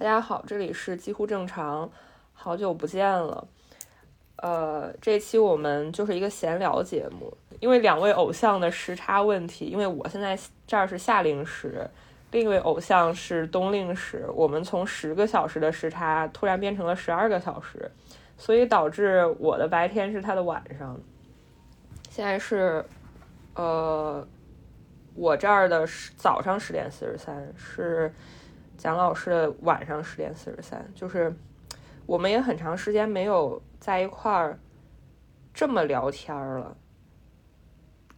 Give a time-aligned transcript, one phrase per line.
[0.00, 1.90] 大家好，这里是几乎正常，
[2.32, 3.46] 好久不见了。
[4.36, 11.86] 呃，这期我们就是一个闲聊节目，因为两位偶像的时差问题，因为我现在这儿是夏令时，
[12.30, 17.90] 另一位偶像是冬令时，我们从十个小时的时差突然变成了十二个小时，
[18.38, 20.98] 所以导致我的白天是他的晚上。
[22.08, 22.82] 现在是，
[23.54, 24.26] 呃，
[25.14, 25.86] 我这儿的
[26.16, 28.10] 早上十点四十三，是
[28.80, 31.30] 蒋老师的晚上十点四十三，就是
[32.06, 33.62] 我们也很长时间没有。
[33.78, 34.58] 在一块儿
[35.54, 36.76] 这么聊天了，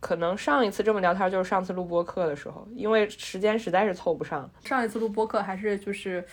[0.01, 4.51] 可能上一次这么聊天就是上次录播课的时候，因为时间实在是凑不上。
[4.65, 6.25] 上一次录播课还是就是，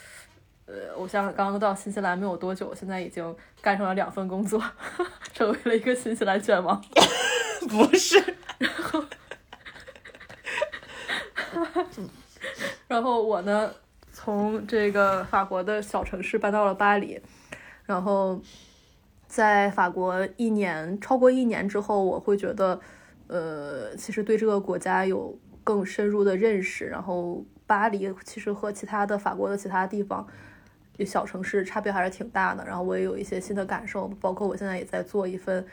[0.66, 4.60] 呃，我像刚刚到新西兰没有多久，现在已经干成了两份工作，
[5.34, 6.80] 成为了一个新西兰卷王。
[7.70, 8.18] 不是，
[8.58, 9.04] 然后，
[12.88, 13.72] 然后我呢，
[14.30, 17.20] 从这个法国的小城市搬到了巴黎，
[17.86, 18.40] 然后。
[19.28, 22.80] 在法国一年超过一年之后，我会觉得，
[23.28, 26.88] 呃，其实对这个国家有更深入的认识。
[26.88, 30.28] 然后巴黎其实和其他的法国的其他地方
[31.06, 32.66] 小城市差别还是挺大的。
[32.66, 35.64] 然后我也有一些新的感受，包括我现在也在做一份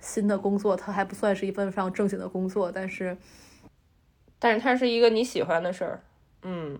[0.00, 3.16] 新的工作，它还不算是一份非常正经的工作，但是，
[4.38, 6.00] 但是它是一个你喜欢的事儿。
[6.42, 6.78] 嗯，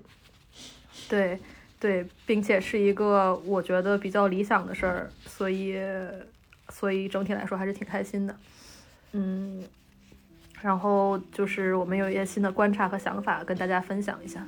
[1.08, 1.38] 对。
[1.80, 5.78] 对，并且是一个我觉得比较理想的事儿，所以，
[6.70, 8.34] 所以整体来说还是挺开心的，
[9.12, 9.62] 嗯，
[10.60, 14.44] 然后就是我们有一些新的观察和想法跟大家分享一下。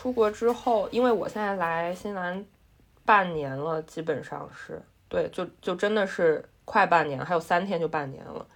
[0.00, 2.46] 出国之后，因为我现在来新西兰
[3.04, 8.46] 半年了，基本上是对，就就真的是快半年，还有三天就半年了。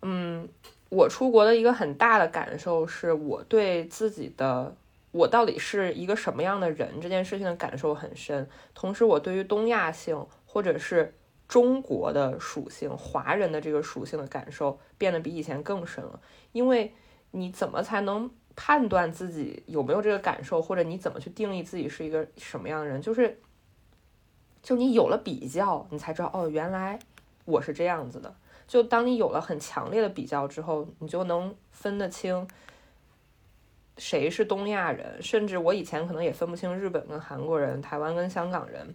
[0.00, 0.48] 嗯，
[0.88, 4.74] 我出国的一个很大的感受是我对自己的
[5.10, 11.14] 我到底是一个什么样的人这件事情的感受很深，同时我对于东亚性或者是
[11.46, 16.18] 中国的属性、华人的这个属性的感受变得比以前更深了，
[16.52, 16.94] 因为
[17.32, 18.30] 你怎么才能？
[18.54, 23.40] 判断自己有没有这个感受，或者你怎么去定义自己是一个什么样的人，就是，
[24.62, 26.98] 就你有了比较，你才知道哦，原来
[27.44, 28.34] 我是这样子的。
[28.66, 32.46] 就当你有了很强烈的比较之后，你就能分得清
[33.98, 38.94] 谁是东亚人，甚至我以前可能也分不清日本跟韩国人、台湾跟香港人、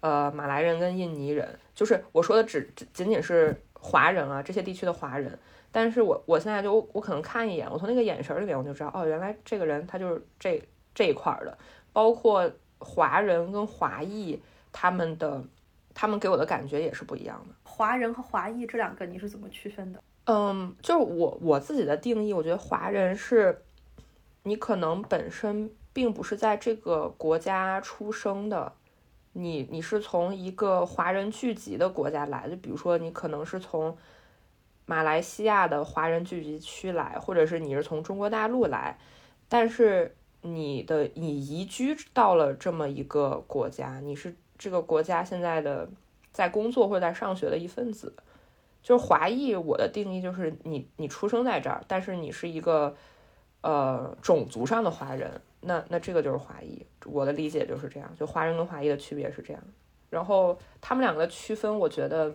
[0.00, 5.38] 呃马来人跟印尼人，就是我说的只仅仅是华人啊，这些地区的华人。
[5.70, 10.62] 但是我我现在就我可能看一眼，我从那个眼神里面我就知道，哦，原来这个人他就是这
[10.94, 11.56] 这一块的，
[11.92, 14.40] 包括华人跟华裔
[14.72, 15.44] 他们的，
[15.92, 17.54] 他们给我的感觉也是不一样的。
[17.62, 20.02] 华人和华裔这两个你是怎么区分的？
[20.24, 23.62] 嗯，就是我我自己的定义，我觉得华人是，
[24.44, 28.72] 你可能本身并不是在这个国家出生的，
[29.34, 33.94] 你你是从一个华人聚集的国家来的，比如说你可能是从。
[34.88, 38.96] 马来西亚的华人聚集区来，或者是你是从中国大陆来，
[39.46, 45.86] 但是你的你移居到了这么一个国家，你是这个国家现在的
[46.32, 48.14] 在工作或者在上学的一份子，
[48.82, 49.54] 就是华裔。
[49.54, 52.96] 我的定义就是你你出生在这儿，但是你是一个
[53.60, 56.86] 呃种族上的华人，那那这个就是华裔。
[57.04, 59.62] 我的理解就是这样，就华人跟华裔的区别是这样。
[60.08, 62.34] 然后他们两个区分，我觉得。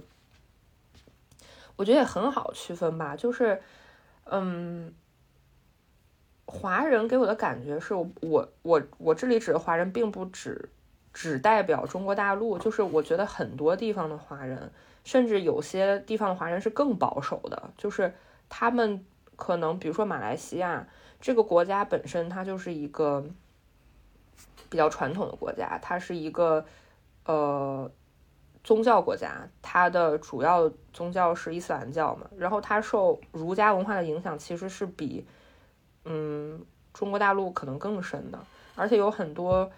[1.75, 3.61] 我觉得也很好区分吧，就是，
[4.25, 4.93] 嗯，
[6.45, 10.69] 华人给我的感觉是我我我这里指的华人，并不只
[11.13, 14.71] 只代表中国大陆，就是我觉得很多地方的华人，
[15.03, 18.13] 甚至有些地方的华人是更保守的，就是
[18.49, 19.05] 他们
[19.35, 20.87] 可能，比如说马来西亚
[21.19, 23.25] 这个国家本身，它就是一个
[24.69, 26.65] 比较传统的国家，它是一个
[27.25, 27.89] 呃
[28.63, 35.25] 宗教国家，它的主要宗教是伊斯兰教嘛，然后它受儒家文化的影响，其实是比
[36.05, 36.63] 嗯
[36.93, 38.39] 中国大陆可能更深的，
[38.75, 39.69] 而且有很多。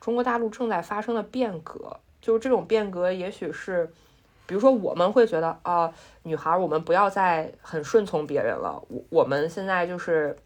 [0.00, 3.88] 中国大陆正在发生的变革，就是这种变革，也许是，
[4.48, 5.94] 比如说我们会觉得啊，
[6.24, 10.36] 女孩，我们不要再很顺从别人了，我我们现在就是，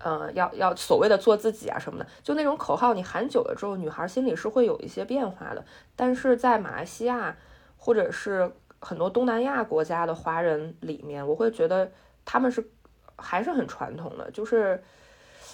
[0.00, 5.64] 呃，要要所谓的做自己啊什么的，就那种口号，你喊久了之后，女孩心里是会有一些变化的。
[5.94, 7.36] 但是在马来西亚
[7.76, 8.50] 或者是
[8.80, 11.90] 很多东南亚国家的华人里面，我会觉得
[12.24, 12.68] 他们是
[13.16, 14.82] 还是很传统的，就是。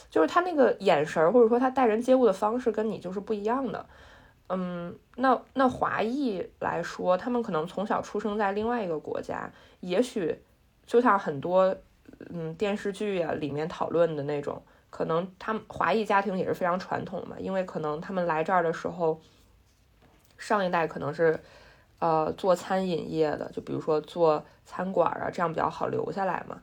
[0.09, 3.85] 就是他那个眼神，或者说他待人接物的方式跟你就是不一样的。
[4.49, 9.51] 嗯，那那华裔来说，他们可能从小出生在另外一个国家，
[9.81, 10.41] 也许
[10.87, 11.77] 就像很多
[12.31, 19.21] 嗯电视剧啊里面讨论的那种，可能他们华裔家庭也是非常传统嘛，因为可能他们来这儿的时候，
[20.39, 21.39] 上一代可能是
[21.99, 26.61] 呃做餐饮业的，就比如说做餐馆啊，这样比较好留下来嘛。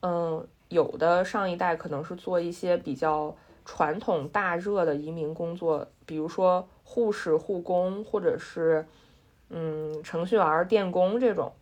[0.00, 0.46] 嗯。
[0.70, 8.84] 有的上一代可能是做一些比较传统大热的移民工作，比如说护士、护工，或者是
[9.50, 11.52] 嗯程序员、电工这种。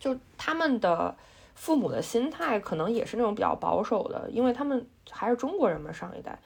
[0.00, 1.14] 就他们的
[1.60, 6.38] 父母的心态可能也是那种比较保守的，因为他们还是中国人嘛，上一代。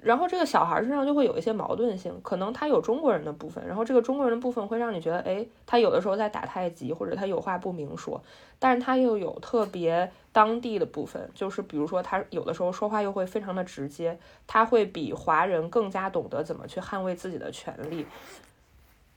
[0.00, 8.22] 然后这个小孩身上就会有一些矛盾性，可能他有中国人的部分，然后这个中国人的部分会让你觉得，哎，他有的时候在打太极，或者他有话不明说，
[8.60, 18.06] 但是他又有特别当地的部分，就是比如说他有的时候说话又会非常的直接，他会比华人更加懂得怎么去捍卫自己的权利，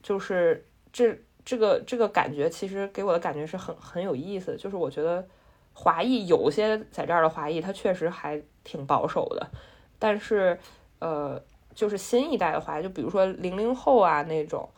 [0.02, 5.26] 就是这这个这个感觉其实给我的感觉是很很有意思，就是我觉得
[5.72, 9.50] 华裔有些在这儿的华裔他确实还挺保守的。
[9.98, 10.58] 但是，
[10.98, 11.40] 呃，
[11.74, 14.68] 就是新一代的话，就比如说零零后啊那种，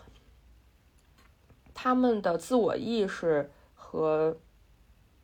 [1.73, 4.37] 他们的自我意识和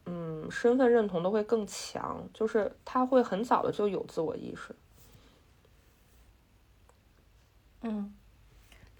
[0.07, 4.75] 嗯身份认同都会更强，就是他会很早的就有自我意识。
[7.83, 8.15] 嗯，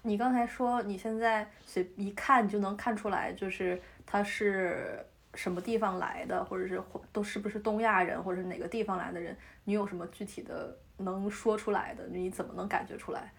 [0.03, 6.81] 你刚才说你现在随一看就能看出来，就是他是什么地方来的，或者是
[7.11, 9.37] 都是不是东亚人，或者是哪个地方来的人？
[9.63, 10.77] 你有什么具体的？
[10.97, 13.33] 能说出来的，你怎么能感觉出来？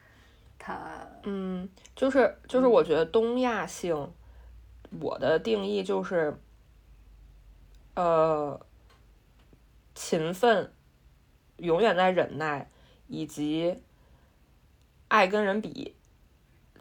[0.58, 4.12] 他嗯，就是就是，我觉得东亚性，
[5.00, 6.36] 我的定义就是，
[7.94, 8.60] 呃，
[9.94, 10.72] 勤奋，
[11.58, 12.68] 永远在忍耐，
[13.06, 13.80] 以及
[15.06, 15.94] 爱跟人比。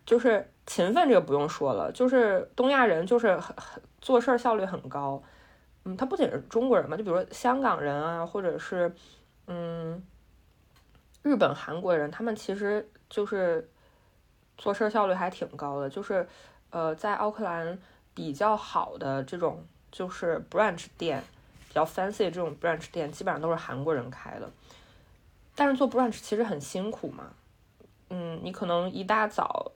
[0.05, 5.21] 就是勤奋这个不用说了，就是东亚人就是很很做事效率很高。
[5.83, 8.93] 嗯，他不仅是中国人嘛，就比如说香港人啊，或者是
[9.47, 10.03] 嗯。
[11.23, 13.69] 日本、韩国人，他们其实就是
[14.57, 15.87] 做事效率还挺高的。
[15.87, 16.27] 就是，
[16.71, 17.77] 呃，在奥克兰
[18.15, 21.23] 比较好的这种就是 brunch 店，
[21.67, 24.49] 比较 fancy 这种 brunch 店，基本上都是韩国人开的。
[25.53, 27.25] 但是做 brunch 其实很辛苦嘛。
[28.09, 29.71] 嗯，你可能一大早，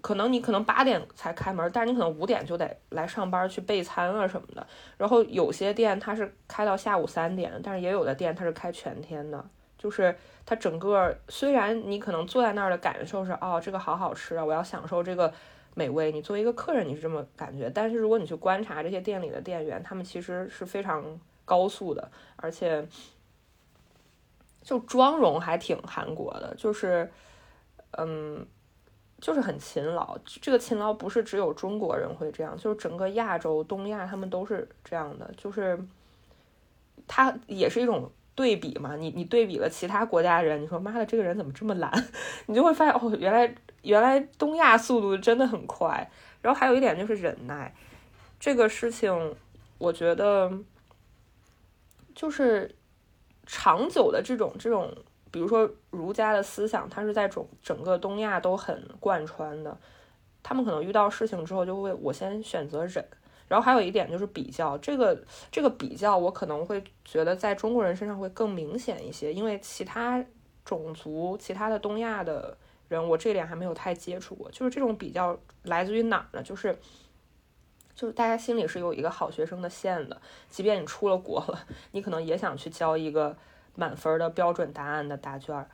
[0.00, 4.66] 可能你可能八点才开门，但是你可能五点就得来上班去备餐啊什么的。
[4.96, 9.44] 然后有些店它是开到下午三点，但是也有的店它是开全天的。
[9.78, 15.32] 就是它整个，虽然你可能坐在那儿的感受是，哦，这个好好吃啊，我要享受这个
[15.74, 16.12] 美味。
[16.12, 17.70] 你作为一个客人，你是这么感觉。
[17.70, 21.02] 但是如果你去观察这些店里的店员，他们其实是非常
[21.46, 22.86] 高速的，而且
[24.62, 27.10] 就妆容还挺韩国的，就是，
[27.92, 28.46] 嗯，
[29.20, 30.18] 就是很勤劳。
[30.24, 35.30] 这个勤劳不是只有中国人会这样，就是整个亚洲、东亚他们都是这样的。
[35.36, 35.78] 就是
[37.06, 38.10] 它也是一种。
[38.32, 41.92] 对比嘛，你你对比了其他国家人，你说妈的这个人怎么这么懒？
[42.46, 46.10] 你就会发现哦，原来原来东亚速度真的很快。
[46.40, 47.74] 然后还有一点就是忍耐，
[48.38, 49.36] 这个事情
[49.76, 50.50] 我觉得
[52.14, 52.74] 就是
[53.44, 54.90] 长久的这种这种，
[55.30, 59.76] 比如说儒家的思想，它是在整整个东亚都很贯穿的。
[60.42, 63.04] 他们可能遇到事情之后就会我先选择忍。
[63.46, 65.20] 然后还有一点就是比较，这个
[65.50, 70.24] 这个比较，我可能会觉得在中国人身上会更明显一些，因为其他
[70.64, 72.56] 种族、其他的东亚的
[72.88, 74.48] 人，我这点还没有太接触过。
[74.52, 76.40] 就是这种比较来自于哪儿呢？
[76.44, 76.78] 就是，
[77.92, 83.36] 就是大家心里是有一个好学生的线的，即便你出了国了，你可能也想去交一个
[83.74, 85.66] 满分的标准答案的答卷。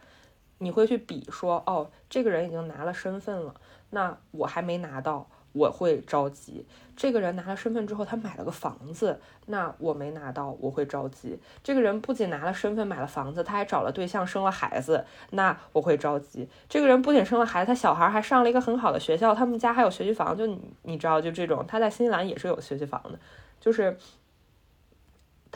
[0.59, 3.55] 你会去比说，哦，这个人已经拿了身份了，
[3.91, 6.65] 那我还没拿到，我会着急。
[6.97, 11.39] 这个人拿了身份之后，他买了个房子，那我没拿到，我会着急。
[11.63, 16.49] 这个人不仅拿了身份买了房子，他还找了对象生了孩子，那我会着急。
[16.71, 20.47] 这个人不仅生了孩子，他小孩还上了一个很好的学校，他们家还有学区房，就
[20.85, 23.19] 你知道，就这种他在新西兰也是有学区房的，
[23.61, 23.95] 就是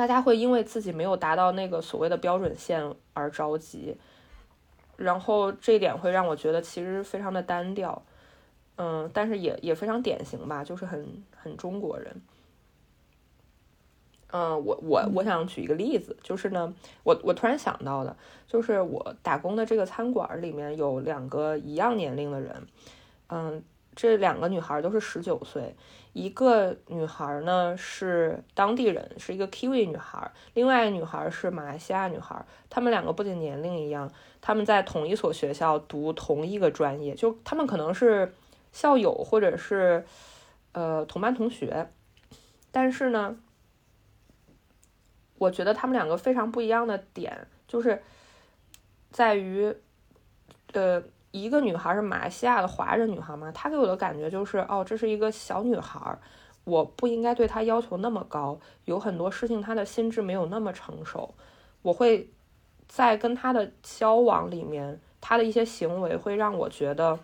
[0.01, 3.95] 大家会因为自己没有达到那个所谓的标准线而着急。
[4.97, 8.03] 然后这一点会让我觉得其实非常的单调，
[8.77, 12.23] 嗯，但是也也非常典型吧，就是很很中国人。
[14.29, 18.17] 嗯，我我我想举一个例子，就是呢，我我突然想到的，
[18.47, 22.67] 就是我打工的这个餐馆里面有两个一样年龄的人，
[23.29, 23.63] 嗯，
[24.01, 25.77] 这两个女孩都是十九岁。
[26.15, 32.43] 一个女孩呢是当地人，是一个 Kiwi 女孩，另外一个女孩是马来西亚女孩。
[32.71, 38.33] 她们两个不仅年龄一样，她们在同一所学校读同一个专业，就她们可能是
[38.73, 40.07] 校友或者是
[40.73, 41.91] 呃同班同学。
[42.71, 43.37] 但是呢，
[45.37, 48.03] 我觉得她们两个非常不一样的点就是
[49.11, 49.75] 在于，
[50.73, 51.03] 呃。
[51.33, 56.19] 一个女孩是马来西亚的华人女孩嘛，她给我的感觉就是，哦，这是一个小女孩，
[56.65, 61.35] 我不应该对她要求那么高，有很多事情她的心智没有那么成熟，
[61.83, 62.29] 我会
[62.89, 67.19] 在跟她的交往里面，她的一些行为会让我觉得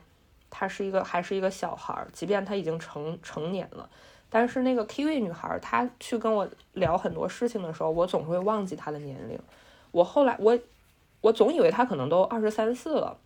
[0.50, 3.90] 她是一个还是一个小孩，即便她已经成成年了，
[4.30, 9.36] 但是那个 Kiwi 女孩，她去跟我聊很多事情的时候，我总会忘记她的年龄，
[9.90, 10.56] 我后来我
[11.22, 13.18] 我总以为她可能都二十三四了。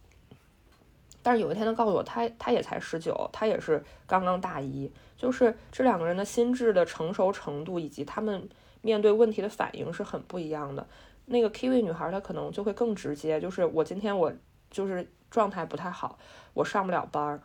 [1.23, 8.49] 但是有一天，他告诉我，他他也才十九，他也是刚刚大一，就是这两个人的心智的成熟程度以及他们
[8.81, 10.87] 面对问题的反应是很不一样的。
[11.27, 14.33] 那个 Kiwi 女孩她可能就会更直接，就是我今天我
[14.71, 16.19] 就是状态不太好，
[16.55, 17.41] 我上不了班儿，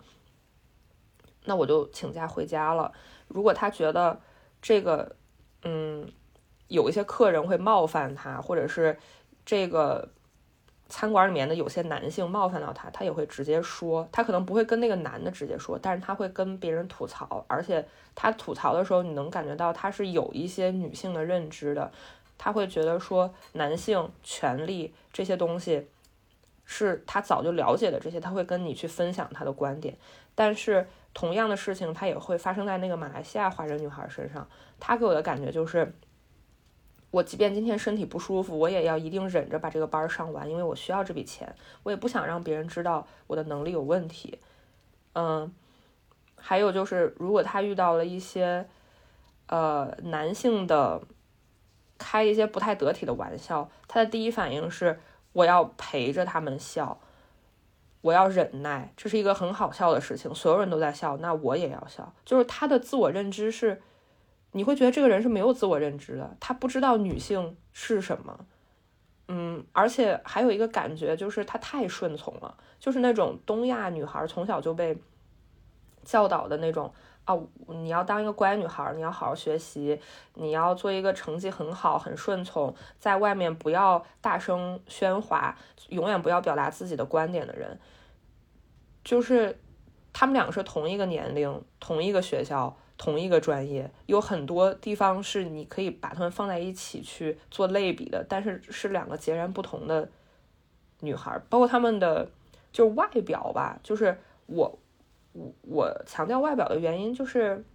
[1.44, 2.94] 那我就请假回家了。
[3.28, 4.22] 如果他觉得
[4.62, 5.16] 这个
[5.64, 6.10] 嗯
[6.70, 8.98] 有一些客人会冒犯他，或者是
[9.46, 10.10] 这个。
[10.96, 14.08] 餐馆里面的有些男性冒犯到他，他也会直接说。
[14.14, 17.44] 他可能不会跟那个男的直接说，但是他会跟别人吐槽。
[17.50, 17.86] 而且
[18.16, 21.92] 他吐槽的时候，你能感觉到他是有一些女性的认知的。
[22.38, 25.86] 他会觉得说男性权利这些东西
[26.64, 29.98] 是他早就了解的，这些他会跟你去分享他的观点。
[30.34, 34.48] 但是同样的事情，他也会发生在那个马来西亚华人女孩身上。
[34.80, 35.94] 他给我的感觉就是。
[37.16, 44.38] 我即便今天身体不舒服，我也要一定忍着把这个班上完，因为我需要这笔钱，我也不想让别人知道我的能力有问题。
[45.14, 45.50] 嗯，
[46.36, 48.68] 还有就是，如果他遇到了一些
[49.48, 51.02] 呃男性的
[51.98, 55.00] 开一些不太得体的玩笑，他的第一反应是
[55.32, 57.00] 我要陪着他们笑，
[58.02, 62.12] 我要忍耐，这是一个很好笑的事情，所有人都在笑，那我也要笑。
[62.26, 63.82] 就是他的自我认知是。
[64.58, 68.46] 你会觉得这个人是没有自我认知的，他不知道女性是什么，
[69.28, 74.98] 嗯，而且还有一个感觉就是他太顺从了，就是那种东亚女孩从小就被
[76.06, 76.90] 教导的那种
[77.26, 80.00] 啊，你要当一个乖女孩，你要好好学习，
[80.36, 85.54] 你要做一个成绩很好、很顺从，在外面不要大声喧哗，
[85.90, 87.78] 永远不要表达自己的观点的人，
[89.04, 89.60] 就是
[90.14, 92.78] 他们两个是同一个年龄、同一个学校。
[92.98, 100.10] 同一个专业有很多地方是你可以把它们放在一起去做类比的，但是是两个截然不同的
[101.02, 102.30] 女孩，包括她们的
[102.72, 104.80] 就外表吧，就是我
[105.34, 107.66] 我我强调外表的原因就是，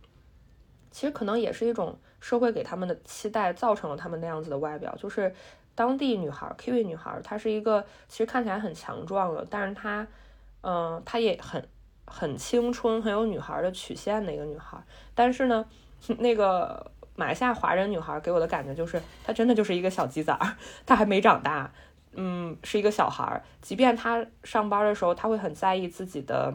[0.91, 5.35] 其实可能也是一种社会给他们的期待造成了他们那样子的外表，就是
[5.75, 10.07] 当地女孩 Kiwi 女孩，她是一个其实看起来很强壮的，但是她
[10.62, 11.62] 嗯她也很。
[12.11, 14.76] 很青春、很有女孩的曲线的一个女孩，
[15.14, 15.64] 但是呢，
[16.19, 20.37] 那个马来西亚华人女孩给我的感觉就是，她真的就是一个小鸡仔，
[20.85, 21.73] 她还没长大，
[22.12, 23.43] 嗯，是一个小孩儿。
[23.62, 26.52] 即便她上班的时候，她会很在意自己的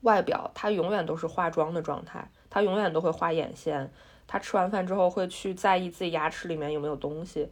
[0.00, 3.92] 外表，她永远都是化妆的状态，她永远都会画眼线，
[4.26, 7.50] 她吃完饭之后会去在意自己牙齿里面有没有东西，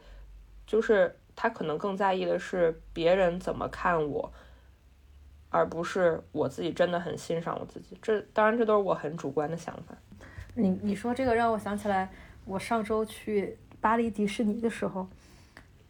[0.67, 4.33] 就是她可能更在意的是别人怎么看我。
[5.51, 9.97] 而不是我自己真的很欣赏我自己，这当然这都是我很主观的想法。
[10.55, 12.11] 你你说这个让我想起来，
[12.45, 15.09] 我上周去巴黎迪士尼的时候，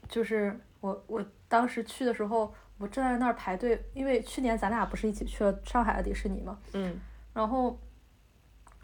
[0.08, 7.00] 就是我我当时去的时候，我站在那儿排队，因为去年咱俩不是一起去了上海的迪士尼嘛，嗯，
[7.34, 7.78] 然后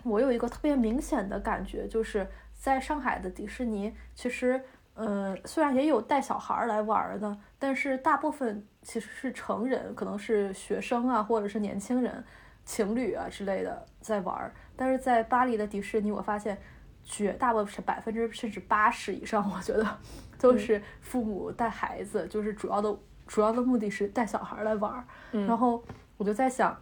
[0.03, 4.61] 我有一个特别明显的感觉，就是在上海的迪士尼，其实，
[4.95, 7.39] 呃，虽然也有带小孩来玩的。
[7.67, 12.23] 但是大部分其实是成人，可能是学生啊，或者是年轻人、
[12.63, 14.55] 情侣啊之类的在玩儿。
[14.77, 16.61] 但是在巴黎的迪士尼，我发现
[17.07, 19.99] 绝大部分是百分之甚至八十以上，我觉得
[20.39, 22.95] 都是父母带孩子，就是主要的
[23.27, 25.07] 主要的目的是带小孩来玩儿。
[25.33, 25.83] 然后
[26.19, 26.79] 我就在想，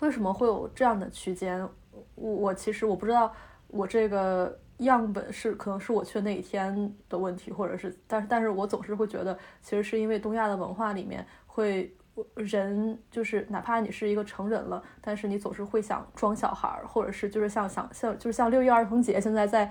[0.00, 1.60] 为什么会有这样的区间？
[2.16, 3.32] 我我其实我不知道，
[3.68, 11.94] 我这个样本是可能是我去那一天的问题，或者是，但是但是我总是会觉得，其实是因为东亚的文化里面会。
[12.36, 19.68] 人就是哪怕你是一个成人了，但是你总是会想装小孩儿，或者是就是像想像就是像六一儿童节，现在在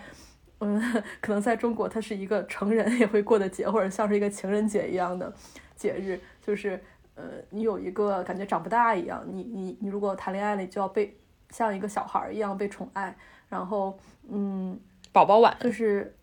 [0.60, 0.78] 嗯，
[1.22, 5.34] 可能在中国它是一个成人也会过的节，或者像是一个情人节一样的
[5.78, 6.78] 节日，就是
[7.16, 11.18] 呃，你有一个感觉长不大一样，你你你如果谈恋爱了，你就要被
[11.50, 13.16] 像一个小孩儿一样被宠爱，
[13.48, 13.98] 然后
[14.30, 14.78] 嗯，
[15.14, 16.14] 宝宝碗就是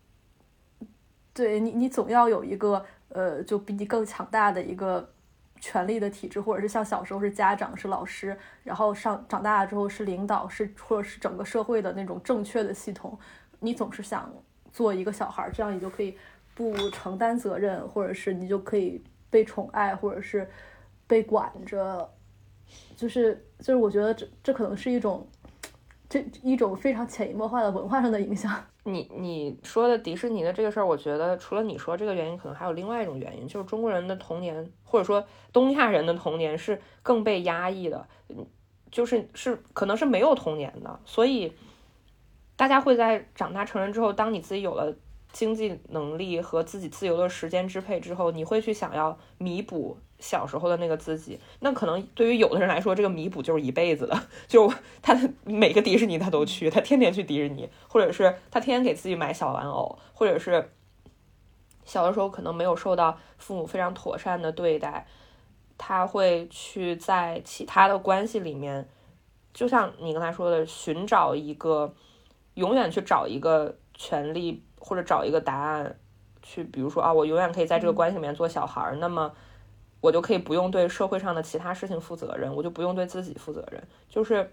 [1.32, 5.10] 对你你总要有一个呃，就比你更强大的一个。
[5.62, 13.18] 权力的体制，或者是像小时候是家长是老师，然后上长大了之后是领导，是或者是整个社会的那种正确的系统，
[13.58, 14.32] 你总是想
[14.72, 16.16] 做一个小孩，这样你就可以
[16.54, 20.48] 不承担责任，或者是你就可以被宠爱，或者是
[21.06, 22.10] 被管着，
[22.96, 25.28] 就是就是我觉得这这可能是一种
[26.10, 28.52] 这一种非常潜移默化的文化上的影响。
[28.82, 38.06] 你你说的迪士尼的这个事儿，我觉得除了你说这个原因，可能还有另外一种原因，就是中国人的童年，或者说东亚人的童年是更被压抑的，
[38.90, 41.52] 就是是可能是没有童年的，所以
[42.56, 44.94] 大家会在长大成人之后，当你自己有了。
[45.32, 51.38] 经济能力和自己自由的时间支配之后，你会去想要弥补小时候的那个自己。
[51.60, 54.22] 那可能对于有的人来说，这个弥补就是一辈子的。
[54.48, 60.72] 就他每个迪士尼他都去，他天天去迪士尼，或者是他天天给自己买小玩偶，或者是
[61.84, 65.06] 小的时候可能没有受到父母非常妥善的对待，
[65.78, 68.88] 他会去在其他的关系里面，
[69.54, 71.94] 就像你刚才说的，寻找一个，
[72.54, 74.64] 永远去找一个权利。
[74.82, 75.94] 或者找一个答案，
[76.40, 79.30] 去比如说啊，我永远可以在这个关系里面做小孩儿，那么
[80.00, 83.82] 我就可以不用对社会上的其他事情负责任，我就不用对自己负责任。
[84.08, 84.50] 就是，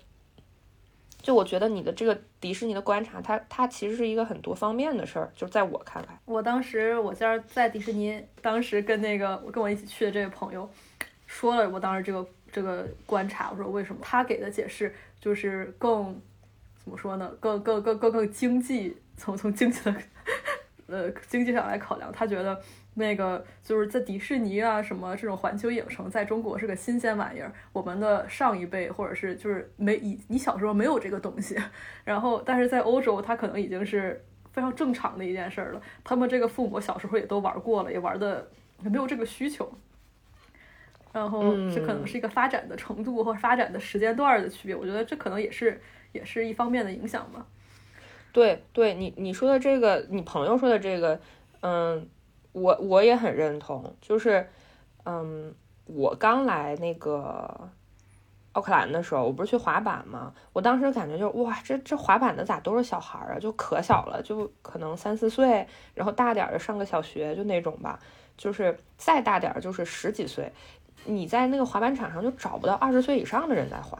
[1.21, 5.31] 就我觉得你的这个迪士尼的观察，它它其实是一个很多方面的事儿。
[5.33, 10.69] 就在我看来，我当时我家在迪士尼，当时跟那个跟我一起去的这位朋友
[11.25, 14.01] 说了，我当时这个这个观察，我说为什么？
[14.03, 16.19] 他给的解释就是更
[16.87, 17.29] 怎么说呢？
[17.41, 19.93] 更更更更更经济，从从经济的。
[20.87, 22.57] 呃，经济上来考量，他觉得
[22.93, 27.51] 那个就是在迪士尼啊，什么这种环球影城，在中国是个新鲜玩意儿。
[27.73, 31.57] 我们的上一辈或者是就是没以你小时候没有这个东西，
[32.05, 34.23] 然后但是在欧洲，他可能已经是
[34.53, 35.81] 非常正常的一件事儿了。
[36.05, 38.49] 他们这个父母小时候也都玩过了，也玩的
[38.81, 39.69] 也没有这个需求。
[41.11, 44.75] 然后这可能是一个发展的程度或发展的时间段的区别。
[44.75, 45.81] 我觉得这可能也是
[46.17, 47.45] 也是一方面的影响吧。
[48.33, 51.19] 对对，你你说的这个，你朋友说的这个，
[51.61, 52.07] 嗯，
[52.51, 53.95] 我我也很认同。
[54.01, 54.49] 就是，
[55.05, 55.53] 嗯，
[55.85, 57.69] 我刚来那个
[58.51, 67.99] 奥克兰的时候，我不是去滑板嘛，我当时感觉就哇，这这滑板的咋都是小孩儿啊，就可小了，就可能三四岁，然后大点儿的上个小学就那种吧，
[68.35, 70.51] 就是再大点儿就是十几岁，
[71.05, 73.97] 你在那个滑板场上就找不到二十岁以上的人在滑，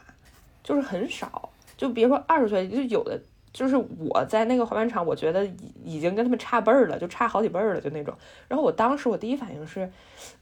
[0.64, 3.22] 就是很少，就别说二十岁，就有的。
[3.54, 8.14] 就是我在那个滑板场，我觉得已已经跟他们差辈儿了，就差好几辈儿了，就那种。
[8.48, 9.90] 然后我当时我第一反应是，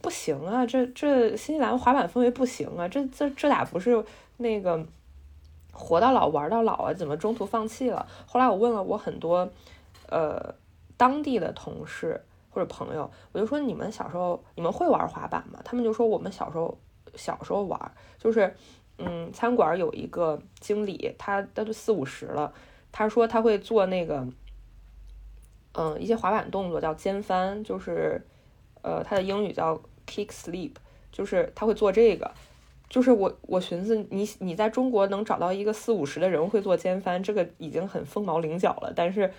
[0.02, 4.04] 不行啊，这这新西兰滑板氛围不行啊，这这这俩不是
[4.36, 4.84] 那个
[5.72, 6.92] 活到老玩到老啊？
[6.92, 8.06] 怎么中途放弃了？
[8.26, 9.48] 后来我问了我很多
[10.10, 10.54] 呃
[10.98, 15.58] 当地的同事或者朋友，我就说你们小时候你们会玩滑板吗？
[15.64, 16.76] 他们就说我们小时候
[17.14, 17.80] 小时候玩，
[18.18, 18.54] 就是
[18.98, 22.52] 嗯，餐馆有一个经理，他他都四五十了。
[22.92, 24.26] 他说他会做那个，
[25.74, 28.26] 嗯，一些滑板动作叫肩翻，就是，
[28.82, 30.72] 呃，他的英语叫 kick slip，
[31.12, 32.32] 就是他会做这个。
[32.88, 38.92] 就是我我寻思你你在中国能找到一个四五十的人会做肩翻，这个已经很凤毛麟角了。
[38.94, 39.30] 但是，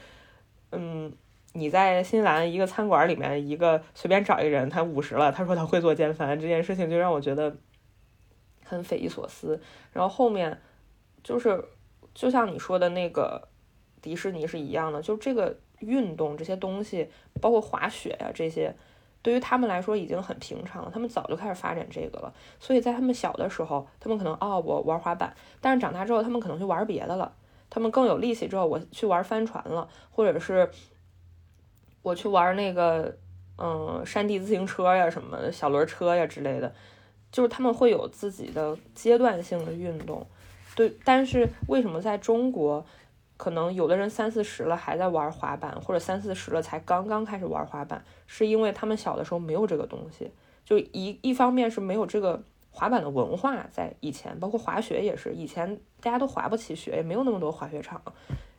[0.71, 1.11] 嗯，
[1.53, 7.55] 你在新西兰一个餐馆里面，一个随便找一个人，他五十了，他说他会做肩翻，这件事情就让我觉得
[8.67, 9.59] 很匪夷所思。
[9.93, 10.61] 然后后面
[11.23, 11.63] 就是。
[12.17, 13.47] 就像你说的那个
[14.01, 17.07] 迪士尼是一样的，就这个运动这些东西，
[17.39, 18.75] 包括滑雪呀这些，
[19.21, 20.89] 对于他们来说已经很平常了。
[20.91, 27.31] 他们早就开始发展这个了，所以在他们小的时候，他们可能哦我玩滑板，但是长大之后他们可能去玩别的了。
[27.69, 30.67] 他们更有力气之后，我去玩帆船了，或者是
[32.01, 33.15] 我去玩那个
[33.59, 36.73] 嗯，山地自行车呀，什么小轮车呀之类的，
[37.31, 40.25] 就是他们会有自己的阶段性的运动。
[40.75, 42.85] 对，但是为什么在中国，
[43.35, 50.31] 可能有的人三四十了还在玩滑板，或者三四十了才刚刚开始玩滑板，是因为他们小的时候没有这个东西。
[50.65, 58.01] 就一一方面是没有这个滑板的文化，在以前，包括滑雪也是，以前大家都滑不起雪，也没有那么多滑雪场，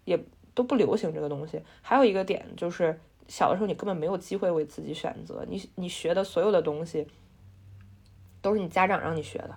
[0.05, 0.19] 也
[0.55, 1.61] 都不流行这个东西。
[1.83, 2.99] 还有一个点就是。
[3.31, 7.07] 小的时候，你根本没有机会为自己选择，你你学的所有的东西
[8.41, 9.57] 都是你家长让你学的。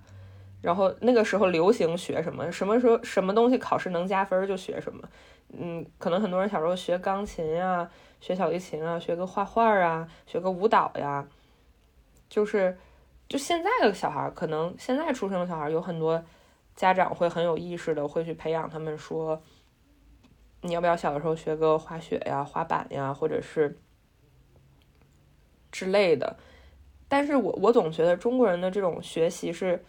[0.62, 5.08] 然后那个时候流行学什么，什么时候什么东西考试能加分就学什么。
[5.54, 7.90] 嗯，可能很多人小时候学钢琴呀，
[8.20, 11.28] 学小提琴啊，学个画画啊，学个舞蹈呀，
[12.30, 12.78] 就是
[13.28, 16.24] 就现在的小孩，可能现在出生的小孩有很多
[16.76, 19.42] 家长会很有意识的会去培养他们说。
[20.64, 23.80] 你要不要小的时候学个滑雪呀、滑板呀，或者是
[25.72, 26.38] 之类的？
[27.12, 29.84] 但是我我总觉得中国人的这种学习是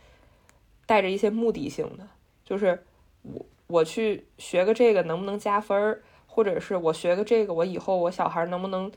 [0.86, 2.04] 带着一些目的性的，
[2.44, 2.82] 就是
[3.22, 8.90] 我我去学个这个能不能加分儿，或者是我学个这个，我以后我小孩能不能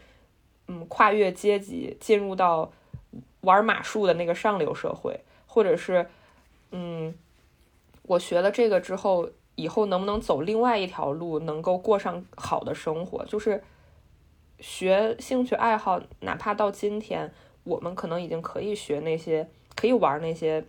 [0.65, 2.71] 嗯跨越阶级进入到
[3.41, 6.09] 玩马术的那个上流社会，或者是
[6.71, 7.13] 嗯
[8.01, 9.29] 我学了这个之后。
[9.57, 13.23] 以后能不能走另外一条路，能够过上好的生活？
[13.23, 13.63] 就是
[14.59, 17.33] 学兴趣爱好，哪怕到今天，
[17.65, 20.65] 我们可能已经可以学那些，可以玩那些，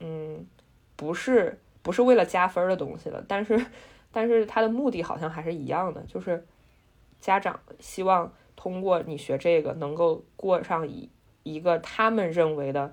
[0.00, 0.44] 嗯，
[0.96, 3.24] 不是不是为了加分的东西了。
[3.28, 3.64] 但是，
[4.10, 6.44] 但是它的目的好像还是一样的，就是
[7.20, 11.08] 家长希望通过你学这个，能够过上一
[11.44, 12.92] 一个他们认为的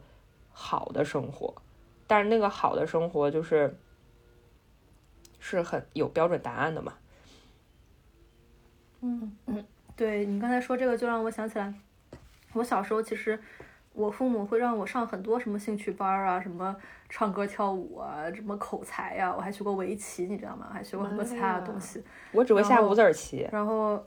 [0.51, 1.55] 好的生活。
[2.05, 3.75] 但是那个好的生活就是。
[5.45, 6.93] 是很有标准答案的嘛？
[9.01, 11.73] 嗯嗯，对你刚才说这个，就让我想起来，
[12.53, 13.39] 我小时候其实
[13.93, 16.75] 我父母会让我上很多什么兴趣班啊，什么
[17.09, 20.69] 唱歌跳舞啊，什么口才呀，我还学过围棋，你知道吗？
[20.73, 22.03] 还学过很多其他的东西。
[22.31, 23.47] 我只会下五子棋。
[23.51, 24.03] 然后，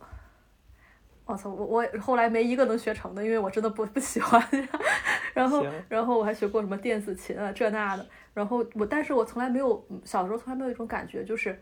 [1.25, 4.43] 我操，我我后来没一个能学成的，因为我真的不不喜欢。
[5.35, 8.07] 然后，然后我还学过什么电子琴啊，这那的。
[8.33, 11.61] 然后我，但是我从来没有小时候从来没有一种感觉，就是，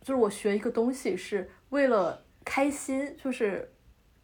[0.00, 3.71] 就是我学一个东西是为了开心，就是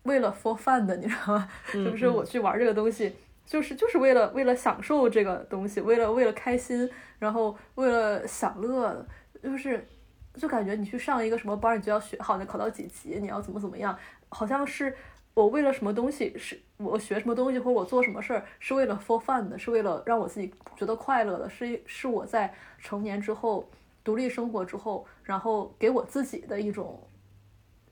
[0.09, 1.49] 为了 for fun 的，你知道吗？
[1.73, 3.15] 就是我去玩这个东西，
[3.47, 6.91] 就是就是为了为了享受这个东西，为了为了开心，
[7.21, 9.07] 然后为了享乐，
[9.41, 9.87] 就是
[10.35, 13.97] 就感觉你去上一个什么班，你就要学好，你考到几级，你要怎么怎么样，
[14.31, 14.97] 好像是。
[15.35, 23.71] 我为了什么东西是我学什么东西，或者我做什么事儿是为了 for fun 的，是为了让我自己觉得快乐的，是是我在成年之后
[24.03, 27.01] 独立生活之后，然后给我自己的一种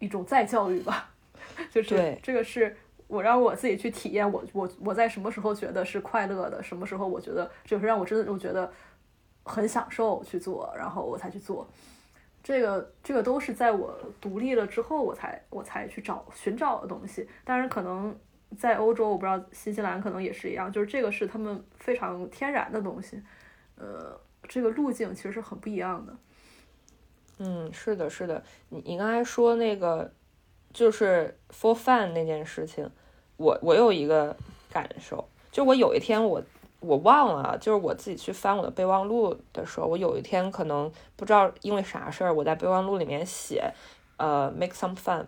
[0.00, 1.14] 一种再教育吧。
[1.70, 8.70] 就是这个是我让我自己去体验，我我我在什么时候觉得是快乐的，什么时候我觉得就是让我真的我觉得
[9.44, 11.66] 很享受去做，然后我才去做。
[12.42, 17.28] 这个这个都是在我独立了之后，我才我才去找寻找的东西。
[17.44, 18.16] 当然，可能
[18.56, 23.20] 在欧洲，我不知道新西兰可能也是一样，就是这个是他们非常天然的东西。
[23.74, 24.16] 呃，
[24.48, 26.16] 这个路径其实是很不一样的。
[27.38, 28.40] 嗯，是的，是的。
[28.68, 30.12] 你你刚才说那个
[30.76, 32.86] 就是 for fun 那件事情，
[33.38, 34.36] 我我有一个
[34.70, 36.42] 感受，就我有一天我。
[36.80, 43.72] 我忘了，就是我自己去翻我的备忘录的时候，我有一天可能不知道因为啥事儿，我在备忘录里面写，
[44.18, 45.24] 呃，make some fun，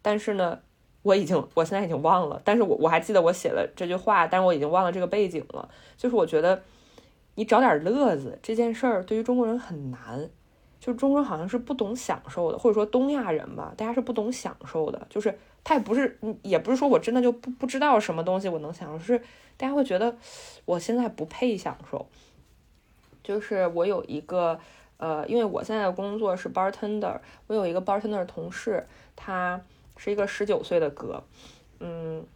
[0.00, 0.60] 但是呢，
[1.02, 5.68] 我已经我现在已经忘了，但是我我还记得我写了这句话，但是我已经忘了这个背景了。
[5.98, 6.62] 就是我觉得
[7.34, 10.30] 你找点乐子这件事儿对于中国人很难，
[10.84, 19.22] 就中国人好像是不懂享受的，或者说东亚人吧，大家是不懂享受的，就是他也不是，也不是说我真的就不不知道什么东西我能享受，是。
[19.56, 20.14] 大家会觉得
[20.66, 22.06] 我现在不配享受，
[23.22, 24.58] 就是我有一个
[24.98, 29.62] 呃，因为我现在的工作是 bartender，我有一个 bartender 同事，他
[29.96, 31.22] 是一个十九岁的哥，
[31.78, 32.26] 嗯，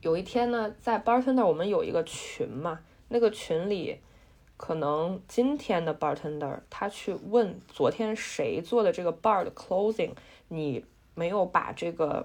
[0.00, 4.00] 有一天呢，在 bartender 我们有一个群嘛，那个群里
[4.62, 10.12] 可能今天的 bartender 他去问昨天谁做的这个 bar 的 closing，
[10.46, 10.84] 你
[11.16, 12.24] 没有把这个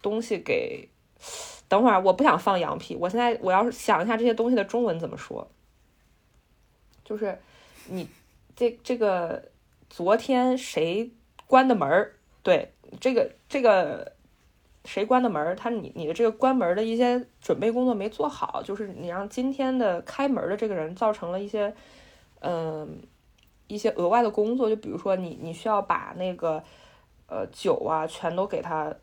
[0.00, 0.88] 东西给。
[1.68, 2.96] 等会儿，我不想放羊皮。
[2.96, 5.46] 我现在我要想一下这些东西的中文怎么说，
[7.04, 7.38] 就是
[7.88, 8.08] 你
[8.54, 9.50] 这这个
[9.90, 11.10] 昨天谁
[11.46, 12.14] 关的门儿？
[12.42, 14.15] 对，这个这个
[14.86, 15.54] 谁关的门儿？
[15.54, 21.74] 他你你的这个关门的一些准备工作没做好，就是你让今天的开门的这个人造成了一些
[22.40, 23.02] 嗯
[23.66, 26.62] 一些额外的工作，就比如说你你需要把那个
[27.26, 28.94] 呃酒啊全都给他。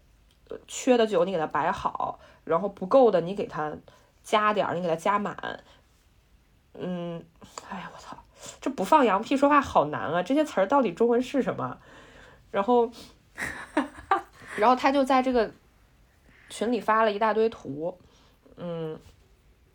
[0.67, 3.75] 缺的酒你给它摆好，然后不够的你给它
[4.21, 5.35] 加点儿，你给它加满。
[6.73, 7.23] 嗯，
[7.69, 8.15] 哎呀，我操，
[8.61, 10.21] 这不放羊屁说话好难啊！
[10.21, 11.79] 这些词儿到底中文是什么？
[12.51, 12.91] 然后，
[14.57, 15.49] 然后他就在这个
[16.53, 17.97] 群里发了一大堆图，
[18.57, 18.99] 嗯，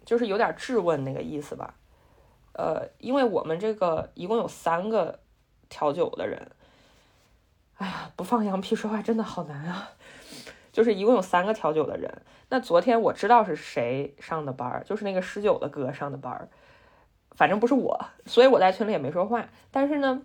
[0.05, 1.75] 就是有点质问那个意思吧。
[2.53, 5.19] 呃，因为我们这个一共有三个
[5.69, 6.53] 调酒的人，
[7.79, 9.91] 哎呀，不放羊屁说话真的好难啊！
[10.71, 16.49] 就是一共有三个调酒的人，那昨天我知道是谁上的班儿，就是那个十九的哥上的班儿。
[17.33, 19.49] 反正不是我，所以我在群里也没说话。
[19.73, 20.23] 但是呢，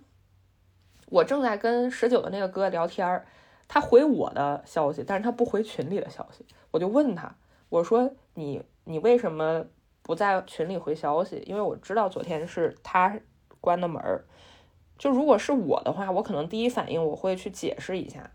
[1.06, 3.26] 我正在跟十九的那个哥聊天儿，
[3.68, 6.44] 他回我的消息，但是他不回群里的消息。
[6.70, 7.34] 我就问他，
[7.68, 9.64] 我说你你为什么
[10.02, 11.42] 不在群里回消息？
[11.46, 13.18] 因为我知道昨天是他
[13.60, 14.24] 关的门儿。
[14.98, 18.30] 就如果是我的话，我可能第一反应我会去解释一下，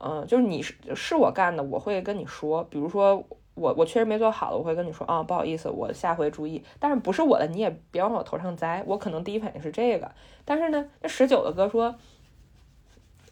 [0.00, 3.26] 嗯，就是你是是我干的，我会跟你说，比如说。
[3.60, 6.62] 我我确实没做好了，我会跟你说啊，不好意思，我下回注意。
[6.78, 8.84] 但是不是我的，你也别往我头上栽。
[8.86, 10.08] 我可能第一反应是这个，
[10.44, 11.92] 但是呢，那十九的哥说，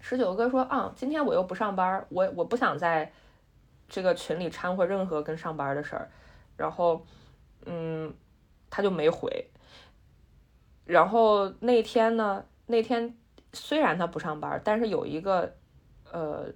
[0.08, 3.12] 十九哥说啊，今天我又不上班，我我不想在
[3.88, 6.08] 这个群里掺和任何跟上班的事儿。
[6.56, 7.04] 然后，
[7.64, 8.14] 嗯，
[8.70, 9.50] 他就没回。
[10.84, 13.16] 然后那天呢，那天
[13.52, 15.56] 虽然他不上班，但是有一个
[16.12, 16.46] 呃。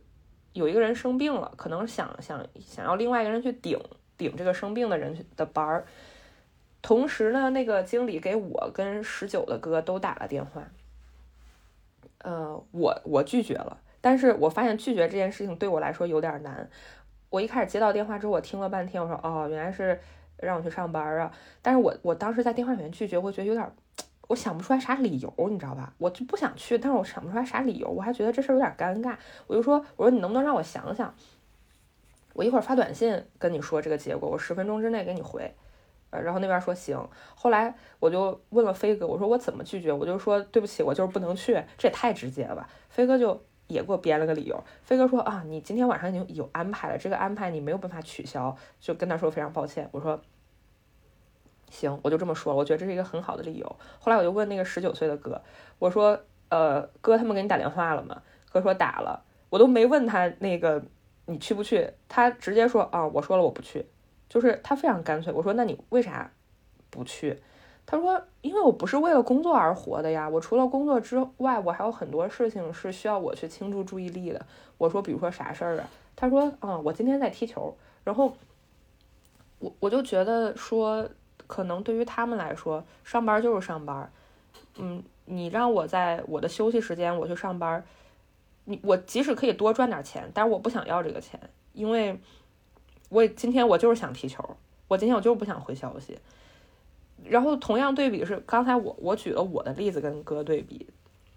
[0.52, 3.78] 有一个人生病了，可能想想想要另外一个人去顶
[4.18, 5.86] 顶这个生病的人的班儿。
[6.82, 10.60] 同时呢，那个经理给我跟十九的哥都打了电话。
[12.22, 16.68] 呃，我我拒绝了，但是我发现拒绝这件事情对我来说有点难。
[17.28, 20.00] 我一开始接到电话之后，我听了半天，我说哦，原来是
[20.38, 21.33] 让我去上班啊。
[21.62, 23.70] 但是我我当时在电话里面拒绝，我觉得有点。
[24.28, 25.92] 我想不出来啥理由，你知道吧？
[25.98, 29.16] 我就不想去，但是我想不出来啥理由，我还觉得这事儿有点尴尬。
[29.48, 31.12] 我就说，我说你能不能让我想想？
[32.35, 35.52] 我一会儿发短信跟你说这个结果，我十分钟之内给你回。
[36.10, 36.98] 呃，然后那边说行。
[37.34, 39.92] 后来我就问了飞哥，我说我怎么拒绝？
[39.92, 41.62] 我就说对不起，我就是不能去。
[41.78, 42.68] 这也太直接了吧？
[42.88, 44.62] 飞哥就也给我编了个理由。
[44.82, 49.88] 飞哥说啊，你今天晚上已经有安排了，这个安排你没有办法取消，就跟他说非常抱歉。
[49.92, 50.20] 我说。
[51.72, 53.76] 行，我就这么说，我觉得这是一个很好的理由。
[54.00, 55.40] 后来我就问那个十九岁的哥，
[55.78, 56.20] 我说
[56.50, 58.20] ：“呃，哥，他们给你打电话了吗？”
[58.50, 60.82] 哥说打了，我都没问他那个
[61.26, 63.86] 你去不去，他直接说啊，我说了我不去，
[64.30, 65.30] 就是他非常干脆。
[65.30, 66.30] 我说那你为啥
[66.88, 67.38] 不去？
[67.84, 74.46] 他说因为我不是为了工作而活的呀，我除了工作之外，我还有很多事情是需要我去倾注注意力的。
[74.78, 75.90] 我说比如说啥事儿啊？
[76.16, 77.76] 他说啊，我今天在踢球。
[78.04, 78.34] 然后
[79.58, 81.06] 我我就觉得说。
[81.46, 84.08] 可能对于他们来说，上班就是上班。
[84.76, 87.84] 嗯，你让我在我的休息时间我去上班，
[88.66, 91.40] 你我即使可以多赚点钱，但是我不想要这个钱，
[91.72, 92.20] 因为
[93.10, 94.56] 我今天我就是想踢球，
[94.88, 96.18] 我今天我就是不想回消息。
[97.22, 100.88] 然后同样对比是刚才我我举了我的例子跟哥对比，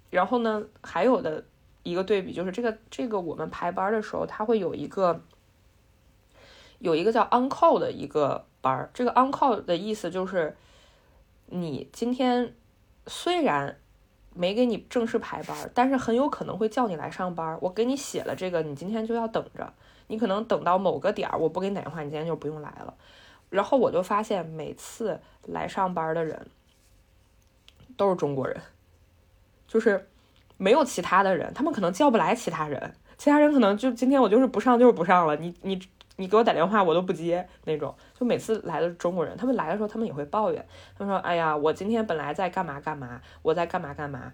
[0.09, 1.43] 然后呢还有的
[1.83, 5.21] 一个对比就是这个这个我们排班的时候，他会有一个
[6.79, 8.45] 有一个叫 uncle 的一个。
[8.63, 10.55] 班儿，这个 on call 的意思就是，
[11.47, 12.55] 你今天
[13.07, 13.77] 虽然
[14.33, 17.57] 没给你正式排班，但是很有可能会叫你来上班。
[17.59, 19.73] 我给你写了这个，你今天就要等着。
[20.13, 22.93] 你可能等到某个点儿，我不给你打电话，你今天就不用来了。
[23.49, 26.47] 然后我就发现，每次来上班的人
[27.97, 28.61] 都是中国人，
[29.67, 30.07] 就是
[30.57, 35.35] 没有其他的人，他们可能叫不来其他人，其他人可能就今天我就是不上，就是不上了。
[35.35, 35.81] 你你。
[36.15, 37.91] 你给我打电话，我都不接那种。
[38.13, 40.63] 就每次来的中国人，他们来的时候，他们也会抱怨。
[40.95, 44.31] 他们说：“哎呀，我今天本来在干嘛干嘛，我在干嘛干嘛，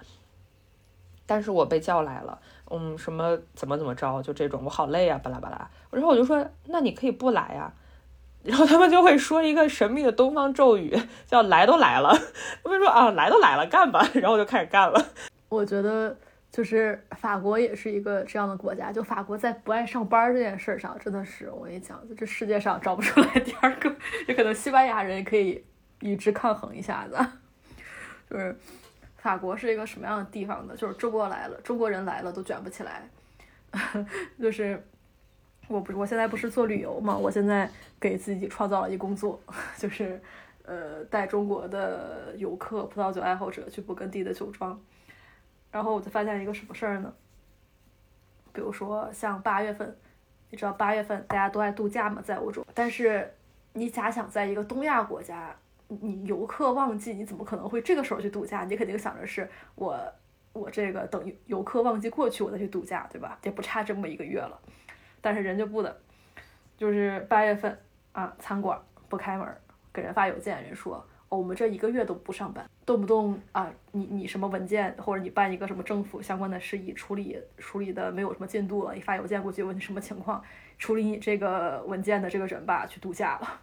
[1.25, 2.37] 但是我被叫来了，
[2.69, 7.71] 嗯，什么怎么怎么着，就这种，我好累啊，巴拉巴拉。”然后我就说：“那你可以不来呀。”
[8.43, 12.09] 然后他们就会说一个神秘的东方咒语，叫“来都来了”。
[12.63, 15.05] 他们说：“啊，来都来了，干吧。”然后我就开始干了。
[15.49, 16.15] 我觉得。
[16.51, 23.95] 就是法国也是一个这样的国家，就法国在不爱上班这件事上，真的是我跟你讲，这世界上找不出来第二个，
[24.27, 25.63] 也可能西班牙人可以
[25.99, 27.15] 与之抗衡一下子。
[28.27, 28.57] 就是
[29.21, 30.75] 法国是一个什么样的地方呢？
[30.75, 33.07] 就是中国来了，中国人来了都卷不起来。
[34.41, 34.81] 就是
[35.67, 39.39] 我不，我现在不是做旅游嘛，我现在给自己创造了一工作，
[39.77, 40.19] 就是
[40.63, 44.79] 呃带中国的游客、葡萄酒爱好者去勃艮第的酒庄。
[45.71, 47.13] 然后我就发现一个什么事儿呢？
[48.51, 49.95] 比如说像八月份，
[50.49, 52.65] 你知道八月份大家都爱度假嘛，在欧洲。
[52.73, 53.31] 但是
[53.73, 55.55] 你假想在一个东亚国家，
[55.89, 58.63] 你游客旺季，你怎么可能会这个时候去度假？
[58.63, 59.99] 你肯定想着是我
[60.53, 63.37] 我这个等游客旺季过去，我再去度假，对吧？
[63.43, 64.59] 也不差这么一个月了。
[65.19, 65.99] 但是人家不的，
[66.77, 67.77] 就是八月份
[68.11, 69.47] 啊，餐馆不开门，
[69.91, 80.43] 给人发邮件，人说哦，我们这一个月都不上班，动不动啊，你你什么文件或者你办一个什么政府相关的事宜处理处理的没有什么进度了，你发邮件过去问你什么情况，
[80.77, 83.61] 处理你这个文件的这个人吧去度假了，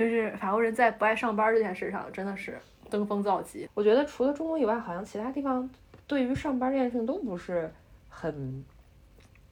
[0.00, 2.58] 就是法国人在不爱上班这件事上真的是
[2.88, 3.68] 登峰造极。
[3.74, 5.68] 我觉得除了中国以外，好像其他地方
[6.06, 7.70] 对于上班这件事情都不是
[8.08, 8.64] 很。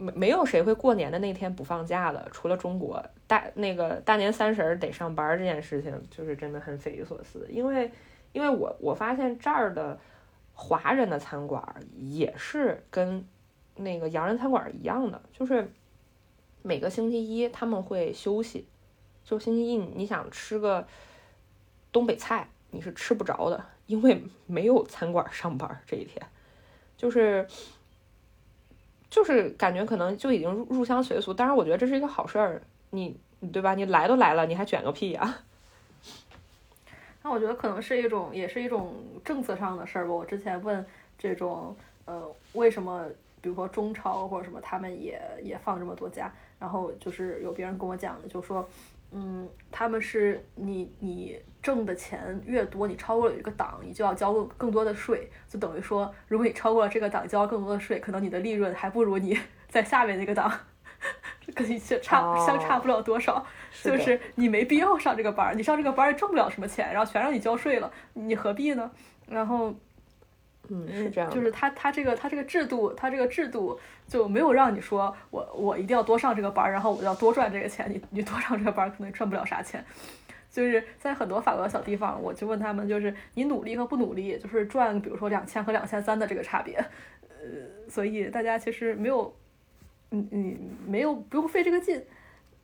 [0.00, 7.44] 没没有谁会过年的那天不放假的，除了中国大那个大年三十得上班这件事情，就是真的很匪夷所思。
[7.50, 7.90] 因为
[8.32, 9.98] 因为我我发现这儿的
[10.54, 13.26] 华人的餐馆也是跟
[13.74, 15.68] 那个洋人餐馆一样的，就是
[16.62, 18.68] 每个星期一他们会休息，
[19.28, 20.86] 就星期一你想吃个
[21.92, 26.26] 东北菜你是吃不着的，因为没有餐馆上班这一天，
[26.96, 27.46] 就是。
[29.10, 32.60] 就是感觉可能就已经入入乡随俗，当然我觉得这是一个好事儿，
[32.90, 33.18] 你
[33.50, 33.74] 对吧？
[33.74, 35.38] 你来都来了，你还卷个屁呀？
[37.24, 40.12] 那我觉得可能是一种，也是一种政策上的事儿吧。
[40.12, 40.84] 我之前问
[41.18, 43.06] 这种，呃，为什么
[43.40, 48.68] 比如说中超或者什么，他们也也放这么多假，然后就是有别人跟我讲的，就说。
[49.10, 60.52] 嗯，他们是你你挣的钱越多，你超过了一个档，你就要交更多的税，就等于说，如果你超过了这个档，交更多的税，可能你的利润还不如你在下面那个档，
[61.54, 63.44] 跟你差相差不了多少。
[63.82, 68.90] 就是你没必要上这个班，你上这个班也挣不了什么钱，然后全让你交税了，你何必呢？
[69.28, 69.74] 然后。
[70.70, 77.90] 嗯，是这样，就是他他这个他这个制度，他这个制度就没有让你说我我一定要多上这个班，然后我要多赚这个钱。
[77.90, 79.82] 你你多上这个班可能赚不了啥钱。
[80.50, 86.76] 就是在很多法国小地方，我就问他们，就是你努力和不努力，就是赚比如说两千和两千三的这个差别。
[87.28, 89.34] 呃，所以大家其实没有，
[90.10, 92.02] 嗯嗯，没有不用费这个劲。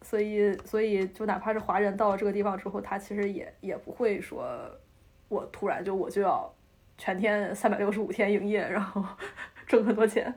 [0.03, 4.47] 所以所以就哪怕是华人到了这个地方之后，他其实也也不会说，
[5.29, 6.53] 我突然就我就要。
[6.97, 9.05] 全天三百六十五天营业，然后
[9.67, 10.35] 挣很多钱。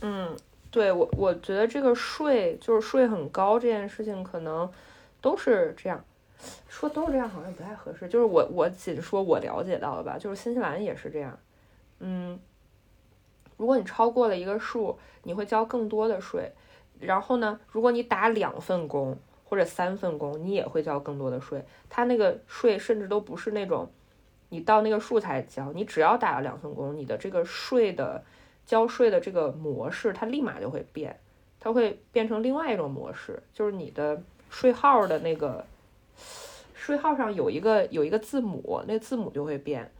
[0.00, 0.34] 嗯，
[0.70, 4.70] 对我我觉得这个税就是税很高这件事情，可能
[5.20, 6.02] 都是这样
[6.68, 8.08] 说，都是这样好像不太合适。
[8.08, 11.38] 就是我我仅说我了解到的吧，就是新西兰也是这样。
[12.00, 12.38] 嗯，
[13.56, 16.52] 如果你超过了一个数，你会交更多的税。
[16.98, 21.64] 然后呢，如果你打两份工或者三份工，你也会交更多的税。
[21.90, 23.90] 他那个税甚至都不是那种。
[24.54, 28.22] 你到那个数才交，你只要打了两份工，你的这个税的
[28.64, 31.18] 交税的这个模式，它立马就会变，
[31.58, 35.66] 它会变成另外一种模式，就是你的税号的那个
[36.72, 39.90] 税号上有一个有一个字母，那字母就会变。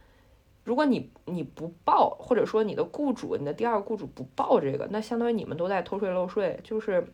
[0.63, 7.05] 如果你你不报，或者说你的雇主，你的第二雇主不报这个，那相当于你们都在偷税漏税，就是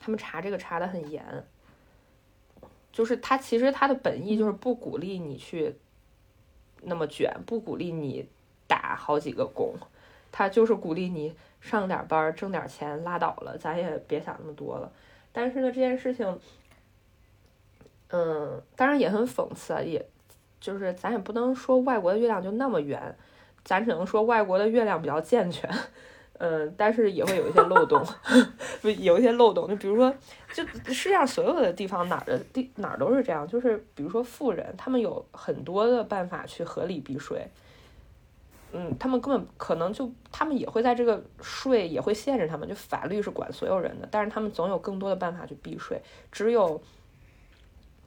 [0.00, 1.24] 他们查这个查的很严，
[2.90, 5.76] 就是他其实他的本意就是不鼓励你去。
[6.82, 8.28] 那么卷，不鼓励你
[8.66, 9.74] 打好几个工，
[10.30, 14.90] 他就是鼓励你上点班挣点钱拉倒了，咱也别想那么多了。
[15.32, 16.38] 但是呢，这件事情，
[18.08, 20.04] 嗯，当然也很讽刺啊，也
[20.60, 23.16] 就是咱也不能说外国的月亮就那么圆，
[23.64, 25.70] 咱只能说外国的月亮比较健全。
[26.44, 28.04] 嗯，但是也会有一些漏洞，
[28.82, 29.68] 不有一些漏洞。
[29.68, 30.12] 就比如说，
[30.52, 33.46] 就世界上所有的地方哪儿的地哪儿都是这样。
[33.46, 37.46] 就是比如说富人，他们有很多的办法去合理避税。
[38.72, 46.02] 嗯，他们根本可能就他们也会在这个税也会限制他们，就法律是管所有人的，但是他们总有更多的办法去避税。
[46.32, 46.82] 只有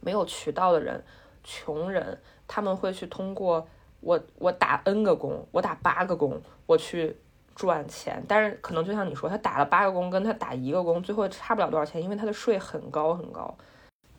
[0.02, 1.02] 没有渠道的人，
[1.46, 2.20] 穷人，
[2.50, 3.66] 他们会去通过
[4.02, 7.16] 我我打 N 个工，我打八个工，我去。
[7.56, 13.56] 赚钱，但是可能就像你说，他打了八个工，跟他打一个工，最后差不了多少钱，因为他的税很高很高。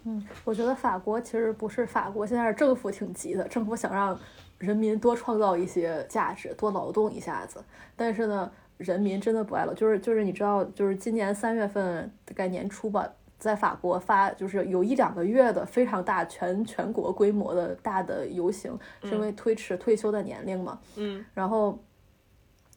[0.04, 4.18] 嗯，我觉得法国其实不是法国，现在是政府挺急的，政府想让
[4.56, 7.62] 人民多创造一些价值，多劳动一下子。
[7.94, 13.06] 但是呢，人民真的不爱了，就是就是你知道，就是今年三月份大概年初吧，
[13.38, 20.78] 在法国发就是有一两个月的非常大全全国规模的大的游行，是因为推迟退休的年龄嘛。
[20.96, 21.78] 嗯，然后。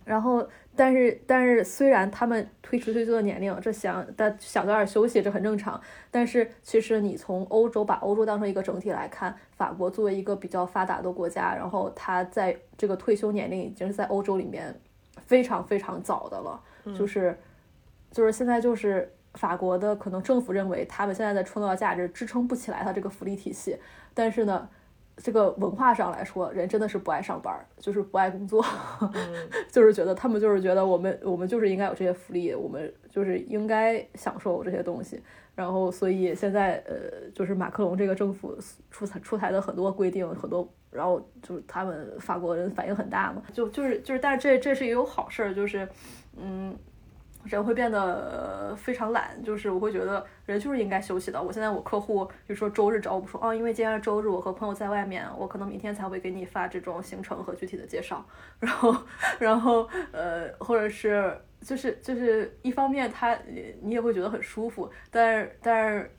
[0.10, 0.43] 然后，
[0.76, 5.80] 但是，但是，虽然他们推迟退休的年龄，这想，但想早点休息，这很正常。
[6.10, 14.74] 但是，其实你从欧洲把欧洲当成一个整体来看，法国作为一个比较发达的国家，然后它在这个退休年龄已经是在欧洲里面
[15.28, 16.60] 非常非常早的了。
[16.97, 17.38] 就是，
[18.12, 23.78] 就是现在就是法国的可能政府认为他们现在的创造价值支撑不起来它这个福利体系，
[24.16, 24.68] 但是呢。
[25.22, 28.64] 这个文化上来说，人真的是不爱上班，就是不爱工作，
[29.70, 35.22] 就是觉得他们就是觉得我们我们就是应该有这些福利，我们就是应该享受这些东西。
[35.56, 38.58] 然后，所以现在呃，就是马克龙这个政府
[38.90, 45.88] 出台出台的很多规定，很多，然后就是他们法国人反应很大嘛，就就是就是，但是这这是也有好事儿，就是
[46.38, 46.78] 嗯。
[47.46, 51.42] 人会变得非常懒，就是我会觉得人就是应该休息的。
[51.42, 58.24] 我现在我客户就说周日找我说，哦，因为今天是周日，我和朋友在外面，我可能明天才会给你发这种行程和具体的介绍。
[58.60, 58.96] 然后，
[59.40, 63.38] 然后，呃，或者是就是就是一方面他
[63.82, 66.12] 你也会觉得很舒服，但是但是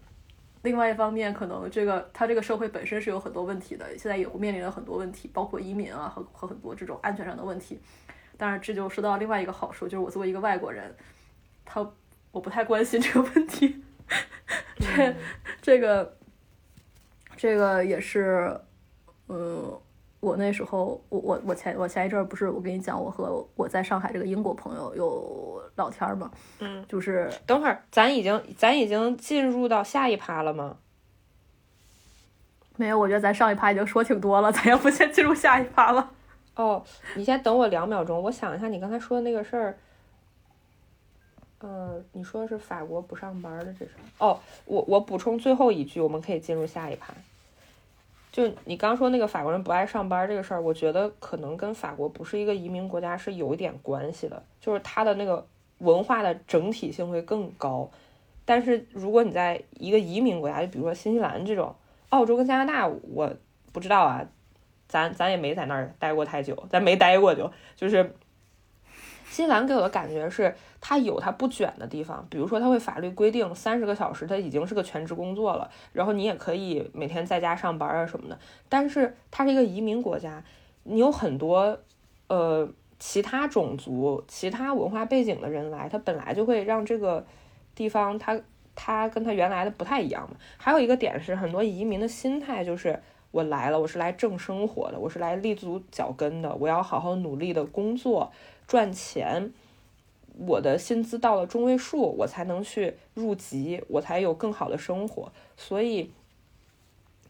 [0.62, 7.79] 另外一方面可能这个他这个社会本身是有很多问题的，现在也会面临了很多问题，包括移民啊和和很多这种安全上的问题。
[8.41, 10.97] 但是这就说到另外一个好处，就是我作为一个外国人，
[11.66, 11.86] 他
[12.32, 13.82] 我不太关心这个问题。
[14.78, 15.14] 这
[15.61, 16.16] 这个
[17.36, 18.59] 这个也是，
[19.28, 19.78] 嗯，
[20.20, 26.30] 我那时候我我我前我前一阵儿不是我跟你讲，我和我在上海这个英国朋友有聊天嘛，
[26.61, 30.78] 嗯，就是等会儿咱已经咱已经进入到下一趴了吗？
[32.78, 36.12] 没有，我觉得咱上一趴已经说挺多了，咱要不先进入下一趴了？
[36.57, 36.85] 哦，
[37.15, 39.79] 你先等我两秒钟，我想一下你刚才说的那个事儿。
[41.63, 44.01] 嗯，你说的是法国不上班的这事儿。
[44.19, 47.15] 哦，我我补充最后一句，我们可以进入下一盘。
[48.33, 55.47] 就你刚说那个法国人不爱上班这个事儿，我觉得可能跟法国不是一个移民国家是有一点关系的，就是它的那个
[55.79, 57.91] 文化的整体性会更高。
[58.45, 61.75] 但是如果你在一个移民国家，就比如说新西兰这种，
[62.09, 63.33] 澳洲跟加拿大，我
[63.73, 64.27] 不知道啊。
[64.91, 68.12] 咱咱也没在那儿待过太久，咱没待过就就是
[69.28, 78.36] 新西兰给我的感觉是，它有它不卷的地方，比如说它会法律规定三十个小时，它已经是个全职工作了，然后你也可以每天在家上班啊什么的。
[78.68, 80.43] 但是它是一个移民国家，
[80.82, 81.78] 你有很多
[82.26, 82.68] 呃
[82.99, 87.24] 其他种族、其他文化背景的人来，它本来就会让这个
[87.76, 88.41] 地方它
[88.74, 90.36] 它跟它原来的不太一样嘛。
[90.57, 93.01] 还有一个点是，很多移民的心态就是。
[93.33, 98.33] 我来了，我是来挣生活的，我是来立足脚跟的，我要好好努力的工作
[98.66, 99.53] 赚钱，
[100.37, 105.31] 我的薪资到了中位数，我才能去入籍，我才有更好的生活。
[105.57, 106.11] 所以，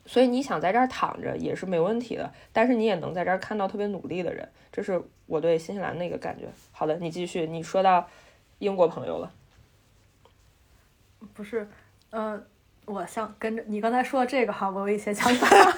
[0.06, 6.48] 所以你想在这儿躺着也是没问题的，但是你也能在这儿看到特别努力的人，这是我对新西兰的一个感觉。
[6.72, 8.08] 好的，你继续，你说到
[8.58, 9.32] 英国朋友了，
[11.34, 11.68] 不是，
[12.08, 12.42] 嗯。
[12.90, 15.48] 我想跟着你刚才说的这个哈，我有一些想法，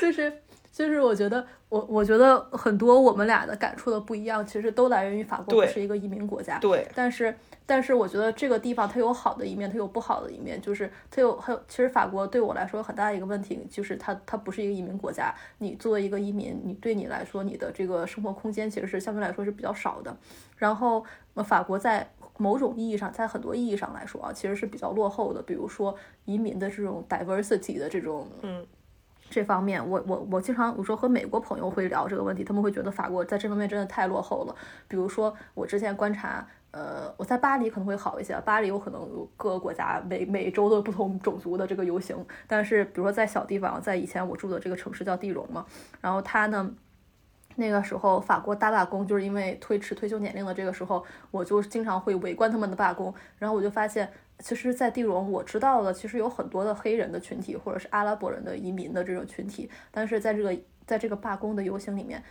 [0.00, 0.32] 就是
[0.70, 7.36] 就是我觉得我我觉得很多我们俩的感触的不一样，其实都来源于法国不是一个移民国家，对，但是
[7.66, 20.16] 但是我觉得这个地方它有好的一面，它有不好的一面，就是它有还有其实法国对我来说很大的一个问题就是它它不是一个移民国家，你作为一个移民，你对你来说你的这个生活空间其实是相对来说是比较少的，
[20.56, 21.04] 然后
[21.44, 22.08] 法国在。
[22.38, 25.42] 某种意义上，在很多意义上来说啊，其实是比较落后的。
[25.42, 28.64] 比如说移民的这种 diversity 的这种，嗯，
[29.28, 34.54] 这方面，我我我经常我说和美国朋友会聊这个问题，他们会觉得法国在这方面真的太落后了。
[34.86, 42.16] 比如说我之前观察，呃，我在巴黎可能会好一些，巴黎有可能有各个国家每每周都有不同种族的这个游行。
[42.46, 45.66] 但是比如说在小地方，在以前我住的这个城市叫地荣嘛，
[46.00, 46.74] 然后它呢。
[47.58, 53.12] 那个时候，法国大罢工就是因为推迟退休年龄的这个时候，我就经常会围观他们的罢工。
[53.36, 59.68] 然后我就发现，其实，在地荣我知道的，其实有很多的黑人的群体，或者是阿拉伯人的移民的这种群体。
[59.90, 60.56] 但是在这个
[60.86, 62.22] 在这个罢工的游行里面，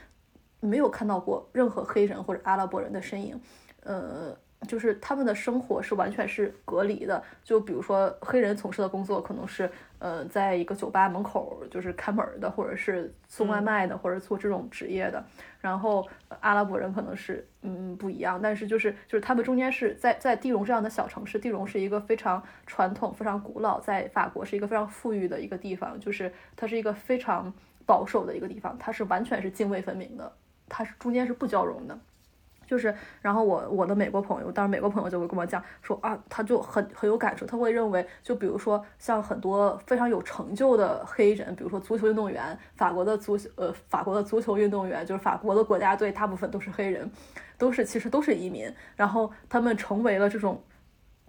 [0.62, 3.40] 没有看到过任何黑人或者阿拉伯人的身影。
[3.84, 4.38] 呃。
[4.68, 15.24] 就是他们的生活是完全是隔离的，就比如说黑人从事的工作可能是，呃，在一个酒吧门口就是看门的，或者是送外卖的，或者做这种职业的。
[15.62, 16.08] 然后
[16.40, 18.40] 阿拉伯人可能是，嗯，不一样。
[18.42, 27.54] 但是就是就是他们中间是在在地荣这样的小城市，地荣是一个非常传统、非常古老，在法国是一个非常富裕的一个地方，就是它是一个非常
[27.86, 30.32] 保守的一个地方，它是完全是泾渭分明的，
[30.68, 31.98] 它是中间是不交融的。
[32.68, 47.10] 就是，然后我我的美国朋友，当然美国朋友就会跟我讲说啊，他就很很有感触，他会认为，就比如说像很多非常有成就的黑人，比如说足球运动员，法国的足呃法国的足球运动员，就是法国的国家队，大部分都是黑人，
[47.58, 50.62] 都是其实都是移民，然后他们成为了这种。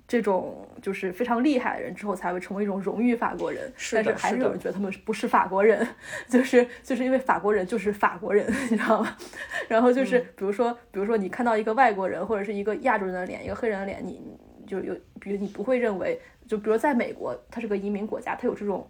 [0.08, 5.86] 这种就是非常厉害的人之后才会成为一种荣誉法国人，但是还是有人觉得他们不是法国人，
[6.26, 9.14] 就是就是因为法国人就是法国人， 你知道吗？
[9.68, 14.18] 然后就是比如说，比如说你看到一个外国人或者是一个亚洲人的脸，一个黑人的脸，你
[14.66, 18.88] 就有，比如你不会认为，就比如在美国，它是个移民国家，它有这种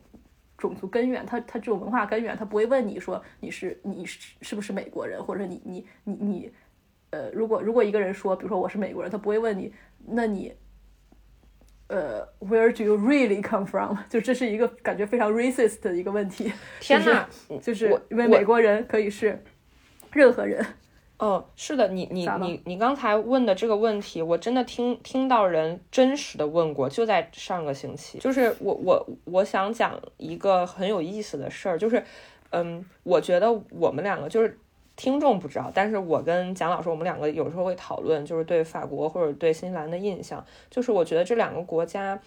[0.56, 6.52] 种族根源，它它这种文化根源，他不会问你说你是你是是不是美国人，或者你你你你，
[7.10, 9.74] 呃，如果如果一个人说，比如说我是美国人，他不会问你，
[10.06, 10.54] 那你。
[11.88, 13.96] 呃，Where do you really come from？
[14.08, 16.52] 就这是一个感觉非常 racist 的一个问题。
[16.80, 17.26] 天呐，
[17.60, 19.42] 就是因为美国人可以是
[20.12, 20.64] 任何人。
[21.18, 28.18] 哦，是的，你你你你刚才问的这个问题，我真的听听到人真实的问过，就在上个星期。
[28.18, 32.04] 就是我我我想讲一个很有意思的事儿，就是
[32.50, 34.58] 嗯，我觉得我们两个就是。
[34.98, 40.44] 听众不知道，但是我跟蒋老师，我们两个有时候会讨论，就是对法国或者对新西兰的印象。
[40.68, 42.20] 就是我觉得这两个国家，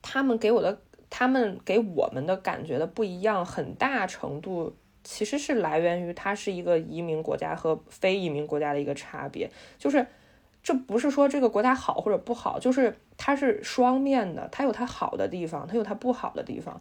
[0.00, 0.78] 他们给我的，
[1.10, 9.50] 他们给我们的感觉的不一样，很大程度其实是来源于它是一个移民国家和非移民国家的一个差别。
[9.78, 10.06] 就是
[10.62, 16.80] 这不是说这个国家好或者不好，就是它是双面的，它有它好的地方，它有它不好的地方。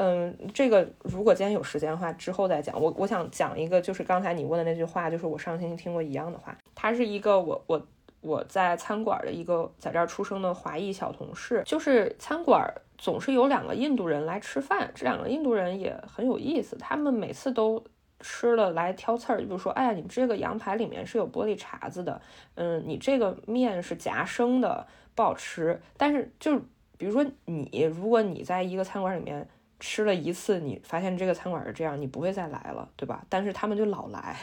[0.00, 2.80] 嗯，这个如果今天有时间的话，之后再讲。
[2.80, 6.56] 我我想讲一个，就是刚才你问的那句话，就是我上星期听过一样的话。
[6.72, 7.84] 他是一个我我
[8.20, 17.82] 我在餐馆的一个在这儿出生的华裔小同事，就是餐馆总是有两个印度人来吃饭，这两个印度人也很有意思，他们每次都
[18.20, 22.22] 吃了来挑刺儿，就比如说，哎呀，你这个羊排里面是有玻璃碴子的，
[22.54, 24.86] 嗯，你这个面是夹生的，
[25.16, 25.80] 不好吃。
[25.96, 26.56] 但是就
[26.96, 29.44] 比如说你，如果你在一个餐馆里面。
[29.80, 33.24] 吃了一次，你发现这个餐馆是这样，你不会再来了，对吧？
[33.28, 34.36] 但是他们就老来，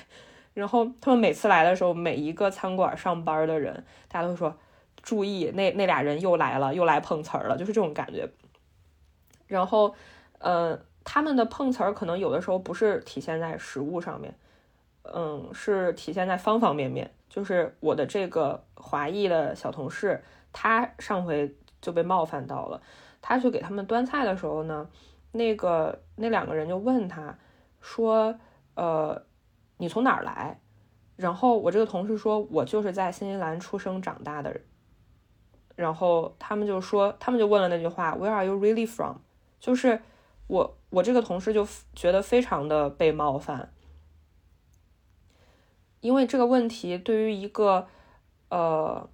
[0.54, 4.58] 然后他们每次来的时候，每一个餐馆上班的人，大家都会说
[5.02, 8.30] 注意，那那俩人又来了，又来碰瓷儿了，就是这种感觉。
[9.48, 9.94] 然后，
[10.40, 14.34] 呃，他们的碰瓷儿可能有的时候不是体现在食物上面，
[15.04, 17.12] 嗯，是体现在方方面面。
[17.30, 20.24] 就是我的这个华裔的小同事，
[20.54, 22.82] 他上回就被冒犯到了，
[23.22, 24.88] 他去给他们端菜的时候呢。
[25.36, 27.38] 那个那两个人就问他，
[27.82, 28.40] 说，
[28.76, 29.22] 呃，
[29.78, 30.62] 你从哪儿来？
[31.18, 34.62] 然后我这个同事说，我就是在新西兰出生长大的。
[35.76, 39.18] 然后他们就说，他们就问了那句话，Where are you really from？
[39.60, 40.02] 就是
[40.48, 43.74] 我我这个同事就觉得非常的被冒犯，
[46.00, 47.88] 因为这个问题对于一个
[48.50, 49.10] 呃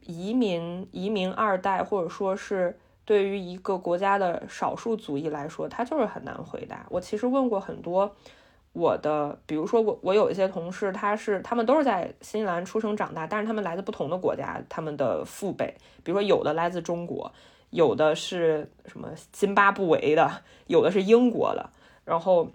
[0.00, 2.80] 移民移民二代或者说是。
[3.04, 6.86] 对于一个国家的少数族裔来说，他就是很难回答。
[6.88, 8.14] 我其实问过很多
[8.72, 17.30] 我的，比如说我我有一些同事，他是他们都是在新西兰出生长大，但是他们来自不同的国家，他们的父辈，比如说有的来自中国，
[17.70, 20.30] 有的是什么津巴布韦的，
[20.68, 21.70] 有的是英国的。
[22.04, 22.48] 然后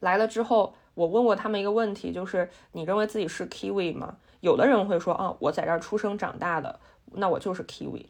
[0.00, 4.16] 来了之后，我问过他们一个问题，就是你认为自己是 Kiwi 吗？
[4.40, 6.80] 有的人会说啊，我在这儿出生长大的，
[7.12, 8.06] 那我就是 Kiwi。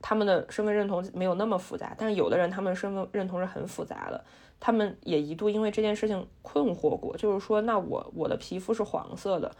[0.00, 4.24] 他们的身份认同没有那么复杂，但是有的人他们身份认同是很复杂的，
[4.60, 9.50] 他们也一度因为这件事情困惑过，就是说，那我我的皮肤是黄色的，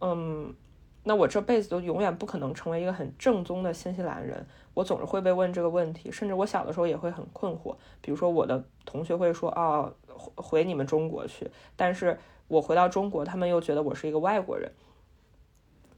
[0.00, 0.54] 嗯，
[1.04, 9.92] 那我这辈子都永远不可能成为一个很正宗的新西兰人，我总是会被问这个问题，甚至我小的时候也会很困惑，比如说我的同学会说，哦，
[10.36, 14.72] 回你们中国去，但是我回到中国，他们又觉得我是一个外国人。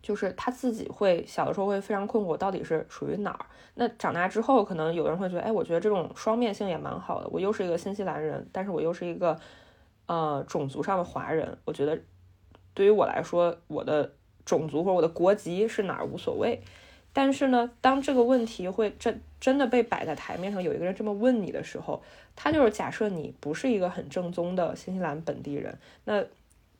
[0.03, 3.46] 就是他自己会小的时候会非常困惑，到底是属于哪儿？
[3.74, 7.28] 那长大之后，可能有人会觉得，哎，我觉得这种双面性也蛮好的。
[7.30, 9.38] 我又是一个新西兰人，但是我又是一个
[10.07, 11.57] 呃种族上的华人。
[11.64, 11.98] 我觉得
[12.74, 14.12] 对于我来说，我的
[14.44, 16.61] 种族或者我的国籍是哪儿无所谓。
[17.12, 22.03] 但是呢，当这个问题会真真的被摆在台面上，有一个人这么问你的时候，
[22.34, 26.24] 他就是假设你不是一个很正宗的新西兰本地人，那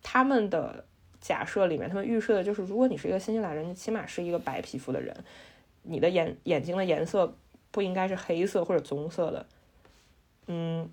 [0.03, 0.85] 他们的。
[1.23, 5.17] 假设里面，他们预设的就是，如果你是一个新西兰人，你起码是一个白皮肤的人，
[5.85, 7.33] 你的眼眼睛的颜色
[7.71, 9.47] 不应该是黑色或者棕色的，
[10.49, 10.91] 嗯，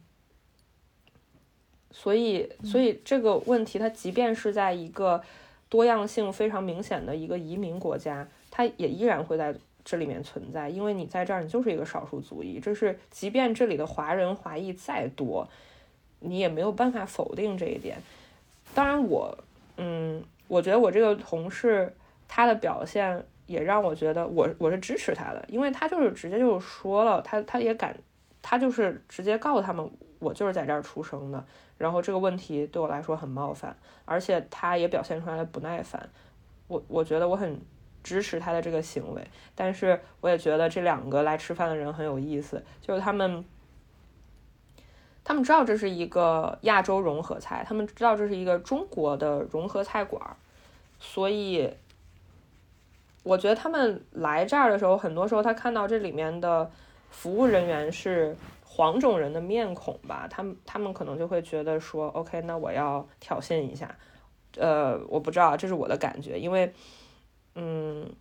[1.89, 5.23] 所以，所以这个问题，它即便是在一个
[5.67, 15.49] 多样性非常明显的一个移民国家，它也依然会在这里面存在，因为你在这儿，你就是一个少数族裔，这是即便这里的华人华裔再多，
[16.19, 17.97] 你也没有办法否定这一点。
[18.75, 19.35] 当然，我。
[19.81, 21.95] 嗯，我觉得我这个同事
[22.27, 27.97] 他的表现也让我觉得我我是支持他的，因为他就是直接就说了，他他也敢，
[28.41, 31.45] 他就是直接告诉他们，我就是在这儿出生的，
[31.77, 33.73] 然后这个问题对我来说很冒犯，
[34.03, 36.09] 而且他也表现出来了不耐烦，
[36.67, 37.57] 我我觉得我很
[38.03, 39.25] 支持他的这个行为，
[39.55, 43.45] 但是我也觉得这两个来吃饭的人很有意思，就是他们。
[45.29, 50.19] 他们知道这是一个亚洲融合菜，他们知道这是一个中国的融合菜馆，
[50.99, 51.71] 所以，
[53.21, 56.71] 我觉得他们来这儿的时候，很多时候他看到这里面的
[57.11, 63.95] 服务人员是黄种人的面孔吧，他们他们可能就会觉得说，OK，那我要挑衅一下。
[64.57, 66.73] 呃，我不知道，这是我的感觉，因为，
[67.53, 68.11] 嗯，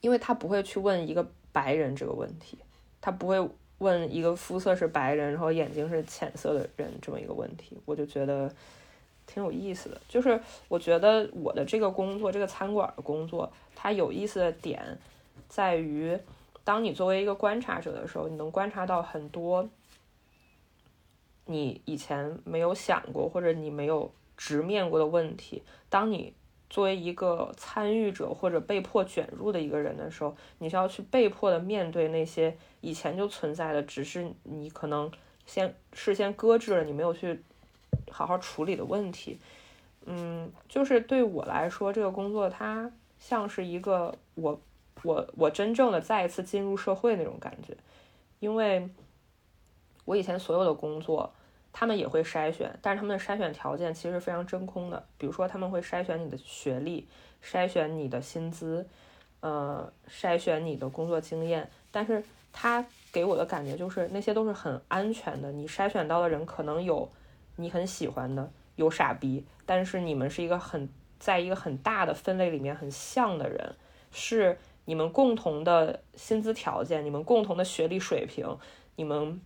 [0.00, 2.58] 因为他不会去问一个白人这个问题，
[3.00, 3.48] 他不会
[3.82, 8.50] 问一个肤色是白人，然后眼睛是浅色的人这么一个问题，我就觉得
[9.26, 10.00] 挺有意思的。
[10.08, 14.98] 就是我觉得我的这个工作，这个餐馆的工作，它有意思的点
[15.48, 16.18] 在于，
[16.64, 19.68] 当你作为一个观察者的时候，你能观察到很多
[21.46, 24.10] 你以前没有想过，或者你没有。
[24.34, 26.34] 直面过的问题，当你
[26.72, 35.12] 作为一个参与者或者被迫卷入的一个人的时候，你是要去被迫的面对那些以前就存在的，只是你可能
[35.44, 37.42] 先事先搁置了，你没有去
[38.10, 39.38] 好好处理的问题。
[40.06, 44.58] 嗯，就是对我来说，这个工作它像是一个我
[45.02, 47.76] 我我真正的再一次进入社会那种感觉，
[48.40, 48.88] 因为
[50.06, 51.30] 我以前所有的工作。
[51.72, 55.02] 他们也会筛选，但是他们的筛选条件其实非常真空的。
[55.16, 57.08] 比如说，他们会筛选你的学历，
[57.42, 58.86] 筛选你的薪资，
[59.40, 61.70] 呃，筛选你的工作经验。
[61.90, 65.50] 但是他给我的感觉就是，那些都是很安全的。
[65.50, 67.10] 你筛选到的人可能有
[67.56, 70.86] 你很喜欢的，有傻逼，但是你们是一个很
[71.18, 73.74] 在一个很大的分类里面很像的人，
[74.10, 78.58] 是你们共同的薪资条件，你们共同的学历水平，
[78.96, 79.40] 你们。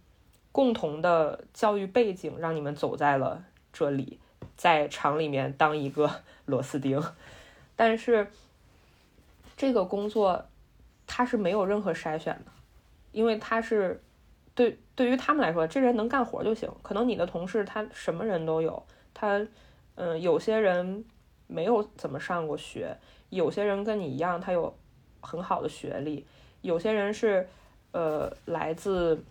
[0.56, 3.44] 共同的教育背景让你们走在了
[3.74, 4.18] 这里，
[4.56, 6.10] 在厂里面当一个
[6.46, 6.98] 螺丝钉，
[7.76, 8.30] 但是
[9.54, 10.46] 这个工作
[11.06, 12.50] 它是没有任何筛选的，
[13.12, 14.02] 因为他是
[14.54, 16.70] 对对于他们来说，这人能干活就行。
[16.82, 18.82] 可能你的同事他什么人都有，
[19.12, 19.46] 他
[19.96, 21.04] 嗯，有些人
[21.46, 22.96] 没有怎么上过学，
[23.28, 24.74] 有些人跟你一样，他有
[25.20, 26.24] 很好的学历，
[26.62, 27.46] 有些人是
[27.92, 29.22] 呃来自。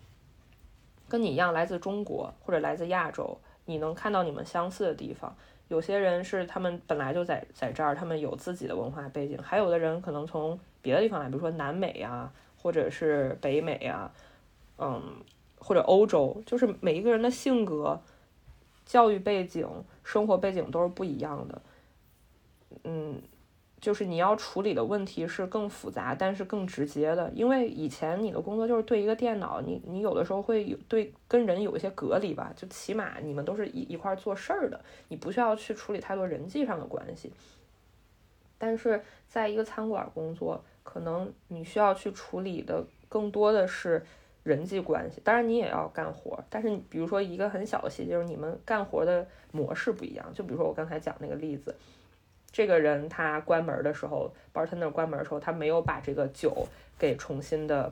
[1.08, 5.36] 跟你一样来自中国或者来自亚洲，你能看到你们相似的地方。
[5.68, 14.12] 有些人是他们本来就在在这儿，他们有自己的文化背景；还有的人可能从别的地方来，比如说南美呀，或者是北美呀，
[14.78, 15.02] 嗯，
[15.58, 18.00] 或者欧洲，就是每一个人的性格、
[18.86, 19.68] 教育背景、
[20.04, 21.62] 生活背景都是不一样的，
[22.84, 23.22] 嗯。
[23.86, 37.32] 就是你要处理的问题是更复杂，但是更直接的，因为以前你的工作就是对一个电脑，你你有的时候会有对跟人有一些隔离吧，就起码你们都是一一块做事儿的，你不需要去处理太多人际上的关系。
[38.58, 44.04] 但是在一个餐馆工作，可能你需要去处理的更多的是
[44.42, 51.76] 人际关系，当然你也要干活，但是比如说一个很小的细节，就是你们干活的模式不一样，就比如说我刚才讲那个例子。
[52.56, 56.66] 这个人他关门的时候，bartender 关门的时候，他没有把这个酒
[56.98, 57.92] 给重新的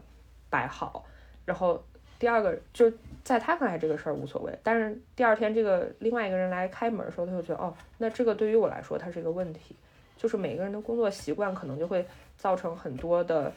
[0.50, 1.04] 摆好。
[1.44, 1.84] 然后
[2.18, 2.90] 第二个就
[3.26, 9.76] 在他看来这个事儿无所谓，但是第二天这个另外一个人来开门的时候，他就觉得哦，那这个对于我来说它是一个问题。
[10.16, 12.06] 就是每个人的工作习惯可能就会
[12.38, 13.52] 造成很多的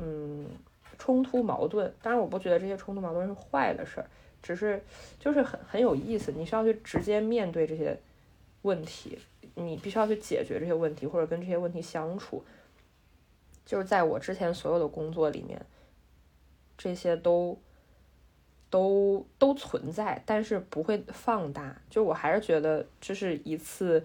[0.00, 0.44] 嗯
[0.98, 1.94] 冲突矛盾。
[2.02, 4.06] 当然我不觉得这些冲突矛盾是坏的事儿，
[4.42, 4.82] 只是
[5.20, 7.96] 就是很很有意思，你需要去直接面对这些
[8.62, 9.16] 问题。
[9.54, 12.44] 你必须要去解决这些问题，或者跟这些问题相处。
[13.64, 15.64] 就是在我之前所有的工作里面，
[16.76, 17.56] 这些都
[18.68, 21.80] 都都存在，但是不会放大。
[21.88, 24.04] 就我还是觉得这是一次，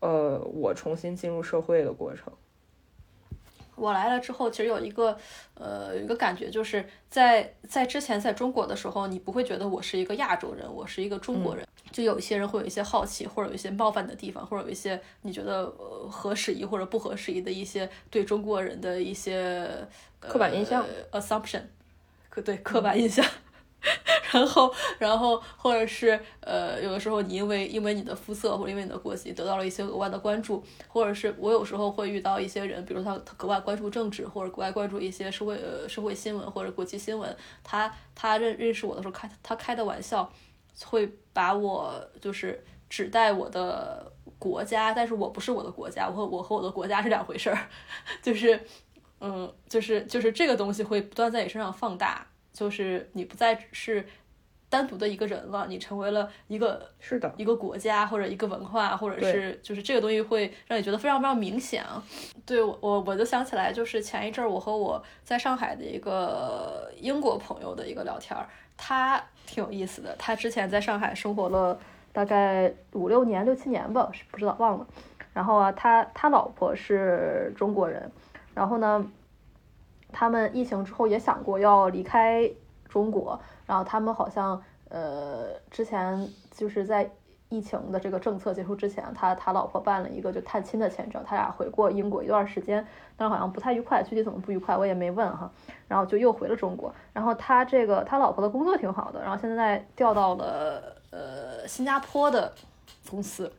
[0.00, 2.32] 呃，我重新进入社会的过程。
[3.78, 5.16] 我来了之后，其实有一个，
[5.54, 15.66] 呃有，一个感觉，就是在在之前在中国的时候，你不会觉得我是一个亚洲人，我是一个中国人，就有一些人会有一些好奇，或者有一些冒犯的地方，或者有一些你觉得
[16.10, 19.68] 合时宜或者不合时宜的一些对中国人的一些
[20.18, 21.62] 刻板印象，assumption，
[22.28, 23.24] 可对刻板印象。
[24.32, 40.30] 然后，然后，或者是呃，有的时候你因为因为你的肤色或者因为你的国籍得到了一些额外的关注，或者是我有时候会遇到一些人，比如他他格外关注政治或者格外关注一些社会呃社会新闻或者国际新闻，他他认认识我的时候开他开的玩笑，
[40.84, 47.68] 会把我就是指代我的国家，但是我不是我的国家，我和我和我的国家是两回事儿，
[48.20, 48.60] 就是
[49.20, 52.26] 嗯，就是就是这个东西会不断在你身上放大。
[52.58, 54.04] 就是你不再是
[54.68, 61.84] 单独的一个人了，你成为了一个是的一个国家或者一个文化，或者是就是这个东西会让你觉得非常非常明显。
[62.44, 68.44] 对我我我就想起来，就是前一阵儿我和我在上海的一个英国朋友的一个聊天儿，
[68.76, 70.16] 他挺有意思的。
[70.18, 71.78] 他之前在上海生活了
[72.12, 74.86] 大概五六年六七年吧，不知道忘了。
[75.32, 78.10] 然后啊，他他老婆是中国人，
[78.54, 79.08] 然后呢，
[80.12, 82.50] 他们疫情之后也想过要离开
[82.88, 87.10] 中国，然后他们好像呃之前就是在。
[87.50, 92.86] 疫情的这个政策结束之前，他他老婆办了一个就探亲的签证，他俩回过英国一段时间，
[93.16, 95.50] 但是好像不太愉快，具体怎么不愉快我也没问哈。
[95.88, 96.94] 然后就又回了中国。
[97.10, 102.52] 然后他这个他老婆的工作挺好的，然后现在调到了呃新加坡的
[103.08, 103.50] 公司，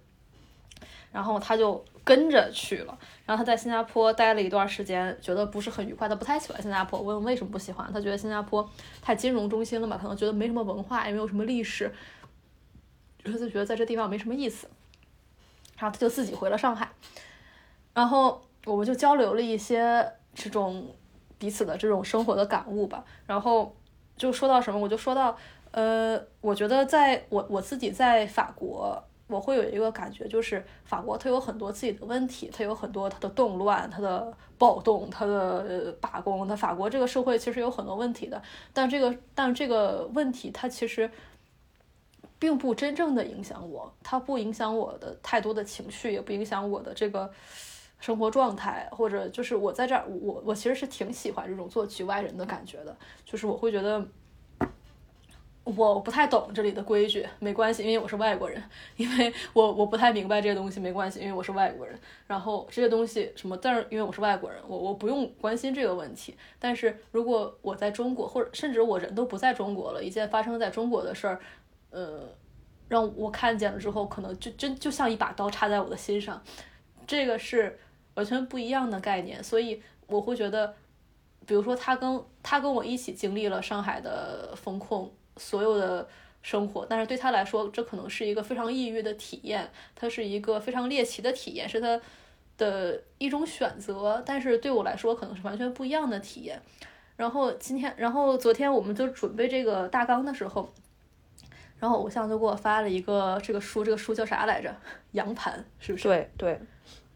[1.12, 2.97] 然后他就跟着去了。
[3.26, 7.01] 然后他在新加坡待了一段时间，觉得不是很愉快，他不太喜欢新加坡。
[7.01, 7.91] 问为什么不喜欢？
[7.93, 8.68] 他觉得新加坡
[9.01, 11.91] 太金融中心了嘛，可能觉得没什么文化，也没有什么历史。
[13.24, 14.68] 他就觉得在这地方没什么意思，
[15.78, 16.89] 然后他就自己回了上海，
[17.93, 20.88] 然后我们就交流了一些这种
[21.38, 23.03] 彼此的这种生活的感悟吧。
[23.28, 23.76] 然后
[24.16, 25.38] 就说到什么，我就说到，
[25.72, 36.45] 呃，我觉得在我我自己在法国，我会有一个感觉，就是法国它有很多自己的问题，它有很多它的动乱、它的暴动、它的罢工。
[36.45, 38.41] 它法国这个社会其实有很多问题的，
[38.73, 41.09] 但这个但这个问题它其实。
[42.41, 47.30] 并不真正的影响我，它不影响我的太多的情绪，也不影响我的这个
[47.99, 54.01] 生活状态，或者就是我在这儿，我我其实是挺喜欢这种做局外人的感觉的，就是我会觉得
[55.76, 58.61] 我不太懂这里的规矩，没关系，因为我是外国人，
[58.97, 71.39] 因为我我不太明白这些东西，没关系，因为我是外国人，然后这些东西什么，但是因为我是外国人，我我不用关心这个问题，但是如果我在中国，或者甚至我人都不在中国了，一件发生在中国的事儿。
[71.91, 72.22] 呃，
[72.88, 76.39] 让我看见了之后，可能就真就像一把刀插在我的心上，
[77.07, 77.80] 这个是
[78.13, 79.43] 完全不一样的概念。
[79.43, 80.76] 所以我会觉得，
[81.47, 86.08] 比如说他跟他跟我一起经历了上海的风控，所有的
[86.44, 92.00] 生活，但是对他来说，这可能是一个非常抑郁的体验，它是一个非常猎奇的体验，是他
[92.58, 94.22] 的一种选择。
[94.26, 96.62] 但是对我来说，可能是完全不一样的体验。
[97.16, 100.72] 然后今天，然后昨天我们就准备这个大纲的时候。
[101.80, 104.76] 然后偶像就给我发了一个这个书，这个书叫啥来着？
[105.14, 106.04] 羊盘是不是？
[106.04, 106.60] 对对，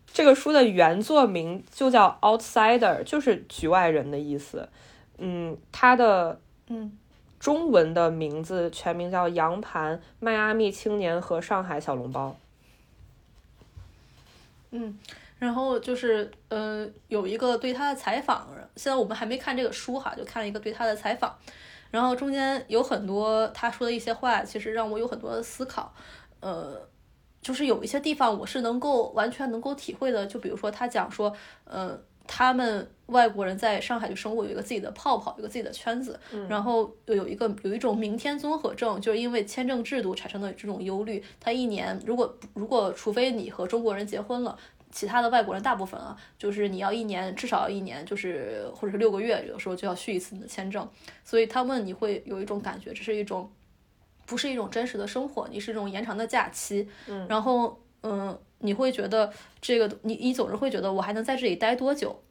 [0.07, 4.69] 这个书的原作名就叫 Outsider，就是局外人的意思。
[5.17, 6.97] 嗯，它的嗯
[7.43, 12.29] 中文的名字全名叫《杨盘：迈阿密青年和上海小笼包》。
[14.71, 14.97] 嗯，
[15.39, 21.37] 然后就是呃有一个对他的采访，现在我们还没看这个书哈，就看了一个对他的采访。
[21.91, 25.93] 然后中间有很多他说的一些话，其实让我有很多的思考，
[26.39, 26.79] 呃，
[27.41, 30.25] 就是有一些地方我是能够完全能够体会的。
[30.25, 31.35] 就比如说他讲说，
[31.65, 41.23] 呃，他们外国人在上海就生活有一个自己的泡泡，有个自己的圈子，然后有一个有一种明天综合症，就是因为签证制度产生的这种忧虑。
[41.39, 44.57] 他一年如果如果除非你和中国人结婚了。
[44.95, 50.87] 其他的外国人大部分啊，就是你要一年至少要一年，就是或者是六个月，有的时候就要续一次你的签证。
[51.23, 53.51] 所以他们你会有一种感觉，这是一种
[54.27, 56.87] 不是一种真实的生活，你是一种延长的假期。
[57.07, 62.21] 嗯，然后嗯，你会觉得这个你你总是会觉得我还能在这里待多久？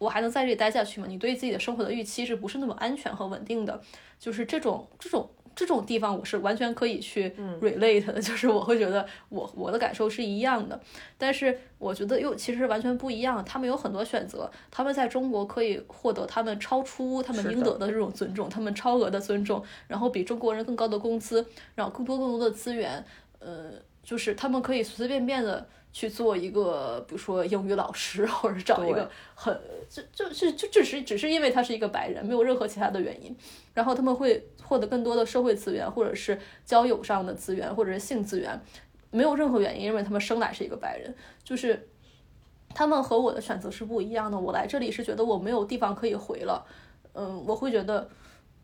[0.00, 1.06] 我还能在这里待下去吗？
[1.08, 3.80] 你对自己的生活的预期是不是那么安全和稳定的？
[4.18, 5.30] 就是这种这种。
[5.52, 7.28] 这种地方我是完全可以去
[7.60, 10.80] relate 的， 就是我会觉得我我的感受是一样的，
[11.18, 13.44] 但是我觉得又其实完全不一样。
[13.44, 21.44] 他们有很多选择，他们在中国可以获得他们超出他们应得的这种尊重，他们超额的尊重，然后比中国人更高的工资，
[21.74, 23.04] 然后更多更多的资源，
[23.40, 23.72] 呃，
[24.04, 25.66] 就是他们可以随随便便的。
[25.92, 33.36] 去做一个，比如说英语老师，或者找一个很，就就是就只是只是因为他是一个白人，没有任何其他的原因。
[33.74, 38.60] 然后他们会获得更多的社会资源，或者是交友上的资源，或者是性资源，
[39.10, 41.14] 没有任何原因，因为他们生来是一个白人。
[41.42, 41.88] 就是
[42.74, 44.38] 他们和我的选择是不一样的。
[44.38, 46.64] 我来这里是觉得我没有地方可以回了，
[47.14, 48.08] 嗯，我会觉得。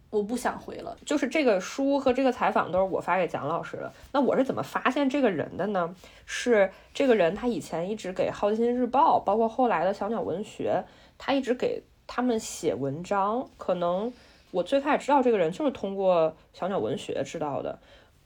[0.08, 3.92] 我不想回了，就是这个书和这个采访都是我发给蒋老师的。
[4.12, 5.94] 那我是怎么发现这个人的呢？
[6.24, 10.84] 是这个人他以前一直给《好奇心日报》，包括后来的小鸟文学，
[11.18, 13.48] 他一直给他们写文章。
[13.58, 14.12] 可能
[14.52, 17.78] 我最开始知道这个人就是通过小鸟文学知道的。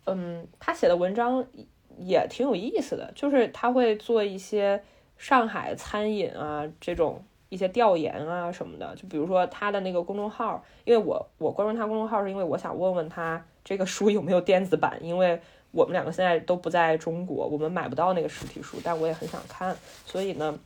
[0.05, 1.45] 嗯，他写的文章
[1.99, 4.83] 也挺有意思的，就是他会做一些
[5.16, 7.24] 上海餐饮啊这种。
[7.51, 15.39] 一些调研啊什么的，就比如说他的那个公众号，因为我我关注他公众号是因为我想问问他这个书有没有电子版，因为
[15.73, 19.77] 我们两个现在都不在中国，我们买不到那个实体书，但我也很想看，
[20.07, 20.59] 所以呢，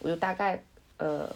[0.00, 0.62] 我就大概
[0.98, 1.28] 呃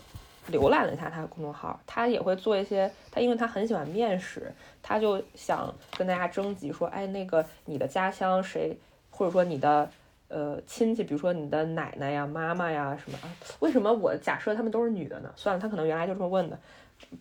[0.51, 4.53] 浏览了一下他的公众号，他也会做一些，他因为他很喜欢面食，
[4.83, 8.77] 他就想跟大家征集说，哎，那个你的家乡谁，
[9.11, 9.89] 或者说你的
[10.29, 13.29] 呃亲戚，比如说你的奶奶呀、妈妈呀什么啊？
[13.61, 15.33] 为什么我假设他们都是女的呢？
[15.37, 16.59] 算了，他可能原来就这么问的，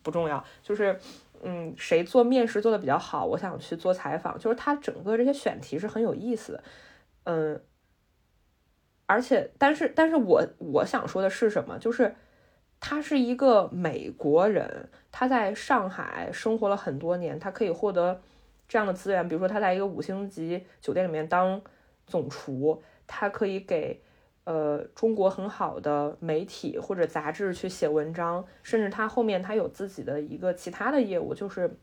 [0.02, 0.44] 不重要。
[0.62, 1.00] 就是
[1.44, 4.38] 嗯，谁做面试做的比较好，我想去做采访。
[4.40, 6.64] 就是他整个这些选题是很有意思的，
[7.24, 7.62] 嗯。
[9.06, 11.78] 而且，但是，但是我我想说的是什么？
[11.78, 12.16] 就是
[12.80, 18.22] 他是一个美国人，他在上海生活了很多年，他可以获得
[18.66, 19.28] 这样的资源。
[19.28, 21.62] 比如说，他在一个五星级酒店里面当
[22.08, 24.02] 总厨，他可以给
[24.44, 31.78] 呃中国很好的媒体或者杂志去写文章，甚至他后面他有自己的一个其他的业务，就是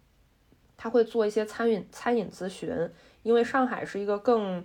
[0.77, 2.91] 他会做一些餐饮餐饮咨询，
[3.23, 4.65] 因为上海是一个更。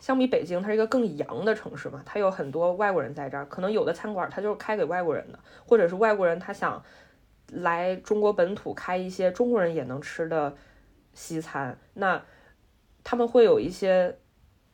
[0.00, 6.80] 相比北京，它是一个更洋的城市嘛，它有很多外国人在这儿，可能有的餐馆它就是开给外国人的，或者是外国人他想
[7.48, 10.56] 来中国本土开一些中国人也能吃的
[11.14, 12.22] 西餐，那
[13.02, 14.16] 他们会有一些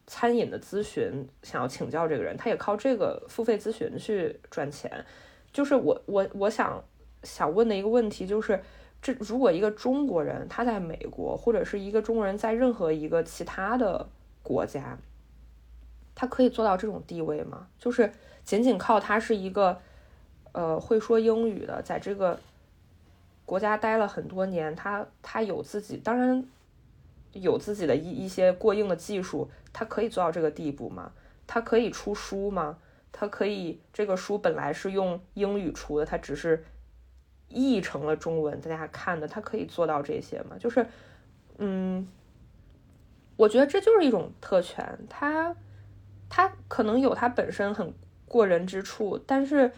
[0.07, 5.05] 餐饮的咨询，想要请教这个人，他也靠这个付费咨询去赚钱。
[5.53, 6.83] 就是我我我想
[7.23, 8.61] 想问的一个问题就是，
[9.01, 14.09] 这如果一个中国人他在美国，或者是一个中国人在任何一个其他的
[14.43, 14.99] 国家。
[16.17, 17.67] 他可以做到这种地位吗？
[17.77, 18.13] 就是
[18.45, 19.81] 仅仅靠他是一个，
[20.53, 22.39] 呃，会说英语的，在这个
[23.45, 26.45] 国家待了很多年，他他有自己，当然
[27.33, 31.12] 有自己的一一些过硬的技术，他可以做到这个地步吗？
[31.47, 32.79] 他可以出书吗？
[33.12, 36.64] 他可以这个书本来是用英语出的，他只是
[37.49, 40.57] 译成了中文，大家看的，他可以做到这些吗？
[40.59, 40.87] 就是，
[41.59, 42.09] 嗯，
[43.37, 45.55] 我觉得这就是一种特权，他。
[46.27, 47.95] 他可能有他本身很
[48.27, 49.70] 过人之处，但是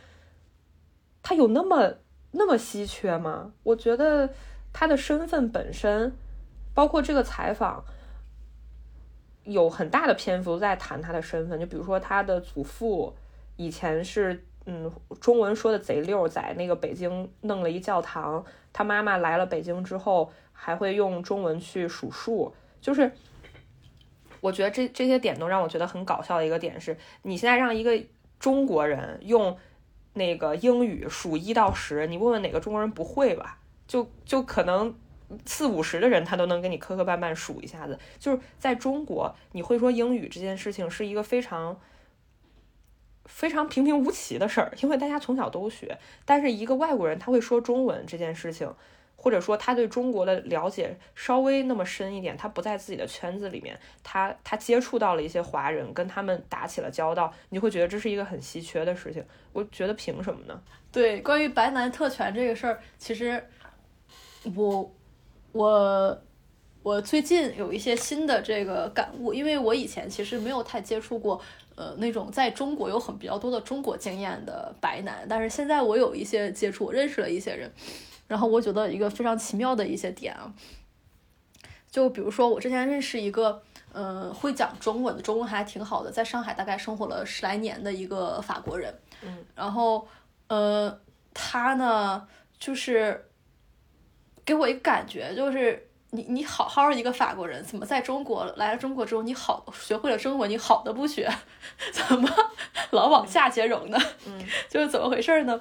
[1.23, 1.93] 他有那么
[2.31, 3.53] 那么稀缺吗？
[3.63, 4.31] 我觉得
[4.73, 6.15] 他的身份本身，
[6.73, 7.85] 包括这个采访，
[9.47, 11.59] 有很大的篇幅在谈他的身份。
[11.59, 13.13] 就比如说他的祖父
[13.57, 18.45] 以前是嗯中文说的贼溜，在那个北京弄了一教堂。
[18.73, 23.11] 他妈妈来了北京之后，还会用中文去数数，就是。
[24.43, 27.99] 我觉得这这些点都让我觉得很搞笑的一个点是，你现在让一个
[28.39, 29.57] 中国人用
[30.13, 33.59] 那个英语数一到十，你问问哪个中国人不会吧？
[33.89, 34.95] 就就可能
[35.45, 37.99] 四五十的人他都能给你磕磕绊绊数一下子。
[38.19, 41.81] 就是在中国，你会说英语这件事情是一个非常
[43.25, 45.99] 非常平平无奇的事儿，因为大家从小都学。
[46.25, 48.73] 但是一个外国人他会说中文这件事情。
[49.19, 59.25] 或者说他对中国的了解稍微那么深一点，他不在自己的圈子里面，他他接触到了一些华人，跟他们打起了交道，你会觉得这是一个很稀缺的事情。
[59.55, 60.63] 我觉得凭什么呢？
[60.93, 63.43] 对，关于白男特权这个事儿，其实
[64.55, 64.95] 我
[65.57, 66.23] 我
[66.83, 71.41] 我最近有一些新的这个感悟，因为我以前其实没有太接触过，
[71.75, 77.73] 呃，那种在中国有很比较多的中国经验的白男，但是现在我有一些接触，我认识了一些人。
[78.29, 80.53] 然后我觉得一个非常奇妙的一些点啊，
[81.89, 88.93] 就比如说我之前认识一个，呃，会讲中文的，中文还挺好的，在上海大概生活了十来年的一个法国人，
[89.23, 90.09] 嗯，然后，
[90.49, 90.99] 呃，
[91.33, 92.27] 他呢，
[92.59, 93.29] 就是
[94.47, 101.29] 给我一个感觉，就是你你好好一个法国人，怎么在中国来了中国之后，你好学会了中文，你好的不学，
[101.93, 102.29] 怎么
[102.93, 103.99] 老往下兼容呢？
[104.27, 104.41] 嗯，
[104.71, 105.61] 就是怎么回事呢？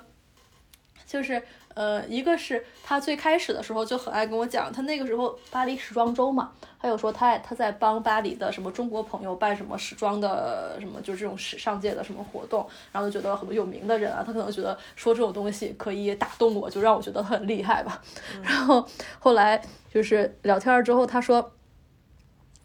[1.16, 1.41] 就是。
[1.76, 18.01] 呃，一个是他最开始的时候就很爱跟我讲，他那个时候巴黎时装周嘛，他有说他他在帮巴黎的什么中国朋友办什么时装的什么，就是这种时尚界的什么活动，然后就觉得很多有名的人啊，他可能觉得说这种东西可以打动我，就让我觉得很厉害吧。
[18.41, 18.88] 然后
[19.20, 19.61] 后来
[19.93, 21.51] 就是聊天之后，他说。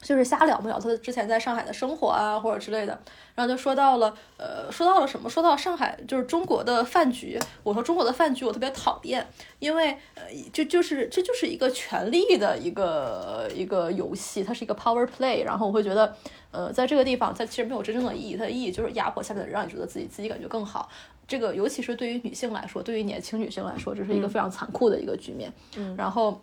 [0.03, 2.98] 就是瞎聊不了他之前在上海的生活啊，或者之类的，
[3.34, 5.28] 然后就说到了，呃，说到了什么？
[5.28, 7.38] 说到上海就是中国的饭局。
[7.62, 9.26] 我说中国的饭局我特别讨厌，
[9.59, 10.22] 因为呃，
[10.53, 15.44] 就就是这就是一个权力的一个一个游戏，它是一个 power play。
[15.44, 16.16] 然后我会觉得，
[16.51, 20.88] 呃，在这个地方它其实没有真正的意义，它的意义就是压迫下面的人，让你觉得自己自己感觉更好。
[21.28, 25.53] 这个尤其是对于女性来说，对于年轻女性来说，这是一个非常残酷的一个局面。
[25.76, 26.40] 嗯，然后。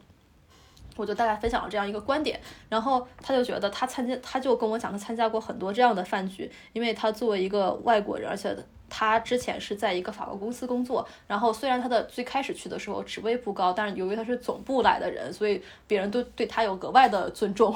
[0.98, 2.39] 我就大概分享了这样一个观点，
[2.70, 8.56] 然后他就觉得他参加，他就跟我讲，他参加过很多这样的饭局，因为他作为一个外国人，而且
[8.89, 17.76] 他之前是在一个法国公司工作，然后虽然他的最开始去的时候职位不高，但是由于他是总部来的人，所以别人都对他有格外的尊重。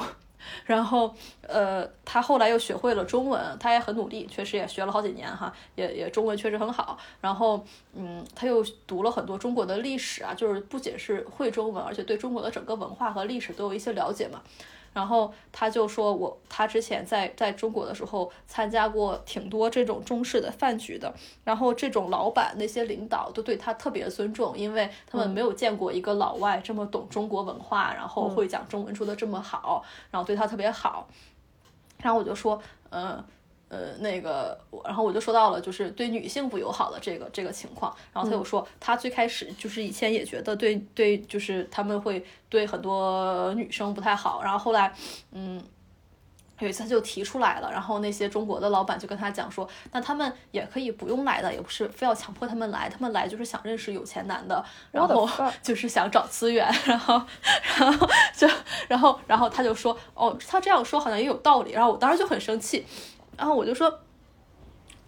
[0.64, 6.98] 然后，呃，他后来又学会了中文，他也很努力，确实也学了好几年哈，也也中文确实很好。
[7.20, 7.64] 然后，
[7.94, 14.42] 嗯，他又读了很多中国的历史啊，就是不仅是会中文，而且对中国的整个文化和历史都有一些了解嘛。
[14.92, 21.12] 然后他就说我他之前在在中国的时候参加过挺多这种中式的饭局的，
[21.44, 31.08] 然后这种老板那些领导都对他特别尊重，因为他们没有见过一个老外这么懂中国文化，然后会讲中文说的这么好，然后对他特别好。
[31.98, 33.02] 然后我就说，嗯。
[33.02, 33.24] 呃，
[34.00, 37.94] 那个，然后我就说到了，就是对女性不友好的这个这个情况。
[38.12, 44.42] 然后他又说，他最开始就是以前也觉得对对，就是他们会对很多女生不太好。
[44.42, 44.92] 然后后来，
[45.30, 45.62] 嗯，
[46.58, 55.26] 有一次他就提出来了，然后那些中国的老板就跟他讲说，那他们也可以不用来的，也不是非要强迫他们来，他们来就是想认识有钱男的，然后
[55.62, 57.20] 就是想找资源，然后
[57.78, 58.06] 然后
[58.36, 58.46] 就
[58.86, 61.72] 然后然后他就说，哦，他这样说好像也有道理。
[61.72, 62.84] 然后我当时就很生气。
[63.42, 63.92] 然后我就说，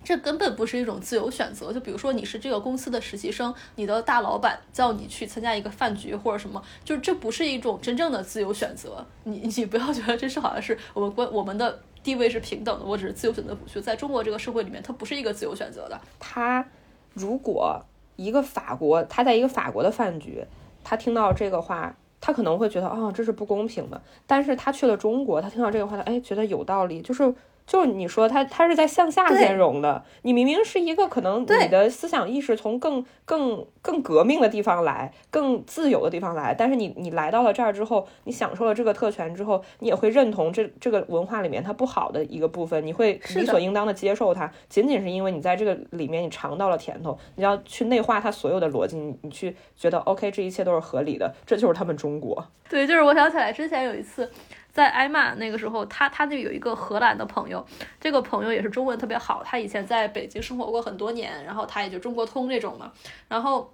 [0.03, 1.73] 这根本不是一种自由选择。
[1.73, 9.07] 就比如说，你是这个公司的实习生，你的大老板叫你去参加一个饭局或者什么，就是这不是一种真正的自由选择。
[9.23, 13.81] 你你不要觉得这是好像是我们关我们的地位是平等的，我只是自由选择不去。
[13.81, 16.01] 在中国这个社会里面，它不是一个自由选择的。
[16.19, 16.67] 他
[17.13, 17.81] 如果
[18.17, 20.45] 一个法国，他在一个法国的饭局，
[20.83, 24.03] 他听到这个话，他可能会觉得哦，这是不公平的。
[24.27, 27.33] 但是他去了中国，他听到这个话，他哎觉得有道理，就是。
[27.67, 52.47] 就是你说它它是在向下兼容的，你明明是一个可能你的思想意识从更更更革命的地方来，更自由的地方来，但是你你来到了这儿之后，你享受了这个特权之后，你也会认同这这个文化里面它不好的一个部分，你会理所应当的接受它，仅仅是因为你在这个里面你尝到了甜头，你要去内化它所有的逻辑，你你去觉得 OK，这一切都是合理的，这就是他们中国。
[52.69, 54.31] 对，就是我想起来之前有一次。
[54.75, 57.65] 在挨骂那个时候，他他就有一个荷兰的朋友，
[58.01, 62.93] 这个朋友也是中文特别好，他以前在北京生活过很多年，然后他也就中国通这种嘛。
[63.29, 63.73] 然后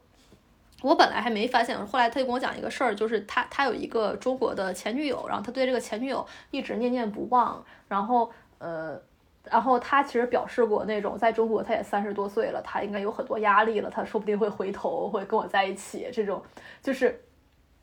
[0.83, 7.65] 我本来还没发现，后来他就跟我讲一个事儿，就是他他有一个中国的前女友，然后他对这个前女友一直念念不忘。
[7.89, 9.01] 然后呃，
[9.45, 16.43] 然后他其实表示过那种，在中国他也三十多岁了，他应该有很多压力了，他说不定会回头会跟我在一起，这种
[16.83, 17.25] 就是。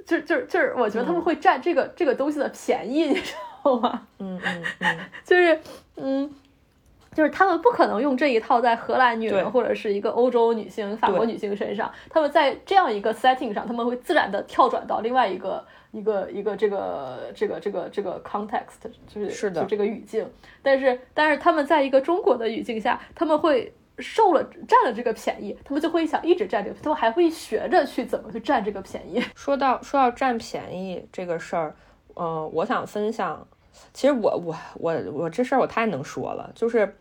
[0.05, 3.33] 就就就是，我觉得他们会占这个这个东西的便宜，你知
[3.63, 4.07] 道吗？
[4.19, 5.59] 嗯嗯嗯，就是
[5.97, 6.33] 嗯，
[7.13, 20.29] 就是他们不可能用这一套在荷兰女人或者是一个欧洲女性、法国女性身上，他们在这样一个 setting 上，他们会自然的跳转到另外一个一个一个这个这个这个这个 context，就是是的，就这个语境。
[20.61, 23.73] 但是但是他们在一个中国的语境下，他们会。
[23.99, 29.19] 受了占了这个便宜，他们就会想一直占这个，他们还会学着去怎么去占这个便宜。
[29.33, 31.75] 说到说到占便宜这个事儿，
[32.15, 33.47] 嗯，我想分享，
[33.93, 36.95] 其实我我我我这事儿我太能说了，就是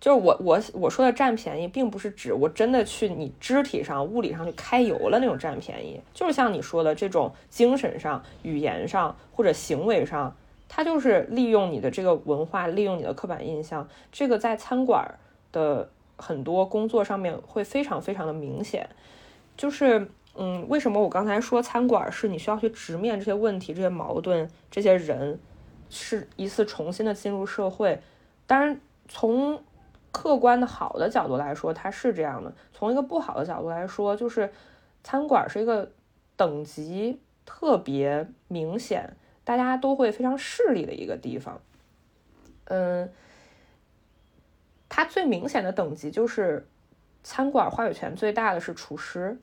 [0.00, 10.36] 就是我我我说的占便宜，并不是指我真的去你肢体上、物理上去开油了那种占便宜，就是像你说的这种精神上、语言上或者行为上，
[10.68, 15.18] 他就是利用你的这个文化，利用你的刻板印象，这个在餐馆。
[15.52, 18.88] 的很多工作上面会非常非常的明显，
[19.56, 25.40] 就是嗯，为什么我刚才说餐馆是你需要去直面这些问题、这些矛盾、这些人，
[25.88, 28.00] 是一次重新的进入社会。
[28.46, 29.62] 当然，从
[30.12, 34.52] 客观的好的角度来说，它是这样的；从一个不好的角度来说，就是
[35.02, 35.90] 餐馆是一个
[36.36, 41.60] 等级特别明显、大家都会非常势利的一个地方。
[42.66, 43.10] 嗯。
[44.90, 46.68] 它最明显的等级就是，
[47.22, 49.40] 餐馆话语权最大的是厨师。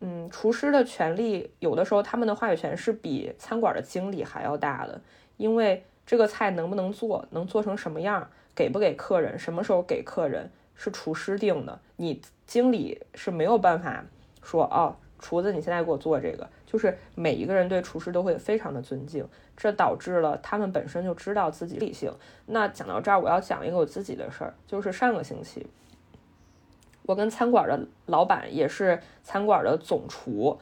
[0.00, 5.00] 嗯，厨师的权利有的时候他们的话语权是比餐馆的经理还要大的，
[5.36, 11.80] 因为这个菜能不能做，能做成什么样，给不给客人，什么时候给客人，是厨师定的。
[11.96, 14.04] 你经理是没有办法
[14.42, 14.96] 说哦。
[15.18, 19.26] 厨子，你现在给我做这个，就是每一个人对厨师都会非常的尊敬，
[19.56, 22.12] 这导致了他们本身就知道自己理性。
[22.46, 25.66] 那讲到这儿，我要讲一个我自己的事儿，就是上个星期，
[27.02, 30.58] 我跟餐馆的老板，也是餐馆的总厨，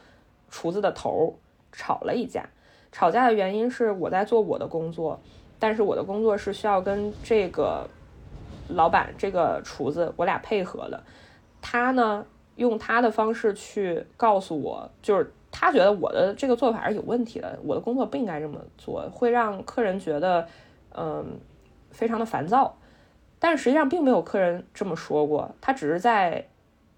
[0.48, 1.24] 厨子的头儿
[1.72, 2.48] 吵了一架。
[2.92, 5.20] 吵架的原因是我在做我的工作，
[5.58, 7.88] 但是我的工作是需要跟这个
[8.68, 11.02] 老板、这个厨子我俩配合的，
[11.60, 12.24] 他呢。
[12.56, 20.48] 用他的方式去告诉我，就是他觉得我的这个做法是有问题的，我的工作不应该这么做，会让客人觉得，
[20.96, 21.38] 嗯，
[21.92, 22.76] 非常的烦躁。
[23.38, 26.48] 但实际上并没有客人这么说过，他只是在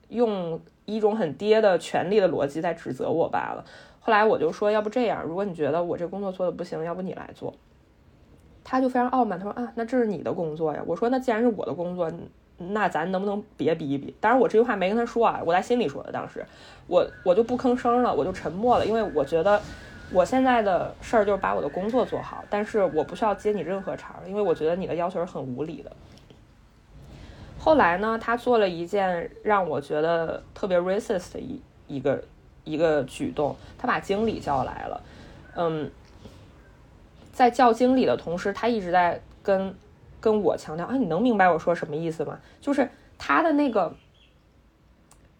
[0.08, 3.62] 用一种很爹的权力的逻辑在指责我罢了。
[4.00, 7.52] 后来我就说，要不这样，如果你觉得我这工作做的不行，要不你来做。
[8.64, 10.82] 他就非常傲慢，他说啊，那这是你的工作呀。
[10.86, 12.10] 我说那既然是我的工作。
[12.58, 14.14] 那咱能不能别逼一逼？
[14.20, 16.10] 当然，我这句话没跟他说啊，我在心里说的。
[16.10, 16.44] 当时，
[16.86, 19.60] 我我就不吭声了，我就沉默了，因为我觉得
[20.10, 25.92] 我现在的事儿就是把我的工作做好，但是我不需要接你任何茬儿，因为我觉得你的要求是很无理的。
[27.58, 32.22] 后来呢，他做了一件让我觉得特别 racist 的一一个
[32.64, 35.02] 一个举动，他把经理叫来了，
[35.56, 35.90] 嗯，
[37.32, 39.74] 在叫经理的同时，他一直在跟
[40.26, 42.40] 跟我强调啊，你能明白我说什么意思吗？
[42.60, 43.94] 就是他的那个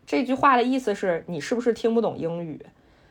[0.07, 2.65] 这句话的意思是你是不是听不懂英语？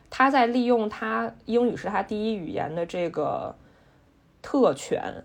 [0.08, 3.54] 他在利用他英语是他第一语言的这个
[4.40, 5.22] 特权，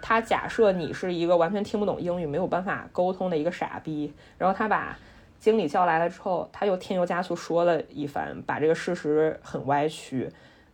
[0.00, 4.98] 他假设你是一个完全听不懂英语、没有办法沟通的一个傻逼，然后他把
[5.38, 10.32] 经理叫来了之后，他又添油加醋说了一番，把这个事实很歪曲，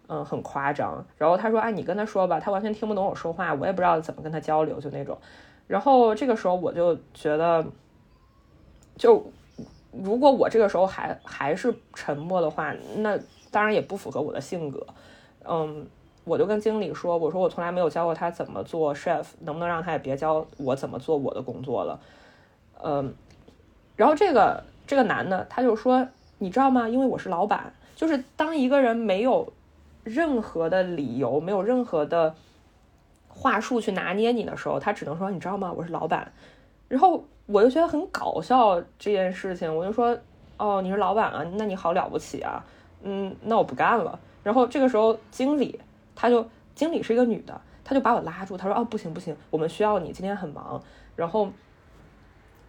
[0.09, 1.05] 嗯，很夸张。
[1.17, 5.17] 然后他说：“哎，你跟他说吧，他完全听不懂我说话，我也不知道怎么跟他交流，就那种。”
[5.67, 7.65] 然后这个时候我就觉得，
[8.97, 9.25] 就。
[9.95, 13.19] 如果我这个时候还还是沉默的话，那
[13.51, 14.87] 当然也不符合我的性格。
[15.45, 15.87] 嗯，
[16.25, 22.01] 我就跟经理说，我说我从来没有教过他怎么做 chef，能不能让他也别教我怎么做我的工作了？
[22.83, 23.15] 嗯，
[23.95, 26.89] 然后这个这个男的他就说，你知道吗？
[26.89, 29.53] 因为我是老板，就是当一个人没有
[30.05, 32.35] 任何的理由，没有任何的
[33.29, 35.73] 话术去拿捏你的时候，他只能说，你知道吗？
[35.73, 36.33] 我是老板。
[36.89, 37.25] 然后。
[37.47, 40.17] 我就觉得很搞笑这件事情，我就说，
[40.57, 42.65] 哦，你是老板啊，那你好了不起啊，
[43.03, 44.19] 嗯，那我不干了。
[44.45, 45.79] 然后这个时候经理
[46.15, 50.81] 他就，经理是一个女的，他就把我拉住，他说，哦，不行不行，我们需要你，今天很忙。
[51.17, 51.51] 然后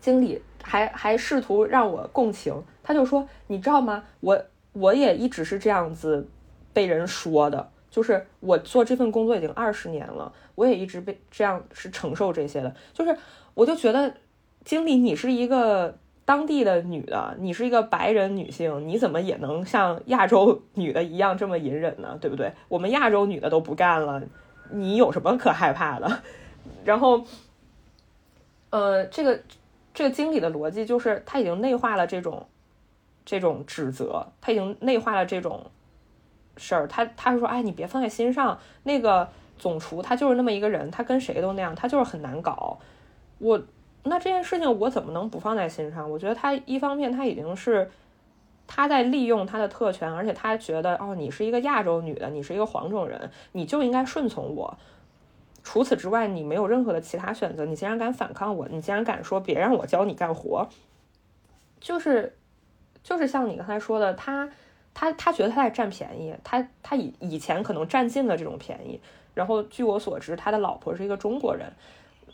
[0.02, 4.04] 经理还还试图让我共情，他就说，你知道吗？
[4.22, 6.28] 我我也一直是这样子
[6.74, 13.16] 被人说的，就是我做这份工作已经二十年了，我也一直被这样是承受这些的，就是
[13.54, 14.14] 我就觉得。
[14.66, 22.18] 经理，你是一个当地的女的，你是一个白人女性，你怎么也能像亚洲女的一样这么隐忍呢？
[22.22, 22.54] 对不对？
[22.70, 24.24] 我们亚洲女的都不干了，
[24.70, 26.22] 你有什么可害怕的？
[26.86, 27.26] 然后，
[28.70, 29.42] 呃，这个
[29.94, 32.48] 这个经理的逻辑就是他已经内化了这种
[33.26, 35.70] 这种指责，他已经内化了这种
[36.58, 36.88] 事儿。
[36.88, 38.60] 他他说，哎，你别放在心上。
[38.84, 42.78] 那个总厨他就是那么一个人，他跟谁都那样，他就是很难搞。
[43.40, 43.62] 我。
[44.06, 46.12] 那这件事情我怎么能不放在心上？
[46.12, 47.90] 我觉得他一方面他已经是
[48.68, 54.78] 他在利用他的特权，而且他觉得哦，你是一个亚洲女的，你是一个黄种人，你就应该顺从我。
[55.64, 57.64] 除此之外，你没有任何的其他选择。
[57.64, 60.68] 你竟然敢反抗我，你竟然敢说别让我教你干活，
[61.80, 62.36] 就是
[63.04, 64.50] 就是像你刚才说的，他
[64.94, 69.00] 他他觉得他在占便宜，他他以以前可能占尽了这种便宜。
[69.34, 71.72] 然后据我所知，他的老婆是一个中国人。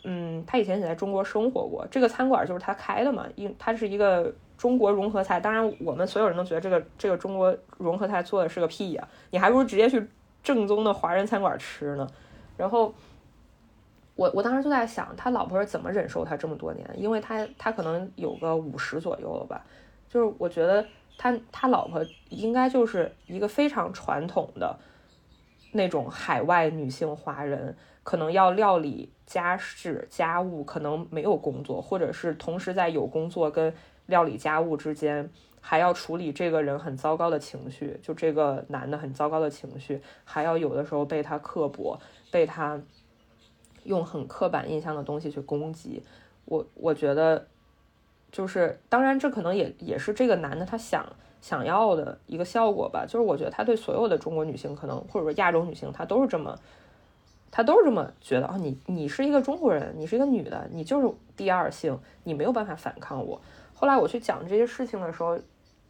[0.06, 5.42] 嗯，他以前也在中国生活过，这个餐馆就是他开的嘛，因他是一个中国融合菜。
[5.42, 10.08] 当然，我们所有人都觉得这个这个中国融合菜做的是个屁呀，你还不如直接去
[10.42, 12.08] 正宗的华人餐馆吃呢。
[12.56, 12.94] 然后，
[14.16, 16.90] 我我当时就在想，他老婆是怎么忍受他这么多年？
[16.96, 19.66] 因为他他可能有个五十左右了吧，
[20.08, 20.86] 就是我觉得
[21.20, 24.80] 他他老婆应该就是一个非常传统的
[25.74, 27.78] 那种海外女性华人。
[28.02, 33.72] 可能要料理家事家务，可能没有工作，或者是同时在有工作跟
[34.08, 35.30] 料理家务之间，
[35.62, 42.00] 还要处理这个人很糟糕的情绪，就这个男的很糟糕的情绪，还要有的时候被他刻薄，
[42.32, 42.82] 被他
[43.84, 46.02] 用很刻板印象的东西去攻击。
[46.46, 47.46] 我我觉得，
[48.32, 51.06] 就是当然这可能也也是这个男的他想
[51.42, 53.06] 想要的一个效果吧。
[53.06, 56.58] 就是我觉得他对所有的中国女性，可能或者说亚洲女性，他都是这么。
[57.52, 63.42] 他都是这么觉得啊，你你是一个中国人，你是一个女的，你就是第二性，你没有办法反抗我。
[63.74, 65.36] 后来我去讲这些事情的时候，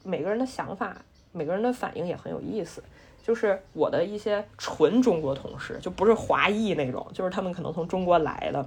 [0.06, 0.96] 每个人的想法，
[1.34, 2.82] 每个人的反应也很有意思。
[3.22, 8.66] 就是我的一些纯中国同事，就不是华裔那种，就是他们可能从中国来的，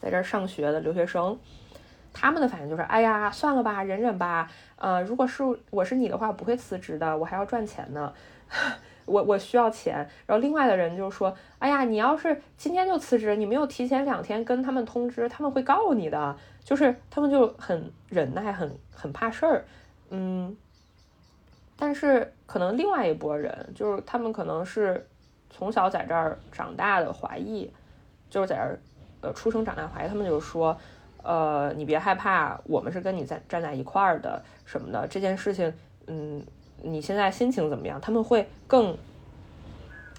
[0.00, 1.38] 在这儿上学的留学生，
[2.18, 4.50] 他们的反应就是，哎呀，算了吧，忍忍吧。
[4.76, 8.10] 呃，如果是我是你的话，不会辞职的，我还要赚钱呢。
[9.04, 19.64] 我我需要钱，然后另外的人就说：“哎呀，你要是今天就辞职，你没有提前两天跟他们通知，他们会告你的。”就是他们就很忍耐，很很怕事儿，
[20.10, 20.56] 嗯。
[21.78, 25.06] 但是可能另外一拨人，就是他们可能是
[25.50, 27.70] 从小在这儿长大的华裔，
[28.30, 28.80] 就是在这儿
[29.20, 30.76] 呃出生长大华裔，他们就说
[31.26, 35.72] ：“呃，你别害怕，我们是跟你在站在一块儿的什么的这件事情，
[36.06, 36.44] 嗯。”
[36.82, 37.98] 你现在心情怎么样？
[38.02, 38.96] 他们会更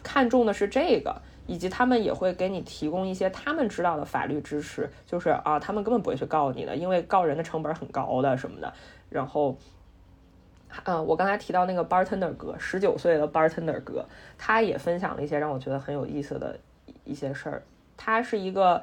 [0.02, 1.16] 看重的是这个，
[1.46, 8.74] 以及他们也会给你提供一些他们知道的法律知识，就是啊，他们根本不会去告你的，因为告人的成本很高的什么的。
[9.08, 9.56] 然后
[10.84, 14.04] 呃，我刚才提到那个 bartender 哥，十九岁的 bartender 哥，
[14.36, 16.58] 他也分享了一些让我觉得很有意思的
[17.06, 17.62] 一些事儿。
[17.96, 18.82] 他是一个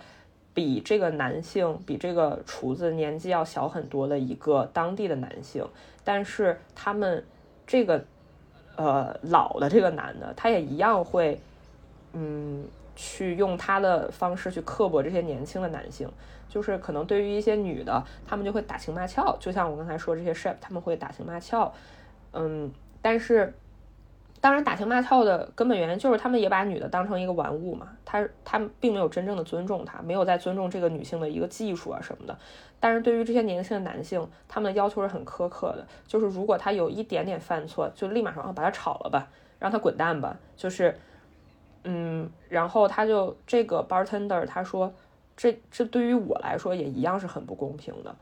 [0.54, 5.66] 比这个男性，比这个厨子年纪要小很多的一个当地的男性，
[6.04, 7.22] 但是他们
[7.66, 8.02] 这个
[8.76, 11.40] 呃老的这个男的，他也一样会，
[12.12, 12.64] 嗯，
[12.94, 16.08] 去用他的方式去刻薄这些年轻的男性。
[16.46, 21.72] 就是可能对于一些女的，他们就会打情骂俏，就像我刚才说这些 chef，他们会打情骂俏，
[22.32, 22.70] 嗯，
[23.02, 23.52] 但是
[24.44, 32.38] 当然打情骂俏的根本原因就是他们也把女的当成一个玩物嘛，他他并没有真正的尊重她，没有在尊重这个女性的一个技术啊什么的。
[32.78, 39.26] 但是对于这些年轻的男性，他们的要求是很苛刻的，就是如果他有一点点犯错，就立马说把他炒了吧，
[39.58, 40.94] 让他滚蛋吧，就是
[41.84, 44.92] 嗯，然后他就这个 bartender 他说。
[45.36, 48.14] 这这对于我来说也一样是很不公平的，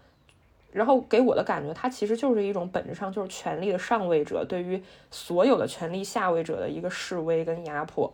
[0.72, 8.12] 然后给我的感觉，它其实就是一种本质上就是权力的上位者对于所有的权力下位者的一个示威跟压迫。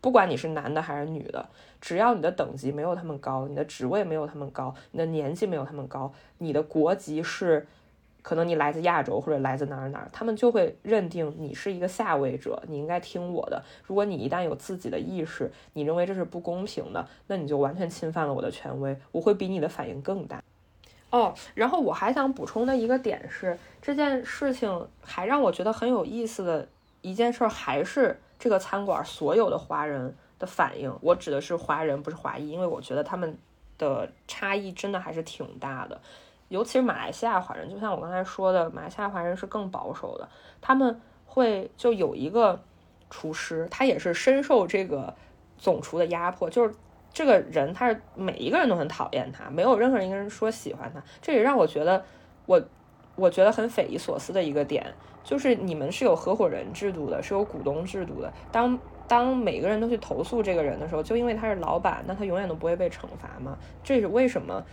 [0.00, 1.48] 不管你是男的还是女的，
[1.80, 7.66] 只要你的等级没有他们高，你的职位没有他们高，你的年纪没有他们高，你的国籍是。
[8.22, 13.64] 可能你来自亚洲或者来自哪儿哪儿，他们就会认定你是一个下位者，你应该听我的。
[13.82, 20.44] 如果你一旦有自己的意识，你认为这是不公平的，那你就完全侵犯了我的权威，我会比你的反应更大。
[21.10, 26.68] 哦，然后我还想补充的一个点是，这件事情还让我觉得很有意思的
[27.00, 30.96] 一件事，还是这个餐馆所有的华人的反应。
[31.00, 33.36] 我指的是华人，不是华裔，因为我觉得他们
[33.76, 36.00] 的差异真的还是挺大的。
[36.48, 40.28] 尤其是马来西亚华人，就像我刚才说的，马来西亚华人是更保守的。
[40.60, 42.60] 他们会就有一个
[43.08, 45.14] 厨师，他也是深受这个
[45.58, 46.50] 总厨的压迫。
[46.50, 46.74] 就是
[47.12, 51.02] 这个人，他是每一个人都很讨厌他，没有任何一个人说喜欢他。
[51.20, 52.04] 这也让我觉得，
[52.46, 52.62] 我
[53.16, 54.86] 我觉得很匪夷所思的一个点，
[55.24, 58.32] 就是你们是有合伙人制度的，是有股东制度的。
[58.52, 58.78] 当
[59.08, 63.58] 当每个人都去投诉这个人的时候，就因为他是老板，那他永远都不会被惩罚吗？
[63.82, 64.64] 这是为什么？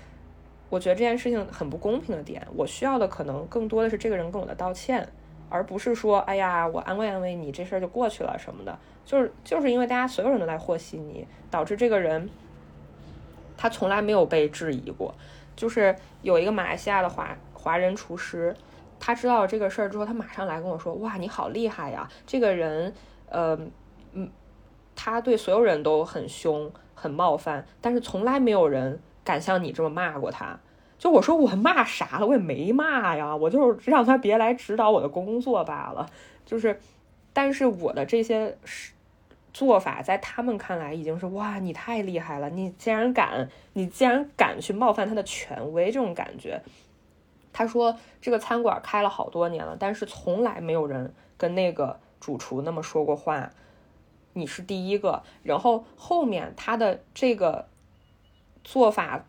[0.69, 5.07] 我觉得这件事情很不公平的点，我需要的可能更多的是这个人跟我的道歉，
[5.49, 8.78] 而不是说，哎呀，我安慰安慰你，这事儿就过去了什么的。
[9.06, 12.30] 就是就是因为大家所有人都在和稀泥，导致这个人
[13.56, 15.14] 他从来没有被质疑过。
[15.56, 18.56] 就是有一个马来西亚的华华人厨师，
[18.99, 22.07] 他知道这个事儿之后，他马上来跟我说，哇，你好厉害呀！
[22.26, 22.94] 这个人，
[23.30, 23.57] 呃，
[24.11, 24.30] 嗯，
[24.95, 28.99] 他对所有人都很凶，很冒犯，但是从来没有人。
[29.24, 30.57] 敢像你这么骂过他？
[30.98, 32.26] 就我说我骂啥了？
[32.26, 36.10] 我也没骂呀，我就是让他别来指导我的工作罢了。
[36.45, 36.80] 就是，
[37.34, 38.57] 但是我的这些
[39.53, 42.49] 做法在他们看来已经是哇，你太厉害了！
[42.49, 46.61] 你竟然敢，你竟然敢去冒犯他的权威，这种感觉。
[47.53, 53.52] 他说这个餐馆开了好多年了，但是从来没有人跟那个主厨那么说过话，
[54.34, 55.24] 你是第一个。
[55.44, 57.68] 然后后面他的这个。
[58.64, 59.24] 做法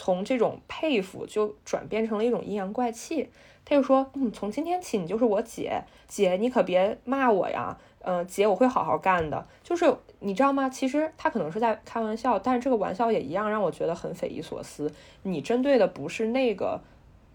[0.00, 3.28] 从这种佩服就转变成了一种阴阳怪气。
[3.64, 7.76] 他就说：“嗯，从今天起你就是我姐，姐你可别骂我呀。
[8.02, 9.44] 嗯，姐我会好好干的。
[9.64, 10.68] 就是你知道吗？
[10.68, 14.88] 其实他可能是在开玩笑，但是这个玩笑也一样让我觉得很匪夷所思。
[15.24, 16.80] 你针对的不是那个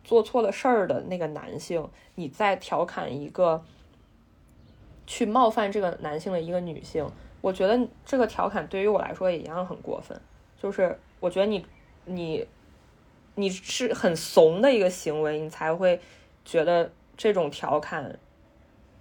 [0.06, 1.86] 做错了事儿的那个男性，
[2.16, 3.62] 你在调侃一个
[5.06, 7.06] 去冒犯这个男性的一个女性。
[7.42, 10.18] 我觉得这个调侃对于我来说也一样很过分，
[10.62, 11.66] 就是。”我觉得你，
[12.06, 12.48] 你，
[13.36, 16.00] 你是很怂的一个行为，你才会
[16.44, 18.20] 觉得这种调侃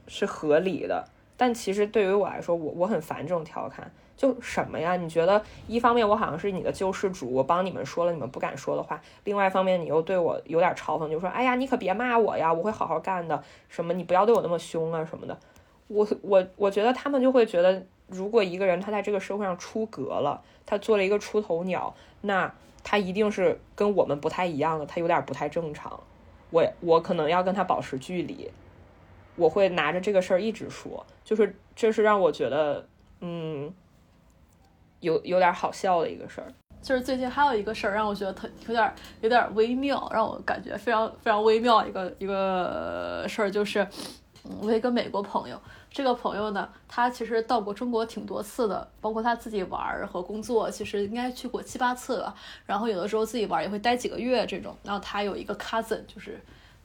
[0.06, 1.04] 是合理的。
[1.36, 3.90] 但其实对于我来说，我我很烦这种调侃。
[4.14, 4.94] 就什么呀？
[4.94, 13.92] 你觉得一方面我好像是你的救世主，我帮你们说了你们不敢说的话；另外一方面你又对我有点嘲讽，就说：“哎呀，你可别骂我呀，我会好好干的。”什么？
[13.92, 15.36] 你不要对我那么凶啊什么的。
[15.88, 21.92] 我我我觉得他们就会觉得，如果一个人他在这个社会上出格了，他做了一个出头鸟。
[22.20, 22.54] 那
[22.84, 26.00] 他一定是跟我们不太一样的，他有点不太正常。
[26.50, 28.50] 我我可能要跟他保持距离，
[29.36, 32.86] 我会拿着这个事儿一直说，就是这是让我觉得
[33.20, 33.72] 嗯，
[35.00, 36.52] 有有点好笑的一个事儿。
[36.82, 43.86] 就是最近还有一个事儿让我觉得特有点有点微妙，让我感觉非常非常微妙一个一个事儿，就是
[44.60, 45.56] 我一个美国朋友。
[45.92, 52.34] 这个朋友呢，他其实到过中国挺多次的，包括他自己玩儿和工作，其实应该去过七八次了。
[52.64, 54.74] 然后有的时候自己玩也会待几个月这种。
[54.82, 56.40] 然后他有一个 cousin，就是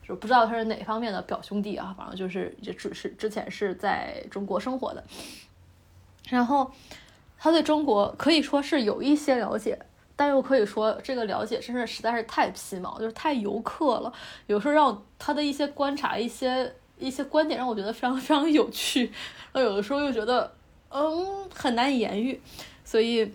[0.06, 5.02] 就不知道他是哪方面的表兄弟啊，反正就是也只是之前是在中国生活的。
[6.28, 6.70] 然后
[7.38, 9.78] 他对中国可以说是有一些了解，
[10.16, 14.12] 但又可以说这个了解真是实在是太皮毛，就是太游客了。
[14.48, 19.04] 有时候让他的一些观察、一些一些观点让我觉得非常非常有趣，
[19.52, 20.52] 然后有的时候又觉得
[20.90, 22.40] 嗯很难以言喻，
[22.84, 23.32] 所以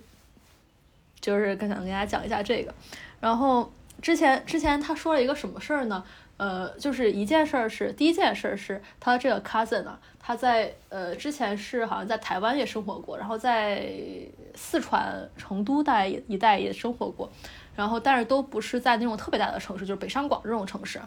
[1.20, 2.74] 就是更想跟大家讲一下这个。
[3.20, 3.72] 然后
[4.02, 6.04] 之前之前他说了一个什么事儿呢？
[6.36, 13.88] 呃，就是一件事儿是第一件事儿是他这个 cousin 啊，他在呃之前是好像在台湾也生活过，然后在
[14.56, 17.32] 四川成都带一带也生活过，
[17.76, 21.00] 然后但是都不是在那种特别大的城市，就是北上广这种城市。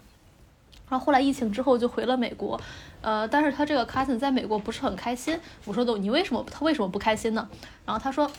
[0.89, 2.61] 然后后来疫情之后就回了美国，
[3.01, 5.39] 呃，但是他这个 cousin 在美国不是很开心。
[5.65, 7.49] 我说的你为什么他为什么不开心呢？
[7.85, 8.31] 然后他说。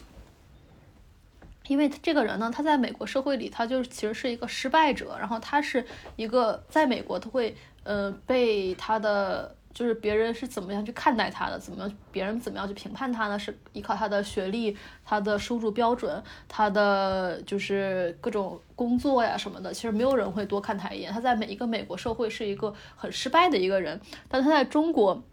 [1.69, 5.17] 因为这个人呢，他在美国社会里，他就是其实是一个失败者。
[5.19, 7.53] 然后他是一个在美国，他会
[7.83, 13.37] 呃被他的就是别人是怎么样去看待他的，怎么别人怎么样去评判他呢？
[13.37, 14.75] 是依靠他的学历、
[15.05, 19.71] 他的收入标准、他的就是各种工作呀什么的。
[19.71, 21.13] 其实没有人会多看他一眼。
[21.13, 25.23] 他在每一个美国社会是一个很失败的一个人，但他在中国。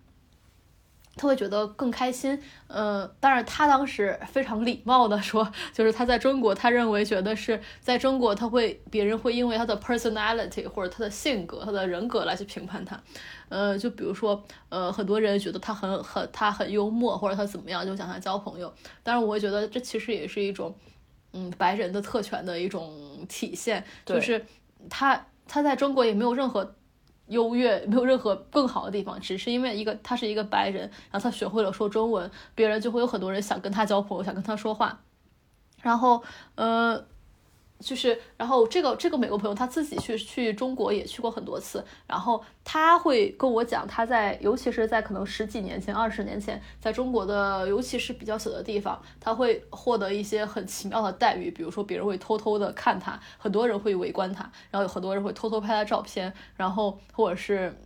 [1.16, 2.36] 他会觉得更开心，
[2.66, 13.00] 嗯，但是他当时非常礼貌的说， 就是他在中国，他认为觉得是在中国，他会别人会因为他的 personality 或者他的性格、他的人格来去评判他，
[13.48, 18.72] 呃，就比如说，呃，很多人觉得他很很他很幽默或者他怎么样，就想他交朋友，
[19.02, 20.74] 但是我会觉得这其实也是一种，
[21.32, 22.92] 嗯，白人的特权的一种
[23.28, 24.44] 体现，就是
[24.90, 26.74] 他他在中国也没有任何。
[27.28, 35.00] 优越没有任何更好的地方，只是因为一个他是一个白人，然后他学会了说中文，别人就会有很多人想跟他交朋友，想跟他说话，
[35.82, 36.22] 然后
[36.54, 37.04] 呃。
[37.80, 57.76] 就是，然后这个这个美国朋友他自己去去中国也去过很多次，然后他会跟我讲他在，尤其是在可能十几年前、二十年前，在中国的尤其是比较小的地方，他会获得一些很奇妙的待遇，比如说别人会偷偷的看他，很多人会围观他，然后有很多人会偷偷拍他照片，然后或者是。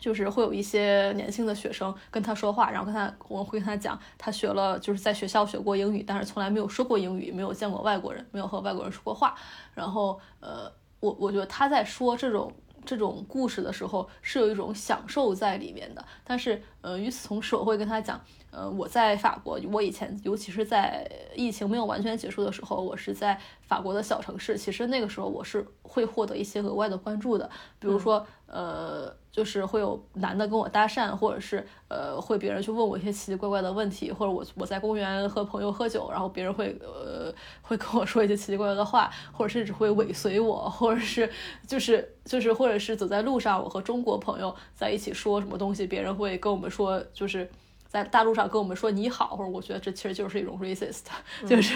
[0.00, 9.34] 就是会有一些年轻的学生跟他说话，然后跟他，我会跟他讲，他学了，就是在学校学过英语，但是从来没有说过英语，没有见过外国人，没有和外国人说过话。
[9.74, 10.70] 然后，呃，
[11.00, 12.52] 我我觉得他在说这种
[12.84, 16.04] 这种故事的时候，是有一种享受在里面的。
[16.24, 18.20] 但是，呃，与此同时，我会跟他讲。
[18.50, 21.06] 呃，我在法国，我以前尤其是在
[21.36, 24.56] 疫情没有完全结束的时候，我是在法国的小城市。
[24.56, 27.48] 其实那个时候我是会获得一些额外的关注的，
[27.78, 37.32] 比如说，呃，就是会有男的跟我搭讪，或者是呃，会别人去问我一些奇奇怪怪的问题，或者我我在公园和朋友喝酒，然后别人会呃
[37.62, 41.30] 会跟我说一些奇奇怪怪的话，或者甚至会尾随我，或者是
[41.68, 47.48] 就是就是或者是走在路上，我和中国朋友在一起说什么东西，别人会跟我们说就是。
[47.88, 51.04] 在大陆上跟我们说你好，或者我觉得这其实就是一种 racist，
[51.48, 51.74] 就是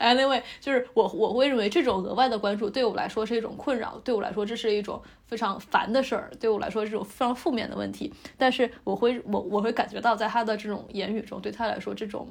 [0.00, 8.12] anyway，就是我我会认为这种额外的关注对我来说是一种困扰，对我来说这是一种非常烦的事儿，对我来说这种非常负面的问题。
[8.36, 12.28] 但是我会我我会感觉到在他的这种言语中，对他来说这种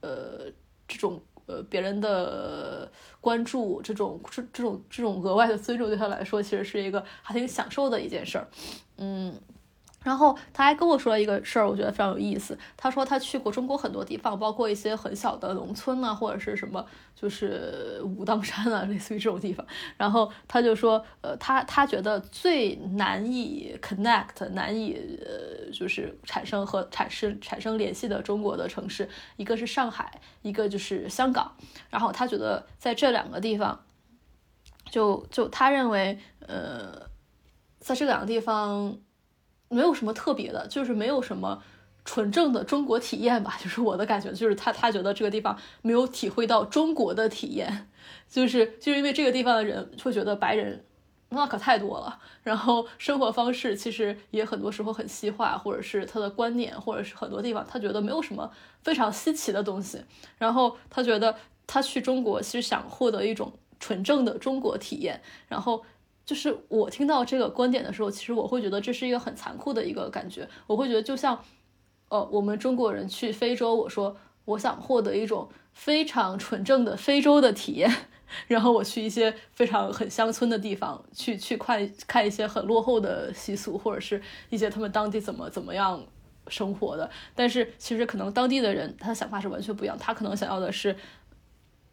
[0.00, 0.50] 呃
[0.88, 2.90] 这种呃别人的
[3.20, 8.48] 关注，这种这这种这种额外的尊重，对他来说其实是一个还挺享受的一件事儿，
[8.96, 9.32] 嗯。
[10.08, 12.58] 然后他还跟我说了一个事儿，我觉得非常有意思。
[12.78, 16.82] 他说他去过中国很多地方，包括一些很小的农村啊，或者是什么，
[17.14, 19.66] 就是武当山啊，类似于这种地方。
[19.98, 29.06] 然后他就说，呃，他他觉得最难以 connect，难以呃，就是产生和产生产生联系的中国的城市，
[29.36, 31.54] 一个是上海，一个就是香港。
[31.90, 33.78] 然后他觉得在这两个地方，
[34.90, 37.02] 就就他认为，呃，
[37.78, 38.96] 在这两个地方。
[39.68, 41.62] 没有什么特别的，就是没有什么
[42.04, 43.58] 纯正的中国体验吧。
[43.62, 47.88] 就是我的感觉，就是他他觉得这个地方没有体会到中国的体验，
[48.28, 50.82] 就是就是因为这个地方的人会觉得白人
[51.28, 58.50] 那可太多了，然后生活方式其实也很多时候很西化，或者是他的观念，或者是很多地方他觉得没有什么
[58.82, 60.00] 非常稀奇的东西。
[60.38, 61.36] 然后他觉得
[61.66, 65.84] 他去中国其实想获得一种纯正的中国体验，然后。
[66.28, 70.46] 就是我听到这个观点的时候，其实我会觉得这是一个很残酷的一个感觉。
[70.66, 71.42] 我会觉得就像，
[72.10, 74.14] 呃，我们中国人去非洲，我说
[74.44, 77.90] 我想获得一种非常纯正的非洲的体验，
[78.46, 86.04] 然后我去一些非常很乡村的地方，去去看看一些很落后的习俗，或者是一些他们当地怎么怎么样
[86.48, 87.08] 生活的。
[87.34, 90.94] 但是其实可能当地的人他的想法是完全不一样，他可能想要的是。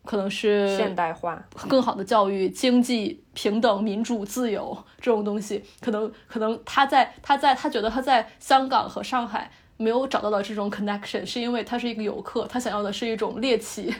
[0.06, 13.94] 可能是现代化、更好的教育、经济平等、民主、自由这种东西，可能可能他在他在他觉得他在香港和上海没有找到的这种 connection，是因为他是一个游客，他想要的是一种猎奇，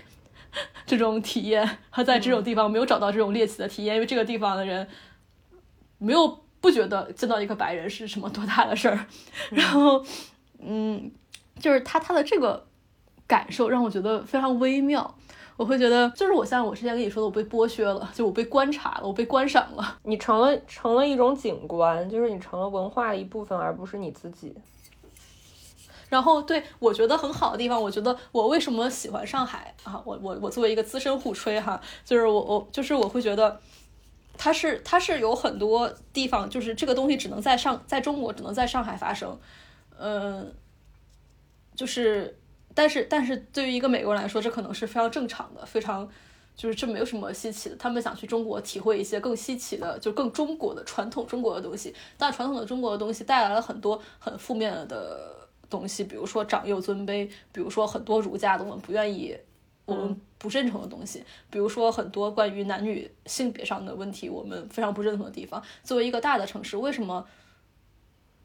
[0.86, 4.88] 这种体验，他在这种地方没有找到这种猎奇的体验，因为这个地方的人
[5.98, 9.06] 没有不觉得见到一个白人是什么多大的事儿。
[9.52, 10.04] 然后，
[10.60, 11.12] 嗯，
[11.60, 12.66] 就是他他的这个
[13.28, 15.16] 感受让我觉得非常微妙。
[15.58, 24.54] 我会觉得，就是我像我之前跟你说的，我被剥削了，就我被观察了，我被观赏了， 你成了成了一种景观，就是你成了文化的一部分，而不是你自己。
[26.10, 30.02] 然后，对我觉得很好的地方，我觉得我为什么喜欢上海啊？
[30.06, 33.60] 我我我作为一个资深互吹哈，就是我我就是我会觉得，
[34.38, 39.40] 它是它是有很多地方，就是这个东西只能在上在中国只能在上海发生，
[39.98, 40.54] 嗯，
[41.76, 42.38] 就是。
[42.76, 46.08] 但是，但是对于一个美国人来说，这可能是非常正常的，非常
[46.58, 47.76] 就是这没有什么稀奇的。
[47.78, 51.96] 他们想去中国体会一些更稀奇的，就更中国的传统中国的东西。
[52.18, 59.34] 但传统的中国的东西带来了很多很负面的东西，比如说长幼尊卑，比如说很多儒家的我们不愿意、
[59.86, 65.64] 我们不认同的东西，比如说很多关于男女性别上的问题，我们非常不认同的地方。
[65.84, 67.26] 作为一个大的城市，为什么？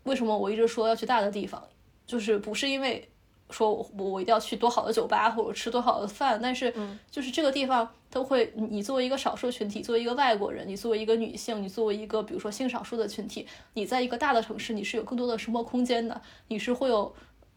[0.04, 1.62] 为什么我一直说要去大的地方？
[2.06, 3.08] 就是不是因为。
[3.50, 6.72] 说我我一定要去多好的酒吧或者吃多好的饭，但是
[7.10, 17.14] 就是这个地方都会，你作为一个少数群体，作为一个外国人，你作为一个女性，你作为一个比如说性少数的群体，你在一个大的城市，你是有更多的生活空间的，你是会有，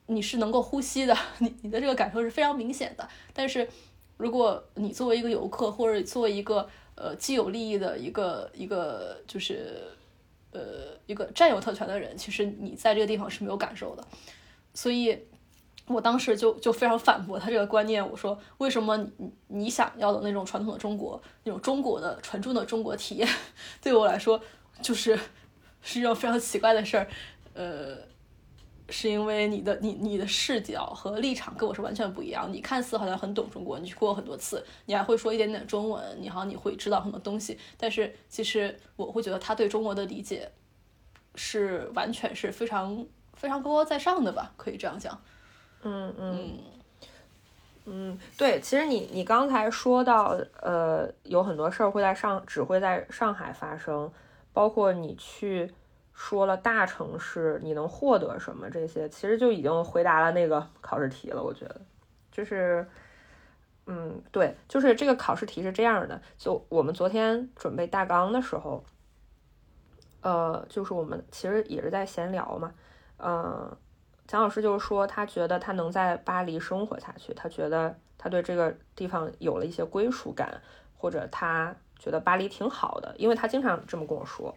[0.07, 3.07] 你是能够呼吸的， 你你的这个感受是非常明显的。
[3.33, 3.67] 但是
[4.17, 9.81] 如果你作为一个游客或者作为一个呃既有利益的一个一个就是
[10.51, 10.61] 呃
[11.07, 14.07] 一个占有特权的人，其实你在这个地方是没有感受的，
[14.73, 15.17] 所以。
[15.87, 23.27] 我当时就就非常反驳他这个观念，我说为什么你你想要的那种传统的中国，那种中国的传统的中国体验，
[23.81, 24.39] 对我来说
[24.81, 25.19] 就是
[25.81, 27.07] 是一种非常奇怪的事儿，
[27.53, 27.97] 呃，
[28.89, 32.47] 是因为你的你你的视角和立场跟我是完全不一样。
[32.51, 40.49] 你看似好像很懂中国，你去过很多次，你还会说一点点中文，你好像你会知道很多东西，但是其实我会觉得他对中国的理解
[41.35, 45.21] 是完全是非常非常高高在上的吧，可以这样讲。
[45.83, 46.59] 嗯嗯
[47.85, 54.09] 嗯，对，其实你你刚才说到，呃，有很多事儿会在上只会在上海发生，
[54.53, 55.69] 包括你去
[56.13, 61.43] 说了大城市你能获得什么这些，其实就已经回答了那个考试题了。
[61.43, 61.81] 我觉得，
[62.31, 62.87] 就是，
[63.87, 68.81] 嗯，对，就是这个考试题是这样的，就我们昨天准备大纲的时候，
[70.21, 72.73] 呃，就是我们其实也是在闲聊嘛，
[73.17, 73.75] 嗯。
[74.27, 80.61] 蒋老师就是说，他觉得他能在巴黎生活下去，他觉得他对这个地方有了一些归属感，
[80.97, 84.55] 或者他觉得巴黎挺好的，因为他经常这么跟我说。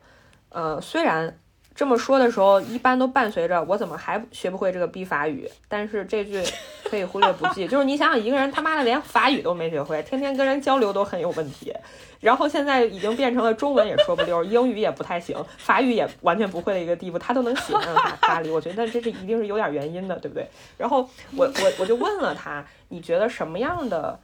[0.50, 1.36] 呃，虽然
[1.76, 6.42] 这么说的时候，一般都伴随着我怎么还学不会这个逼法语，但是这句
[6.84, 7.68] 可以忽略不计。
[7.68, 11.72] 就是你想想，一个人他妈的连法语都没学会，天天跟人交流都很有问题。
[12.18, 17.84] 然后现在已经变成了中文也说不溜，英语也不太行，法语也完全不会的一个地步，他都能喜欢
[18.22, 20.48] 巴黎，我觉得这是一定是有点原因的，对不对？
[20.78, 24.18] 然后我我我就问了他，你觉得什么样的，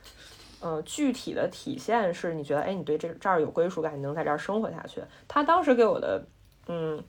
[0.61, 5.03] 呃，具体的体现是你觉得，哎，你对这这儿有归属感，你能在这儿生活下去？
[5.29, 6.24] 他当时给我的，
[6.69, 7.01] 嗯，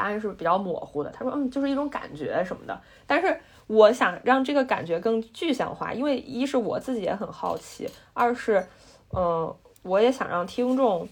[0.00, 2.80] 答案是比较模糊的，他说，嗯，就是一种感觉什么的。
[3.06, 8.66] 但是我想让这个感觉更具象化，因为一是我自己也很好奇，二是，
[9.12, 9.54] 嗯。
[9.82, 11.08] 我也想让听众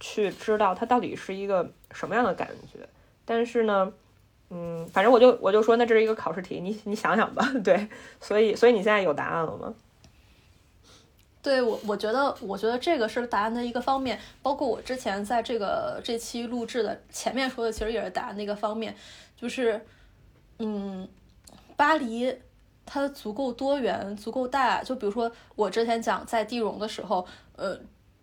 [0.00, 2.80] 去知道它到底是一个什么样的感觉，
[3.24, 3.92] 但是呢，
[4.50, 7.88] 嗯，反正我就我就说，那这是一个考试题，你你想想吧， 对，
[8.20, 9.72] 所以所以你现在有答案了吗？
[11.42, 18.94] 对我，我觉得我觉得这个是答案的一个方面，包括我之前在这个这期录制的前面说的，其实也是答案的一个方面，
[19.36, 19.84] 就是，
[20.58, 21.08] 嗯，
[21.76, 22.34] 巴黎。
[22.92, 24.82] 它足够多元，足够大。
[24.82, 27.78] 就比如说，我之前讲在地荣的时候，呃，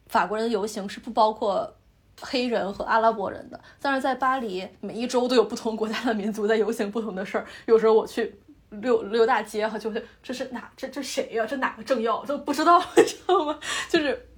[0.07, 1.73] 法国人的游行是不包括
[2.19, 3.57] 黑人和阿拉伯人的。
[3.79, 7.47] 但是在巴黎，每一周都有不同国家的民族在游行不同的事儿。
[7.65, 8.35] 有时候我去
[8.69, 11.45] 溜溜大街哈，就是这是哪这这谁呀？
[11.45, 13.59] 这哪个政要都不知道， 你知道吗？
[13.89, 14.29] 就是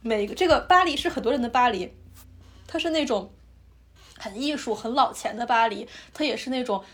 [0.00, 1.92] 每个这个巴黎是很多人的巴黎，
[2.66, 3.32] 它是那种
[4.18, 6.84] 很艺术、很老钱的巴黎，它也是那种。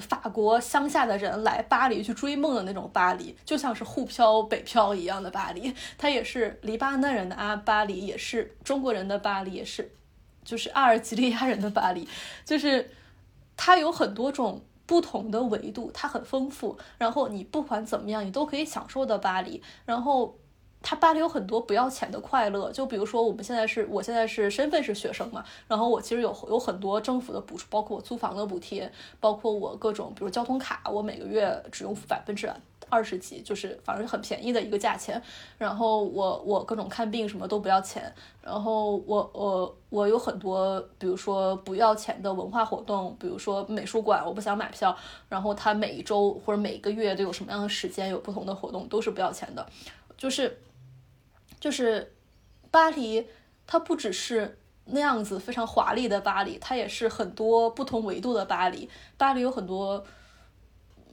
[0.00, 5.72] 法国乡下的人来巴黎去追梦的那种巴黎，就像是沪漂北漂一样的巴黎。
[5.96, 9.90] 它也是黎巴嫩人的阿巴黎，也是中国人的巴黎，也是
[10.44, 12.06] 就是阿尔及利亚人的巴黎。
[12.44, 12.90] 就是
[13.56, 16.78] 它有很多种不同的维度，它很丰富。
[16.96, 19.62] 然后你不管怎么样，你都可以享受到巴黎。
[19.84, 20.36] 然后。
[20.82, 32.46] 它巴黎有很多不要钱的快乐，就比如说我们现在是我现在是身份是学生嘛，然后我其实有有很多政府的补助，包括我租房的补贴，包括我各种比如交通卡，我每个月只用百分之
[32.88, 35.20] 二十几，就是反正很便宜的一个价钱。
[35.58, 38.12] 然后我我各种看病什么都不要钱。
[38.42, 44.96] 然后我我我有很多，比如说不要钱的文化活动，比如说美术馆，我不想买票。
[45.28, 49.66] 然后他每一周或者每个月都有什么样的时间有不同的活动，都是不要钱的。
[50.16, 50.60] 就是
[51.60, 52.14] 就是
[52.70, 53.26] 巴黎，
[53.66, 54.58] 它不只是。
[54.88, 58.88] 那样子非常华丽的巴黎，它也是很多不同维度的巴黎。
[59.16, 60.06] 巴黎有很多，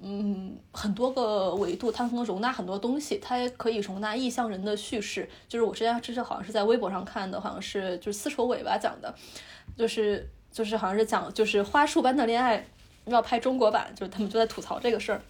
[0.06, 5.30] 嗯，很多个维度，它能容纳很多东西，它也可以容纳异乡人的叙事。
[5.48, 9.16] 就是我之前之前好像是在微博上看的，好像是就是丝绸尾巴讲的，
[9.78, 12.66] 就是就是好像是讲就是花束般的恋爱
[13.06, 15.22] 要拍中国版，就是他们就在吐槽这个事儿。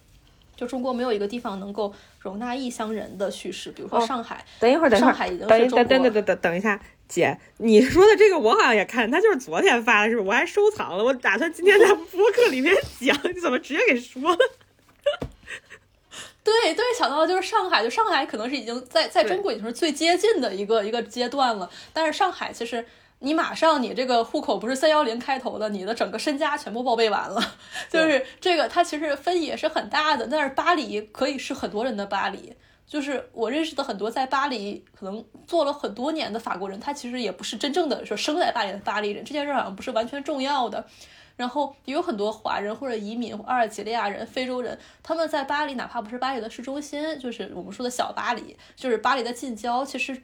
[0.56, 4.44] 就中国没有一个地方能够容纳异乡人的叙事，比如说上海。
[4.60, 5.14] 等一会儿，等一会儿，
[5.48, 10.28] 等等等等等等一下，姐，你说的这个我好像也看，他就是昨天发的，是不是？
[10.28, 14.38] 我还收藏了，我打算今天在播客里面讲，你怎么直接给说了？
[16.44, 22.86] 对对，想到的就是上海，就上海可能是已经在在中国已经是最接近的一个一个阶段了，但是上海其实。
[23.20, 27.40] 你马上，你这个户口不是三幺零开头的，你的整个身家全部报备完了，
[27.88, 30.26] 就是这个，它其实分也是很大的。
[30.30, 32.52] 但是巴黎可以是很多人的巴黎，
[32.86, 40.84] 就是我认识的很多在巴黎可能做了很多年的法国人，他其实也不是真正的说生在巴黎的巴黎人，这件事好像不是完全重要的。
[41.36, 50.22] 然后也有很多华人或者移民，阿尔及利亚人、非洲人，他们在巴黎，哪怕不是巴黎的市中心，就是我们说的小巴黎，就是巴黎的近郊，其实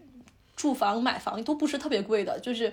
[0.56, 2.72] 住房、买房都不是特别贵的，就是。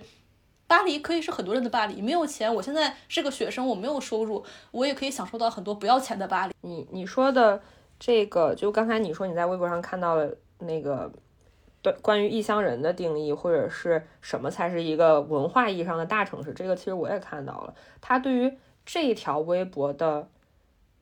[0.69, 6.53] 巴黎可以是很多人的巴黎，没有钱，我现在是个学生，我没有收入，我也可以享受到很多不要钱的巴黎。
[6.59, 7.61] 你你说的
[7.97, 11.09] 这个，就刚才你说你在微博上看到了那个
[11.81, 17.73] 对关于异乡人的定义，或者是什么才是一个文化意义上的大城市，这个其实我也看到了。
[18.01, 20.29] 他对于这条微博的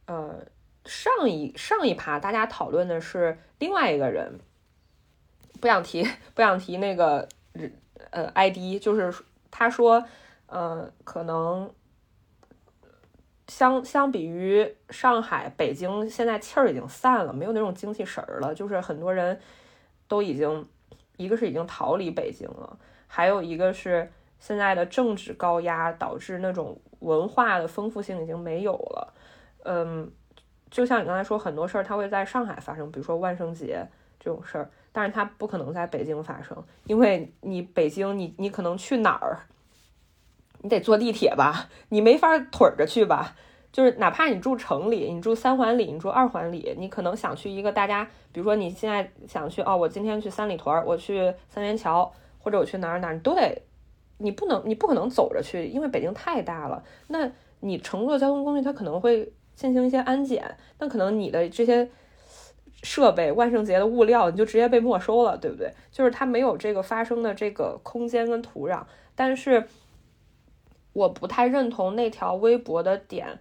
[0.06, 0.46] 呃
[0.86, 4.40] 上一上一趴，大家讨论的是另外一个人，
[5.60, 6.04] 不想提
[6.34, 7.28] 不想提那个
[8.12, 9.14] 呃 ID，就是。
[9.58, 10.04] 他说
[10.48, 11.72] ：“呃，可能
[13.48, 18.54] 相相比于上海、北京，现在气儿已经散了，没有那种精气神儿了。
[18.54, 19.40] 就是很多人
[20.08, 20.68] 都已经，
[21.18, 22.78] 一个是已经逃离北京了，
[23.08, 29.14] 还有一个是现在的政治高压导致那种文化的丰富性已经没有了。
[29.64, 30.12] 嗯，
[30.70, 33.88] 就像你刚才说，很多事儿它会在上海发生，比如说万圣节
[34.20, 39.40] 这种事儿。”但是它不可能在北京发生，因为你北京，你你可能去哪儿，
[40.60, 43.36] 你得坐地铁吧，你没法腿着去吧。
[43.76, 53.62] 就是哪怕你住城里，你住三环里，你住二环里，你可能想去一个大家，比如说你现在想去哦，我今天去三里屯，我去三元桥，或者我去哪儿哪儿，你都得，
[54.20, 56.82] 你不能，你不可能走着去，因为北京太大了。
[57.08, 57.30] 那
[57.60, 61.90] 你乘坐交通工具，它可能会进行一些安检，那可能你的这些。
[62.84, 65.74] 设备、万圣节的物料，你就直接被没收了，对不对？
[65.92, 68.84] 就是它没有这个发生的这个空间跟土壤。
[69.16, 69.68] 但是，
[70.94, 73.40] 我不太认同那条微博的点，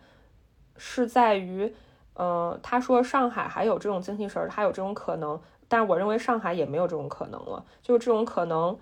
[0.77, 1.75] 是在于，
[2.15, 7.65] 嗯，他说上海还有这种精气神儿，还有这种可能，但我认为上海也没有这种可能了。
[7.83, 8.79] 就是这种可能，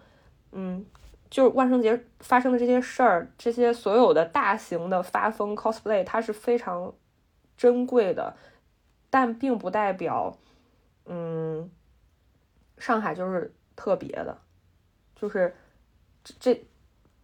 [0.52, 0.84] 嗯，
[1.30, 6.92] 就是万圣节发生的这些事儿，这些所有的大型的发疯 cosplay，它是非常
[7.56, 8.36] 珍贵的，
[9.10, 10.36] 但并不代表。
[11.04, 11.68] 嗯，
[12.78, 14.38] 上海就是特别的，
[15.16, 15.52] 就是
[16.38, 16.64] 这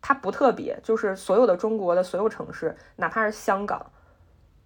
[0.03, 3.93] 它不特别，就是所有的中国的所有城市，哪怕是香港，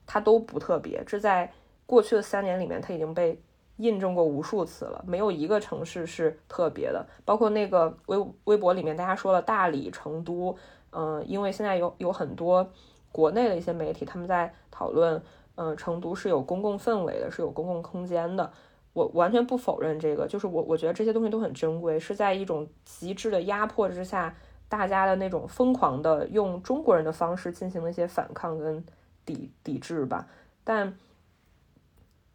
[0.06, 1.02] 它都不特别。
[1.06, 1.50] 这在
[1.86, 3.40] 过去的三年里面，它已经被
[3.76, 7.06] 印证过无数次了，没有一个城市是特别的。
[7.24, 10.56] 包括那个微微博里面，大家说了大理、成都，
[10.90, 12.68] 嗯，因为现在有有很多
[13.10, 15.20] 国内的一些媒体，他们在讨论，
[15.54, 18.50] 嗯，成都是有公共氛围的，是有公共空间的。
[18.94, 24.34] 我完全不否认这个，就是我我觉得这些东西都很珍贵，是在一种极致的压迫之下，
[24.68, 28.84] 大家的那种疯狂的用中国人的方式进行了一些反抗跟
[29.24, 30.28] 抵抵制吧。
[30.64, 30.96] 但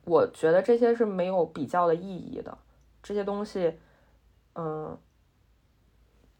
[0.05, 2.57] 我觉得这些是没有比较的意义的，
[3.03, 3.77] 这些东西，
[4.55, 4.97] 嗯，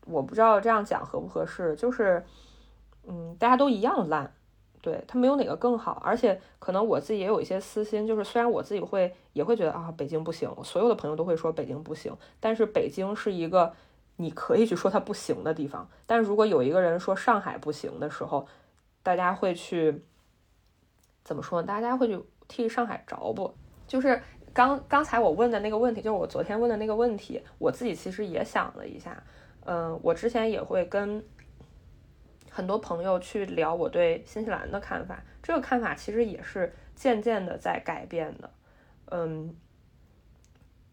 [0.06, 2.26] 我不知道这样讲合不合适，就是，
[3.08, 4.34] 嗯，大家都一样烂。
[4.80, 13.74] 对他没有哪个更好，而且可能我自己也有一些私心，就是虽然我自己会也会觉得啊，北京不行，我所有的朋友都会说北京不行，但是北京是一个
[14.16, 15.90] 你可以去说它不行的地方。
[16.06, 18.48] 但是如果有一个人说上海不行的时候，
[19.04, 20.04] 大家会去
[21.28, 21.62] 怎么说？
[21.62, 22.18] 大家会去
[22.48, 23.54] 替上海着不？
[23.86, 24.22] 就是
[24.54, 29.22] 刚刚才我问的那个问题，就是我昨天问的那个问题，我自己其实也想了一下，
[29.66, 31.22] 嗯，我之前也会跟。
[32.50, 38.50] 很多朋友去聊我对新西兰的看法，这个看法其实也是渐渐的在改变的。
[39.12, 39.56] 嗯，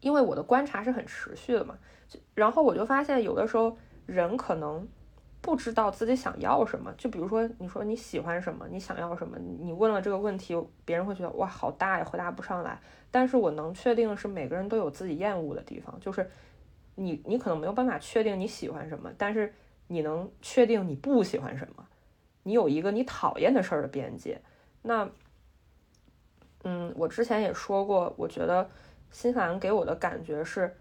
[0.01, 1.79] 因为我的观察是很持续的嘛，
[2.35, 4.87] 然后我就发现有的时候人可能
[5.45, 6.91] 不知道自己想要什么。
[6.97, 10.57] 就比如说，你说你喜欢什么，你想要什么，你问了这个问题，
[10.87, 12.81] 别人会觉得哇好大呀，回答不上来。
[13.11, 16.31] 但是我能确定的是，每个人都有自己厌恶的地方，就是
[16.95, 19.53] 你你可能没有办法确定你喜欢什么，但是
[19.87, 21.87] 你能确定你不喜欢什么，
[22.43, 24.41] 你有一个你讨厌的事儿的边界。
[24.81, 25.07] 那
[26.65, 28.71] 嗯，我之前也说过，我觉得
[29.11, 30.75] 新西兰给我的感觉是，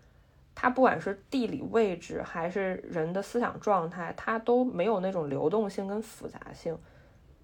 [0.55, 6.77] 它不管是地理位置还是人的思想状态，它都没有那种流动性跟复杂性，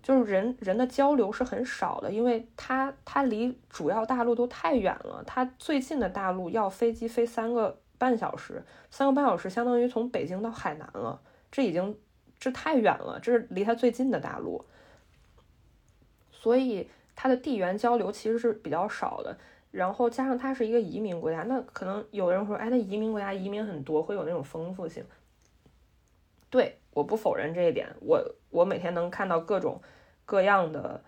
[0.01, 11.21] 就是人人的交流是很少的，因为它它离主要大陆都太远了，它最近的大陆要飞机飞三个半小时，三个半小时相当于从北京到海南了，
[11.51, 11.97] 这已经
[12.39, 14.65] 这太远了，这是离它最近的大陆，
[16.31, 16.89] 所以。
[17.21, 19.37] 它的地缘交流其实是比较少的，
[19.71, 25.03] 然后加上它是一个移民国家，那可能有的人会说，哎，那移民国家移民很多，会有那种丰富性。
[26.49, 29.81] 对，我不否认这一点，我我每天能看到各种
[30.25, 31.01] 各样的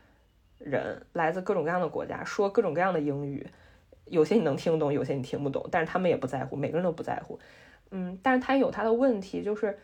[0.60, 3.48] 人来自各种各样的国家，说各种各样的英语，
[4.06, 7.40] 有些你能听懂，有些你听不懂，但是他们也不在乎，每个人都不在乎。
[7.90, 9.78] 嗯，但是它有它的问题，就是。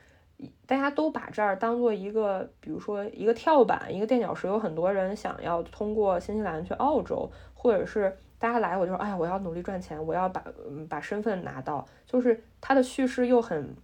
[0.68, 4.46] 大家都把这儿当做一个，比如说一个跳板，一个垫脚石。
[4.46, 10.44] 有很多人想要通过新西兰去澳洲，或者是大家来，我就说，哎呀，我要努力赚钱，我要把
[10.90, 11.88] 把身份拿到。
[12.06, 13.76] 就是他的叙事又很，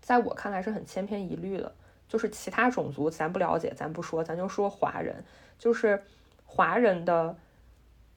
[0.00, 1.74] 在我看来是很千篇一律的。
[2.06, 5.24] 就是其他种族咱不了解，咱不说，咱就说华人，
[5.58, 6.02] 就是
[6.44, 7.36] 华人的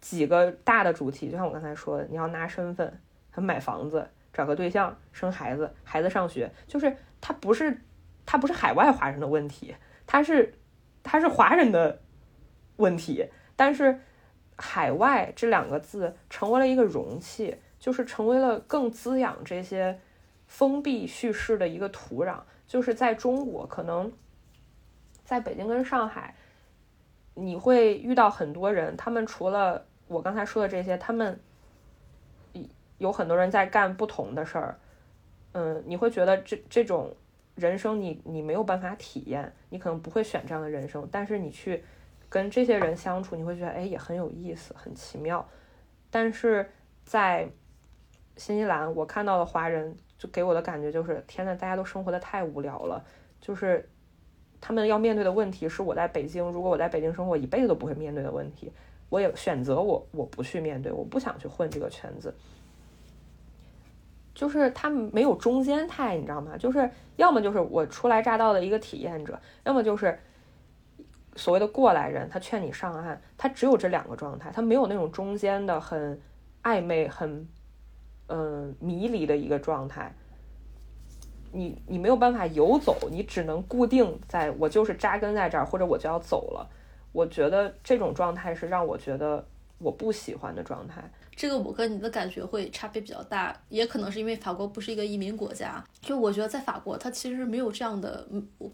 [0.01, 2.99] 几个大的主题，就像我刚才说的，你要拿身份，
[3.35, 4.07] 买房子。
[4.33, 7.81] 找个对象，生孩子，孩子上学，就是他不是
[8.23, 9.75] 他不是海外华人的问题，
[10.05, 10.53] 他是
[11.01, 11.99] 他是华人的
[12.75, 13.27] 问题。
[13.55, 13.99] 但是
[14.57, 19.99] 海外这两个字成为了一个容器，就是成为了更滋养这些
[20.47, 22.39] 封闭叙事的一个土壤。
[22.67, 24.11] 就是在中国，可能
[25.23, 26.35] 在北京跟上海，
[27.33, 31.39] 你会遇到很多人，他们除了我刚才说的这些，他们。
[32.99, 34.79] 有很多人在干不同的事儿，
[35.51, 37.15] 嗯，你会觉得这这种
[37.53, 41.07] 人生你你没有办法体验，你可能不会选这样的人生。
[41.11, 41.83] 但是你去
[42.29, 45.47] 跟这些人相处，你会觉得哎也很有意思，很奇妙。
[46.09, 46.69] 但是
[47.05, 47.49] 在
[48.35, 53.03] 新西兰，我看到的华人就给我的感觉就是，天呐，大家都生活的太无聊了。
[53.39, 53.87] 就是
[54.59, 58.71] 他们要面对的问题是我在北京，如果我在北京生活，一辈子都不会面对的问题。
[59.09, 62.33] 我也选择我我不去面对，我不想去混这个圈子。
[64.35, 66.57] 就是他们没有中间态，你知道吗？
[66.57, 70.19] 就是要么就是我初来乍到的一个体验者，要么就是
[71.37, 76.19] 所谓的过来人，他劝你上岸，他只有这两个状态，他没有那种中间的很
[76.63, 77.47] 暧昧、很
[78.27, 80.13] 嗯迷离的一个状态。
[81.51, 86.69] 你你没有办法游走，你只能固定在我就是扎根在这儿，或者我就要走了。
[87.13, 89.43] 我觉得这种状态是让我觉得
[89.77, 91.09] 我不喜欢的状态。
[91.37, 95.81] 这个我跟你的感觉会差别比较大，也可能是因为法国不是一个移民国家。
[96.01, 98.27] 就我觉得在法国，它其实没有这样的，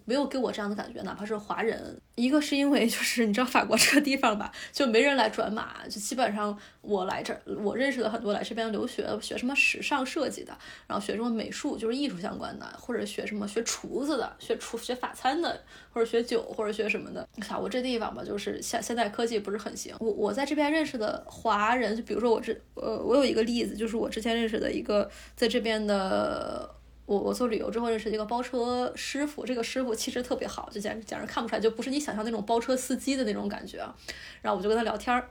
[0.06, 2.00] 没有给我这样的感觉，哪怕是华人。
[2.16, 10.58] 一个是因为就是你知道法国这个地方吧，就没人来转码，就基本上我来这儿，我认识的很多来这边留学，学什么时尚设计的，
[10.88, 15.60] 然后学什么美术，就是艺术相关的，或者学什么学厨子的，学厨学法餐的，
[15.92, 17.28] 或者学酒或者学什么的。
[17.42, 19.94] 法国这地方吧，就是现现在科技不是很行。
[20.00, 22.53] 我我在这边认识的华人，就比如说我这。
[22.76, 26.70] 呃，我有一个例子，就是我之前认识的一个在这边的，
[27.06, 33.96] 我我做旅游之后认识一个包车师傅，这个师傅气质特别好，就简直简直看不出来，就不是你想象那种包车司机的那种感觉啊。
[34.42, 35.30] 然后我就跟他聊天儿，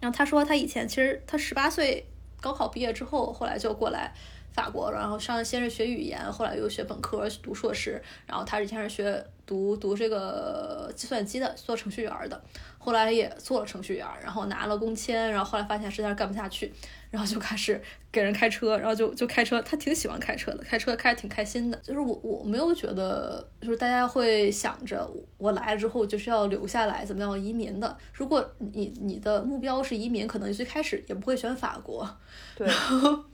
[0.00, 2.06] 然后他说他以前其实他十八岁
[2.40, 4.12] 高考毕业之后，后来就过来
[4.52, 12.42] 法国，然后上先是学语言，后来又学本科读硕士，然后他以前是学读读这个计算机的，做程序员的。
[12.84, 16.72] 后来也做了程序员，然后拿了工签，然后后来发现实在是干不下去，
[17.12, 17.80] 然后就开始
[18.10, 21.78] 给人开车，然后就就开车，他挺喜欢开车的，开车开的挺开心的。
[21.80, 25.08] 就是我我没有觉得，就是大家会想着
[25.38, 27.96] 我来了之后就是要留下来，怎么样移民的。
[28.12, 32.04] 如果你你的目标是移民，可能最开始也不会选法国。
[32.56, 33.24] 对，然后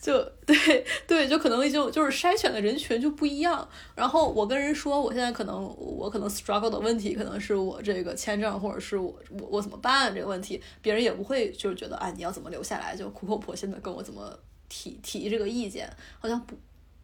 [0.00, 3.66] 就对对，就可能就就是筛选的人群就不一样。
[3.94, 8.78] 然后我跟人说，我现在可能我可能 struggle 的问题，可能是我这个签证或者。
[8.82, 16.56] 是我我我怎么办这个问题，别人也不会就是觉得啊你要怎么留下来，就苦口婆心的跟我怎么提提这个意见，好像不，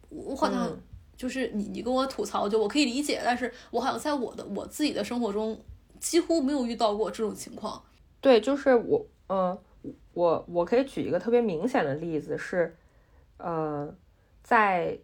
[0.09, 0.69] 我好像
[1.15, 5.59] 就是你你跟我吐槽，就我可以理解，但是我好像在我的我自己的生活中
[5.99, 7.81] 几乎没有遇到过这种情况。
[8.19, 9.57] 对，就是我，嗯，
[10.13, 12.75] 我我可以举一个特别明显的例子是，
[13.37, 13.93] 呃，
[14.43, 14.99] 在。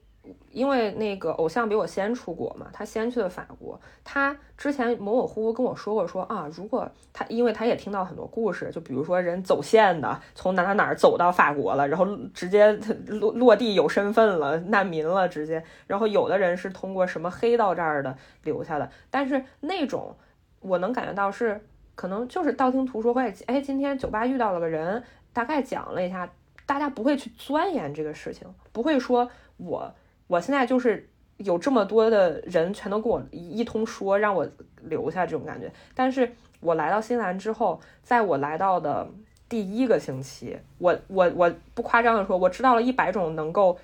[0.51, 3.79] 因为那个偶像比我先出国嘛，他先去的法国。
[4.03, 12.71] 他之前模模糊糊跟我说过，说啊，如果他，因为他也听到很多故事，就比如说人走线的，从哪哪哪儿走到法国了，然后直接
[13.07, 15.63] 落落地有身份了，难民了，直接。
[15.87, 20.15] 然后有的人是通过什么黑到这儿的留下的，但是那种
[20.61, 21.61] 我能感觉到是
[21.95, 25.03] 可能就是道听途说，会哎，今天酒吧遇到了个人，
[25.33, 26.29] 大概讲了一下，
[26.65, 29.93] 大家不会去钻研这个事情，不会说我。
[30.27, 31.07] 我现在就是
[31.37, 34.47] 有这么多的人全都跟我一通说，让我
[34.81, 35.71] 留下这种感觉。
[35.93, 39.07] 但是我来到新西兰之后，在我来到的
[39.47, 43.77] 第一个星期，我我我不夸张的说，我知道了一百种能够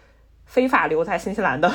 [0.45, 1.71] 非法留在新西兰的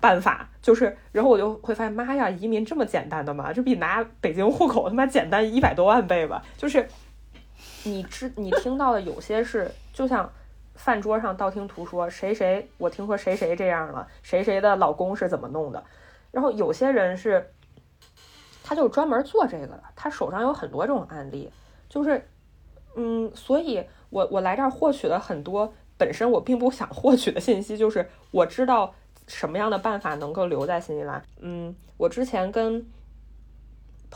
[0.00, 0.48] 办法。
[0.62, 3.52] 就是，然后我就会发现，妈呀，移民这么简单的吗？
[3.52, 6.42] 就比拿北京户口他妈简单一百多万倍吧。
[6.56, 6.88] 就是
[7.84, 10.32] 你知你听到的有些是，就像。
[10.76, 15.82] 饭桌上道听途说，谁谁我听说谁谁这样了，谁谁的老公是怎么弄的。
[16.30, 17.50] 然后有些人是，
[18.62, 21.50] 他就专门做这个的，他手上有很多这种案例，
[21.88, 22.28] 就是，
[22.94, 28.94] 嗯，所以我我来这儿获取了很多本身我并不想获取的信息，就是我知道
[29.26, 31.22] 什么样的办法能够留在新西兰。
[31.40, 32.86] 嗯，我之前跟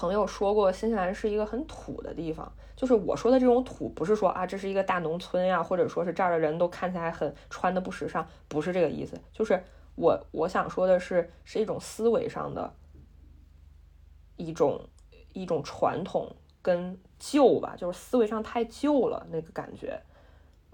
[0.00, 2.50] 朋友说过，新西兰是一个很土的地方。
[2.74, 9.20] 就是我说的这种土，不是说啊，这是一个大农村呀，或者说是这儿的人都看起来很穿的不时尚，不是这个意思。
[9.30, 9.62] 就是
[9.96, 12.72] 我我想说的是，是一种思维上的
[14.38, 14.80] 一种
[15.34, 20.00] 一种传统跟旧吧，就是思维上太旧了那个感觉。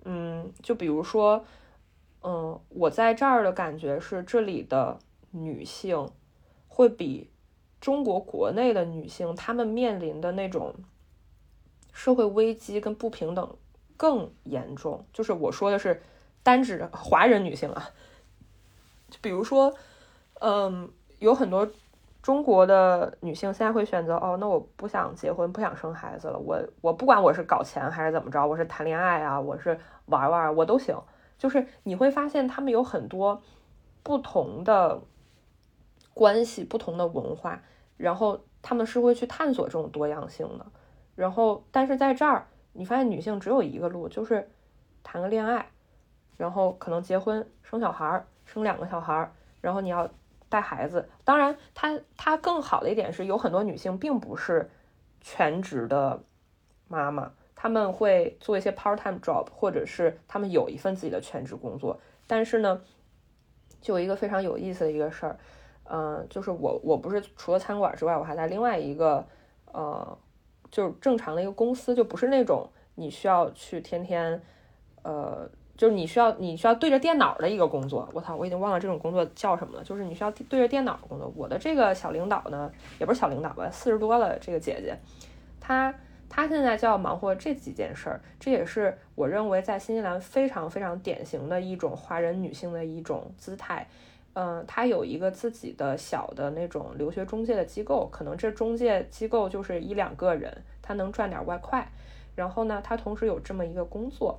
[0.04, 1.44] 嗯，就比如说，
[2.22, 5.00] 嗯，我在这儿的感觉是，这里的
[5.32, 6.08] 女性
[6.68, 7.28] 会比
[7.86, 10.74] 中国国内的女性，她们面临的那种。
[11.92, 13.56] 社会危机跟不平等
[13.96, 16.02] 更严重，就是我说的是
[16.42, 17.88] 单指华人女性啊，
[19.08, 19.72] 就比如说，
[20.40, 20.90] 嗯，
[21.20, 21.66] 有很多
[22.20, 31.02] 中国的女性现在会选择哦，那我不想结婚，不想生孩子了，我我不管我是搞钱还是怎么着，我是谈恋爱啊，我是玩玩我都行，
[31.38, 33.40] 就是你会发现他们有很多
[34.02, 35.00] 不同的
[36.12, 37.62] 关系，不同的文化，
[37.96, 40.66] 然后他们是会去探索这种多样性的。
[41.14, 44.50] 然后，但是在这儿，你发现女性只有一个路，就是
[45.02, 45.70] 谈个恋爱，
[46.36, 49.32] 然后可能结婚、生小孩儿，生两个小孩儿，
[49.62, 50.08] 然后你要
[50.48, 51.08] 带孩子。
[51.24, 54.70] 当然，它它更好的一点是，有很多女性并不是
[55.22, 56.22] 全职的
[56.88, 61.98] 妈妈，他们会做一些 part time job，或者是他们有一份自己的全职工作。
[62.26, 62.82] 但是呢，
[63.80, 65.38] 就有一个非常有意思的一个事儿，
[65.88, 69.26] 嗯，就是我我不是除了餐馆之外，我还在另外一个
[69.72, 70.18] 呃。
[70.68, 74.42] 就是正常的一个公司，就不是那种你需要去天天，
[75.02, 78.06] 呃，就是你需要你需要对着电脑的一个工作。
[78.12, 79.84] 我操，我已经忘了这种工作叫什么了。
[79.84, 81.32] 就是你需要对着电脑工作。
[81.36, 84.98] 我的这个小领导呢，也不是小领导吧，四十多了这个姐姐，
[85.60, 85.94] 她
[86.28, 88.20] 她现在就要忙活这几件事儿。
[88.40, 93.86] 这也是我认为在新西兰非常非常典型的一种华人女性的一种姿态。
[94.38, 101.90] 嗯，他有一个自己的小的那种留学中介的机构，可能这中介机构就是一两个人，他能赚点外快。
[102.34, 104.38] 然后呢，他同时有这么一个工作，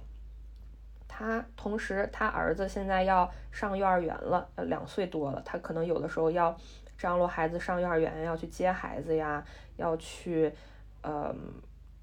[1.08, 6.56] 他同时他儿子现在要上幼儿园了，两岁多了，他可能有的时候要
[6.96, 9.44] 张罗孩子上幼儿园，要去接孩子呀，
[9.78, 10.54] 要去
[11.02, 11.34] 呃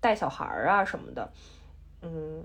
[0.01, 1.33] 带小孩儿啊什么的，
[2.03, 2.45] 嗯。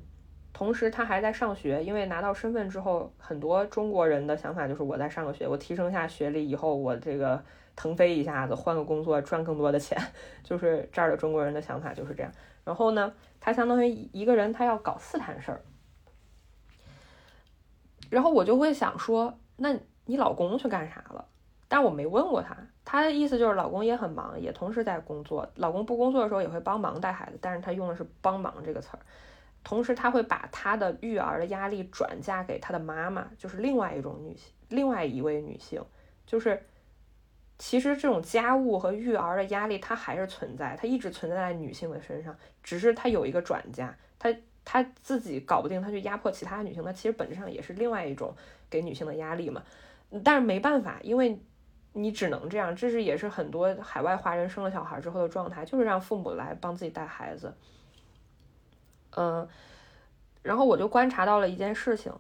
[0.60, 7.42] 同时，他还在上学，因为拿到身份之后，很多中国人的想法就是我在上个学，我提升一下学历，以后我这个
[7.78, 9.98] 腾飞一下子，换个工作赚更多的钱，
[10.44, 12.30] 就是这儿的中国人的想法就是这样。
[12.66, 15.62] 然后呢，他相当于一个人，他要搞四摊事儿。
[18.10, 19.74] 然后我就会想说，那
[20.08, 21.24] 你老公去干啥了？
[21.70, 25.50] 但我没问过他，他的意思就是老公也很忙，也同时在工作。
[25.56, 29.00] 老公不工作的时候也会帮忙带孩子，但是他用的是“帮忙”这个词儿。
[29.64, 35.84] 同时，他会把他的育儿的压力转嫁给他的妈妈，就是另外一种女性，另外一位女性。
[36.26, 36.64] 就是
[37.58, 44.34] 其实这种家务和育儿的压力，它还是存在，它一直存在在女性的身上，只是它有一个转嫁，她
[44.64, 48.34] 她自己搞不定，她去压迫其他女性，那其实本质上也是另外一种
[48.70, 49.62] 给女性的压力嘛。
[50.24, 51.40] 但是没办法，因为
[51.94, 57.54] 你只能这样，这是也是很多海外华人生了小孩之后的状态，就是让父母来帮自己带孩子。
[59.16, 59.48] 嗯，
[60.42, 62.12] 然后我就观察到了一件事情，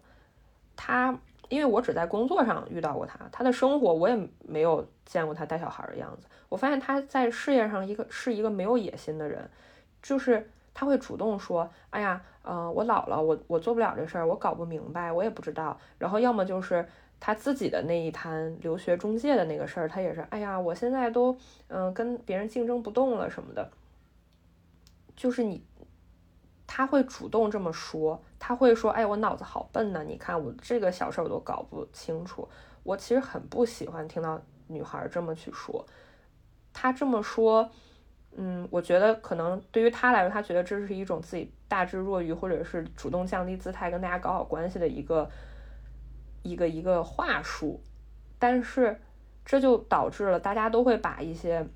[0.75, 1.17] 他
[1.49, 6.27] 因为我只在工作上遇到过他，他的生活我也没有见过他带小孩的样子。
[6.49, 9.49] 我发现他在事业上一个是一个没有野心的人，
[10.01, 10.49] 就是。
[10.71, 15.77] 他会主动说，哎呀，嗯，我老了，我我做不了这事儿，我搞不明白，我也不知道。
[15.97, 16.87] 然后要么就是
[17.19, 21.37] 他自己的那一摊留学中介的那个事儿，他也是，哎呀，我现在都
[21.67, 23.69] 嗯跟别人竞争不动了什么的。
[25.17, 25.61] 就是你，
[26.71, 32.47] 他会主动这么说，他会说，哎，我脑子好笨呢，你看我这个小事儿我都搞不清楚。
[32.83, 35.83] 我其实很不喜欢听到女孩这么去说，
[36.71, 37.67] 他这么说。
[38.37, 45.27] 嗯，我觉得可能对于他来说，他觉得这是一种自己大智若愚，或者是主动降低姿态跟大家搞好关系的一个
[46.43, 47.81] 一个一个话术。
[48.37, 49.01] 但是
[49.43, 51.67] 这就导致了大家都会把一些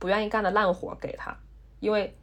[0.00, 1.36] 不愿意干的烂活给他，
[1.78, 2.17] 因为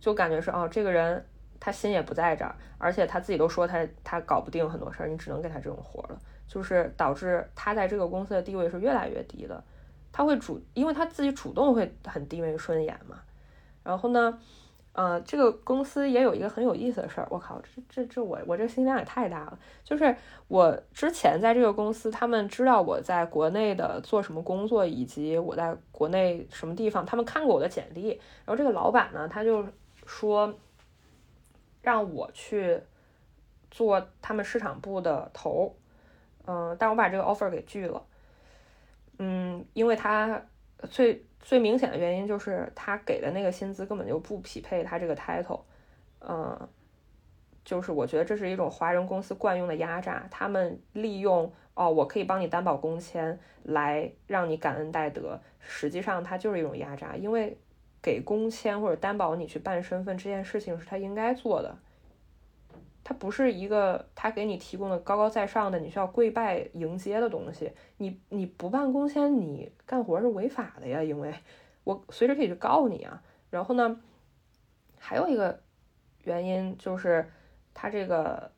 [0.00, 1.24] 就感觉是哦，这个人
[1.60, 9.62] 他心也不在这儿，而且他自己都说他他搞不定很多事儿，你只能给他这种活了，就是导致他在这个公司的地位是越来越低的。
[10.10, 13.16] 他会主，因为他自己主动会很低眉顺眼嘛。
[13.84, 14.38] 然后呢，
[14.92, 17.28] 呃，这个公司也有一个很有意思的事儿。
[17.30, 19.58] 我靠，这这这我我这心量也太大了。
[19.84, 20.16] 就是
[20.48, 28.08] 我之前在这个公司，他们知道我在国内的做什么工作，以及我在国内什么地方，他们看过我的简历。
[28.44, 29.64] 然后这个老板呢，他就
[30.08, 30.58] 说
[31.82, 32.80] 让我去
[33.70, 35.76] 做他们市场部的头，
[36.46, 38.02] 嗯，但我把这个 offer 给拒了。
[39.18, 40.42] 嗯，因为他
[40.90, 45.60] 最最明显的原因就是他给的那个薪资根本就不匹配他这个 title，
[46.20, 46.68] 嗯，
[47.64, 57.58] 就是我觉得这是一种华人公司惯用的压榨，他们利用哦，我可以帮你担保工签来让你感恩戴德，实际上它就是一种压榨，因为
[58.02, 61.76] 给工签或者担保你去办身份这件事情是他应该做的。
[63.04, 67.72] 他不是一个他给你提供的高高在上的，你需要跪拜迎接的东西。
[67.96, 71.32] 你你不办工签，你干活是违法的呀，因为
[71.84, 73.22] 我随时可以去告你啊。
[73.48, 73.98] 然后呢，
[74.98, 75.58] 还有一个
[76.24, 77.26] 原因就是
[77.72, 78.52] 他这个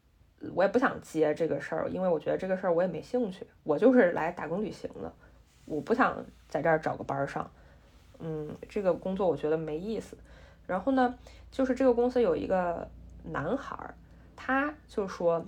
[0.52, 5.14] 我也不想接这个事儿，因为我觉得这个事儿我也没兴趣，我就是来打工旅行的，
[5.64, 7.48] 我不想在这儿找个班上。
[8.20, 10.16] 嗯，这个工作我觉得没意思。
[10.66, 11.14] 然后呢，
[11.51, 12.88] 就是这个公司有一个
[13.24, 13.94] 男孩儿。
[14.42, 15.44] 他就说：“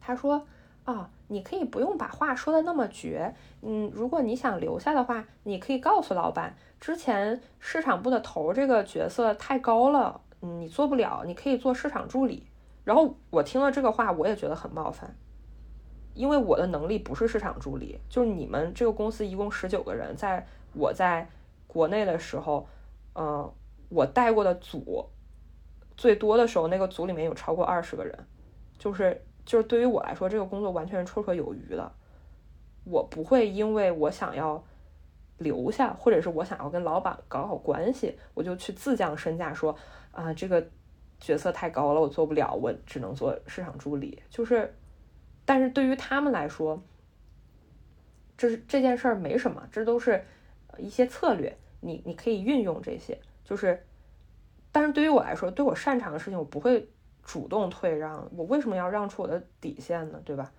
[0.00, 0.46] 他说
[0.84, 3.34] 啊，你可以不用把话说的那么绝。
[3.60, 12.46] 嗯，如果你想留下的话，你可以告诉老板，之前市场部的头这个角色太高了，嗯，你做不了，你可以做市场助理。
[12.84, 15.14] 然后我听了这个话，我也觉得很冒犯，
[16.14, 21.28] 因为我的能力不是市场助理，就是你们这个公司一共十九个人，在我在
[21.78, 22.66] 国内的时候，
[23.14, 23.48] 嗯，
[23.88, 25.06] 我带过的组。”
[25.96, 28.26] 最多的时候，那个组里面有超过二十个人，
[28.78, 31.92] 就是就是对于我来说，这个工作完全是绰绰有余的。
[32.84, 34.64] 我不会因为我想要
[35.38, 39.76] 留下，或者是我想要跟老板搞好关系，我就去自降身价，说
[40.12, 40.64] 啊这个
[41.20, 44.22] 角色太高了，我做不了，我只能做市场助理。
[44.30, 44.74] 就是，
[45.44, 46.80] 但是对于他们来说，
[48.36, 50.24] 这是这件事儿没什么，这都是
[50.78, 53.84] 一些策略，你你可以运用这些，就是。
[54.70, 56.88] 但是对于我来说，对我擅长的事情，我不会
[57.22, 58.30] 主动退让。
[58.36, 60.20] 我为什么要让出我的底线呢？
[60.26, 60.52] 对吧？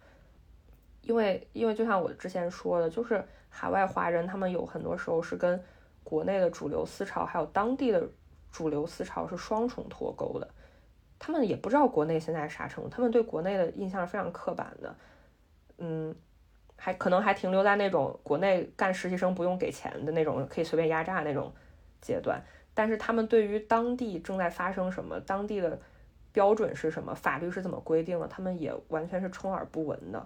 [1.02, 5.64] 因为，因为就像我之前说的，就是海外华人他们有很多时候是跟
[6.04, 8.10] 国内的主流思潮，还有当地的
[8.52, 10.50] 主流思潮是双重脱钩的。
[11.20, 14.96] 他们也不知道国内现在啥程度，他们对国内的印象是非常刻板的。
[15.78, 16.16] 嗯，
[16.80, 21.54] 还可能还停留在那种国内干实习生不用给钱的那种，可以随便压榨那种
[22.02, 22.42] 阶段。
[22.74, 25.78] 但是他们对于当地正在发生什么，当地的
[26.32, 30.26] 标准是什么，法律是怎么规定的，他们也完全是充耳不闻的。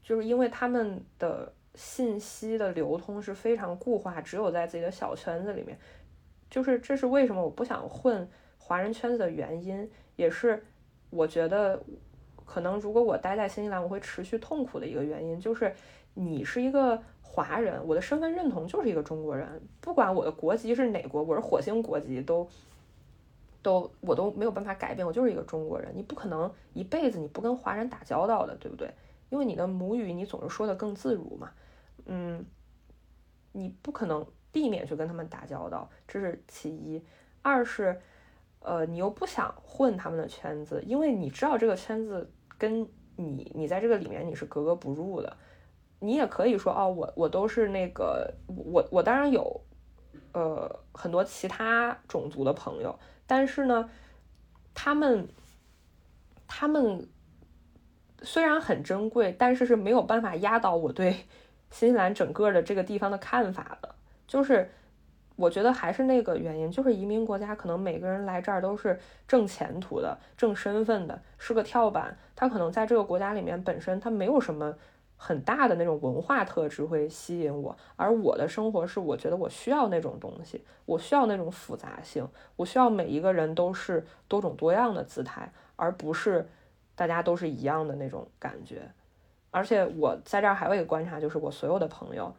[0.00, 5.76] 就是因为他们的信息的流通是非常固化，只有在自己的小圈子里面。
[6.48, 8.26] 就是这是为什么我不想混
[8.56, 10.64] 华人圈子的原因，也是
[11.10, 11.82] 我觉得
[12.48, 15.74] 可能如果我待在新西兰，我会持续痛苦的一个原因，就是
[16.14, 17.00] 你是一个。
[17.30, 19.46] 华人，我的身份认同就是一个中国人，
[19.82, 22.48] 不管我的国籍是哪国，我是火星国籍，都
[23.62, 25.92] 都我都没有办法改变，我就是一个中国人。
[25.94, 28.90] 你不可能一辈子你不跟华人打交道的，对不对？
[29.28, 31.52] 因为你的母语你总是说的更自如嘛，
[32.06, 32.44] 嗯，
[33.52, 37.00] 你不可能避免去跟他们打交道，这是其一。
[37.42, 38.00] 二是，
[38.60, 42.28] 呃，你又不想混他们的圈子，因为你知道这个圈子
[42.58, 42.86] 跟
[43.16, 45.36] 你你在这个里面你是格格不入的。
[46.00, 49.60] 你也可以说哦，我我都是那个我我当然有，
[50.32, 53.90] 呃，很多其他种族的朋友，但是呢，
[54.74, 55.28] 他们
[56.46, 57.08] 他们
[58.22, 61.10] 虽然很珍贵，但是是没有办法压倒我对
[61.72, 63.94] 新西兰整个的这个地方的看法的。
[64.28, 64.70] 就是
[65.38, 68.98] 我觉得还是那个原因，就是移民国家可能每个人来这儿都是
[69.28, 72.18] 挣前途的、挣身份的，是个跳板。
[72.34, 74.74] 他可能在这个国家里面本身他没有什么
[75.16, 86.48] 很大的那种文化特质会吸引我，而我的生活是我觉得我需要那种东西，我需要那种复杂性，我需要每一个人都是多种多样的姿态，而不是
[86.96, 88.82] 大家都是一样的那种感觉。
[89.52, 92.34] 而且我在这儿还有一个观察，就是我所有的朋友。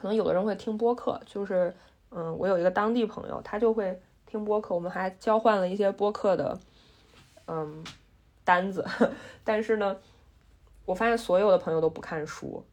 [0.00, 1.76] 可能有的人会听播客，就是，
[2.08, 6.58] 嗯，我有一个当地朋友，他就会听播客，我们还交换了一些播客的，
[7.46, 7.84] 嗯，
[8.42, 8.82] 单子。
[9.44, 9.98] 但是呢，
[10.86, 12.64] 我发现所有的朋友都不看书，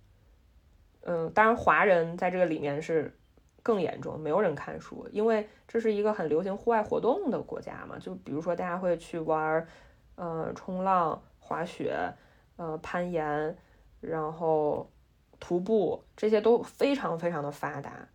[1.02, 3.14] 嗯，当然华人在这个里面是
[3.62, 9.68] 更严重，没有人看书，因为这是一个很流行户外活动的国家嘛，就比如说大家会去玩，
[10.16, 12.14] 呃，冲浪、滑雪，
[12.56, 13.58] 呃，攀岩，
[14.00, 14.90] 然后。
[15.40, 18.08] 徒步这些都非常非常的发达，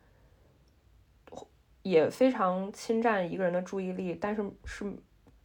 [1.82, 4.18] 也非常侵占一个人的注意力。
[4.20, 4.92] 但是是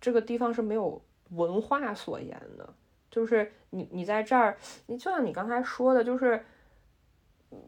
[0.02, 1.00] 这个地方是没有
[1.30, 2.74] 文化所言的，
[3.12, 6.44] 就是你你在这儿，你就像你刚才说的，就是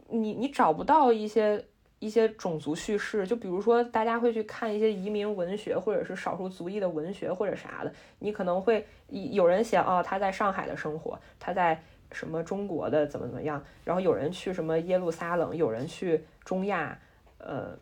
[0.09, 1.63] 你你找不到一些
[1.99, 3.27] 一些种族叙事。
[3.27, 11.83] 就比如说大家会去看一些移民文学，或者是少数族裔的文学或者啥的，你可能会有人写哦，他在上海的生活，他在。
[12.11, 13.63] 什么中国的怎么怎么样？
[13.83, 16.97] 然后有人去什么耶路撒冷，有人去中亚，
[17.37, 17.77] 呃，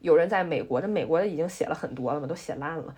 [0.00, 0.80] 有人在美国。
[0.80, 2.94] 这美国的已经写了很多了嘛，都写烂了。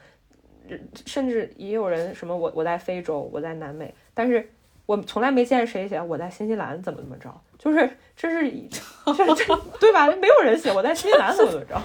[1.05, 4.49] 甚至也有人什么我我在非洲，我在南美，但是
[4.87, 7.29] 我从来没见谁写我在新西兰怎么怎么着。
[7.59, 8.51] 就是这是
[9.05, 10.07] 这这对吧？
[10.07, 11.81] 没有人写我在新西兰怎么怎么着。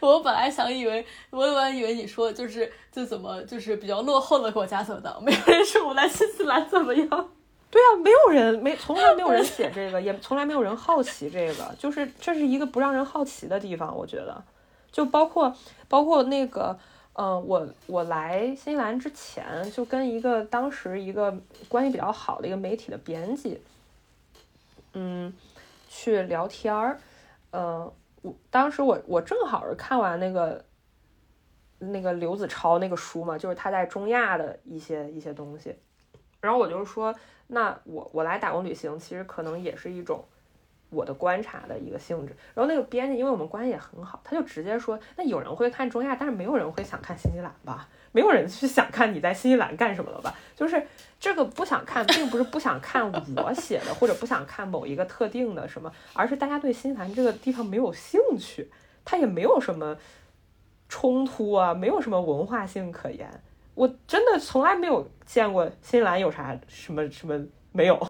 [0.00, 7.08] 我本来想以为，我本来以为你说就是就怎么就是比较落后的国家怎么的，没有人说我来新西兰怎么样？
[7.70, 14.42] 对啊，没有人没从来没有人 写这个，也从来没有人好奇这个，就是这是一个不让人好奇的地方，我觉得，
[14.90, 15.54] 就包括
[15.88, 16.76] 包括那个，
[17.12, 21.32] 嗯，我我来新西兰之前就跟一个当时一个
[21.68, 23.60] 关系比较好的一个媒体的编辑，
[24.94, 25.32] 嗯，
[25.88, 26.98] 去聊天儿，
[27.52, 27.90] 嗯。
[28.22, 30.64] 我当时我我正好是看完那个
[31.78, 35.74] 那个刘子超那个书嘛，就是他在中亚的一些一些东西，
[36.40, 37.14] 然后我就说，
[37.46, 40.24] 那我我来打工旅行，其实可能也是一种
[40.90, 42.36] 我的观察的一个性质。
[42.54, 47.88] 然后那个编辑，因为我们关系也很好，他就直接说，那有人会看中亚，但是没有人会想看新西兰吧？
[48.12, 50.34] 没有人去想看你在新西兰干什么了吧？
[50.56, 50.84] 就是
[51.20, 58.68] 这个不想看，并不是不想看我写的，或者不想看某一个特定的什么，而是大家对新西兰这个地方没有兴趣，
[59.04, 59.96] 它也没有什么
[60.88, 63.30] 冲突啊，没有什么文化性可言。
[63.76, 67.40] 我真的从来没有见过新西兰有啥什么什么
[67.70, 68.09] 没有。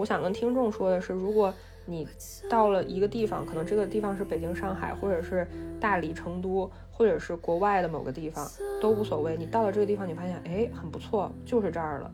[0.00, 1.52] 我想跟听众说的是，如果
[1.84, 2.08] 你
[2.48, 5.46] 到了一个地方，可能这个地方是北京、上海，或者是
[5.78, 6.70] 大理、成都。
[6.92, 8.46] 或者是国外的某个地方
[8.78, 12.10] 都无所谓，你到了这个地方，你发现哎很不错，就是这儿了，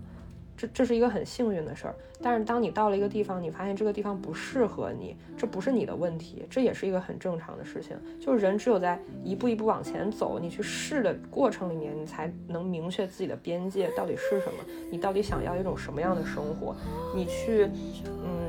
[0.57, 1.95] 这这是一个很幸运的事儿。
[2.23, 7.97] 但是当你到了一个地方，你发现这个地方不适合你，这不是你的问题，这也是一个很正常的事情。
[8.21, 16.75] 就是人只有在一步一步往前走，你去试的过程里面，你才能明确自己的边界到底是什么，你到底想要一种什么样的生活，
[17.15, 17.71] 你去
[18.07, 18.47] 嗯。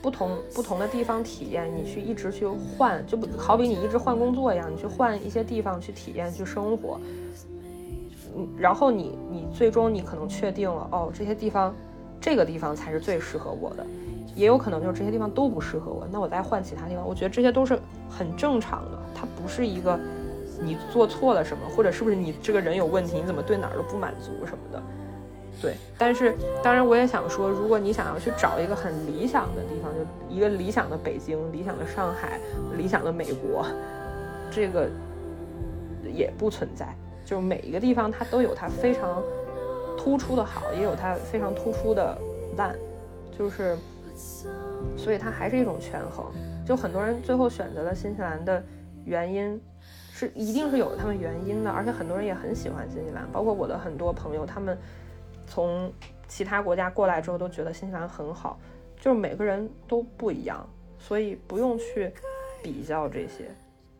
[0.00, 7.00] 不同不同的地方体验，你去一直去换，就不好比你一直换工作一样，你去换一些地方去体验去生活，
[8.58, 11.74] 然后你你最终你可能确定了，哦，这些地方，
[12.20, 13.86] 这个地方才是最适合我的，
[14.34, 17.78] 也有可能就是这些地方都不适合我，那我再换其他地方，我觉得这些都是
[18.10, 19.98] 很正常的，它不是一个
[20.60, 24.82] 你做错了什么，或者是不是你这个人有问题，你怎么对哪儿都不满足什么的。
[25.60, 32.38] 对，但是当然我也想说，如果你想要去找一个很理想的地方，就一个理想的北京、理想的上海、
[32.76, 33.66] 理想的美国，
[34.52, 34.88] 这个
[36.14, 36.94] 也不存在。
[37.28, 39.22] 就是每一个地方它都有它非常
[39.98, 42.16] 突出的好，也有它非常突出的
[42.56, 42.74] 烂，
[43.38, 43.76] 就是，
[44.96, 46.24] 所以它还是一种权衡。
[46.66, 48.64] 就很多人最后选择了新西兰的
[49.04, 49.60] 原因，
[50.10, 54.78] 是一定是有他们原因的，而且很多人也很喜欢新西兰，包括我的很多朋友，他们。
[55.50, 55.90] 从
[56.26, 58.60] 其他国家过来之后，都觉得新西兰很好，
[59.00, 60.68] 就是每个人都不一样，
[60.98, 62.12] 所以不用去
[62.62, 63.48] 比较这些，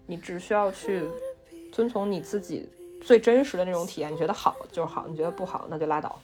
[0.04, 1.04] 你只需要去
[1.72, 2.68] 遵从你自己
[3.00, 6.20] 最真实的那种体验，你觉得好就是好，你觉得不好那就拉倒。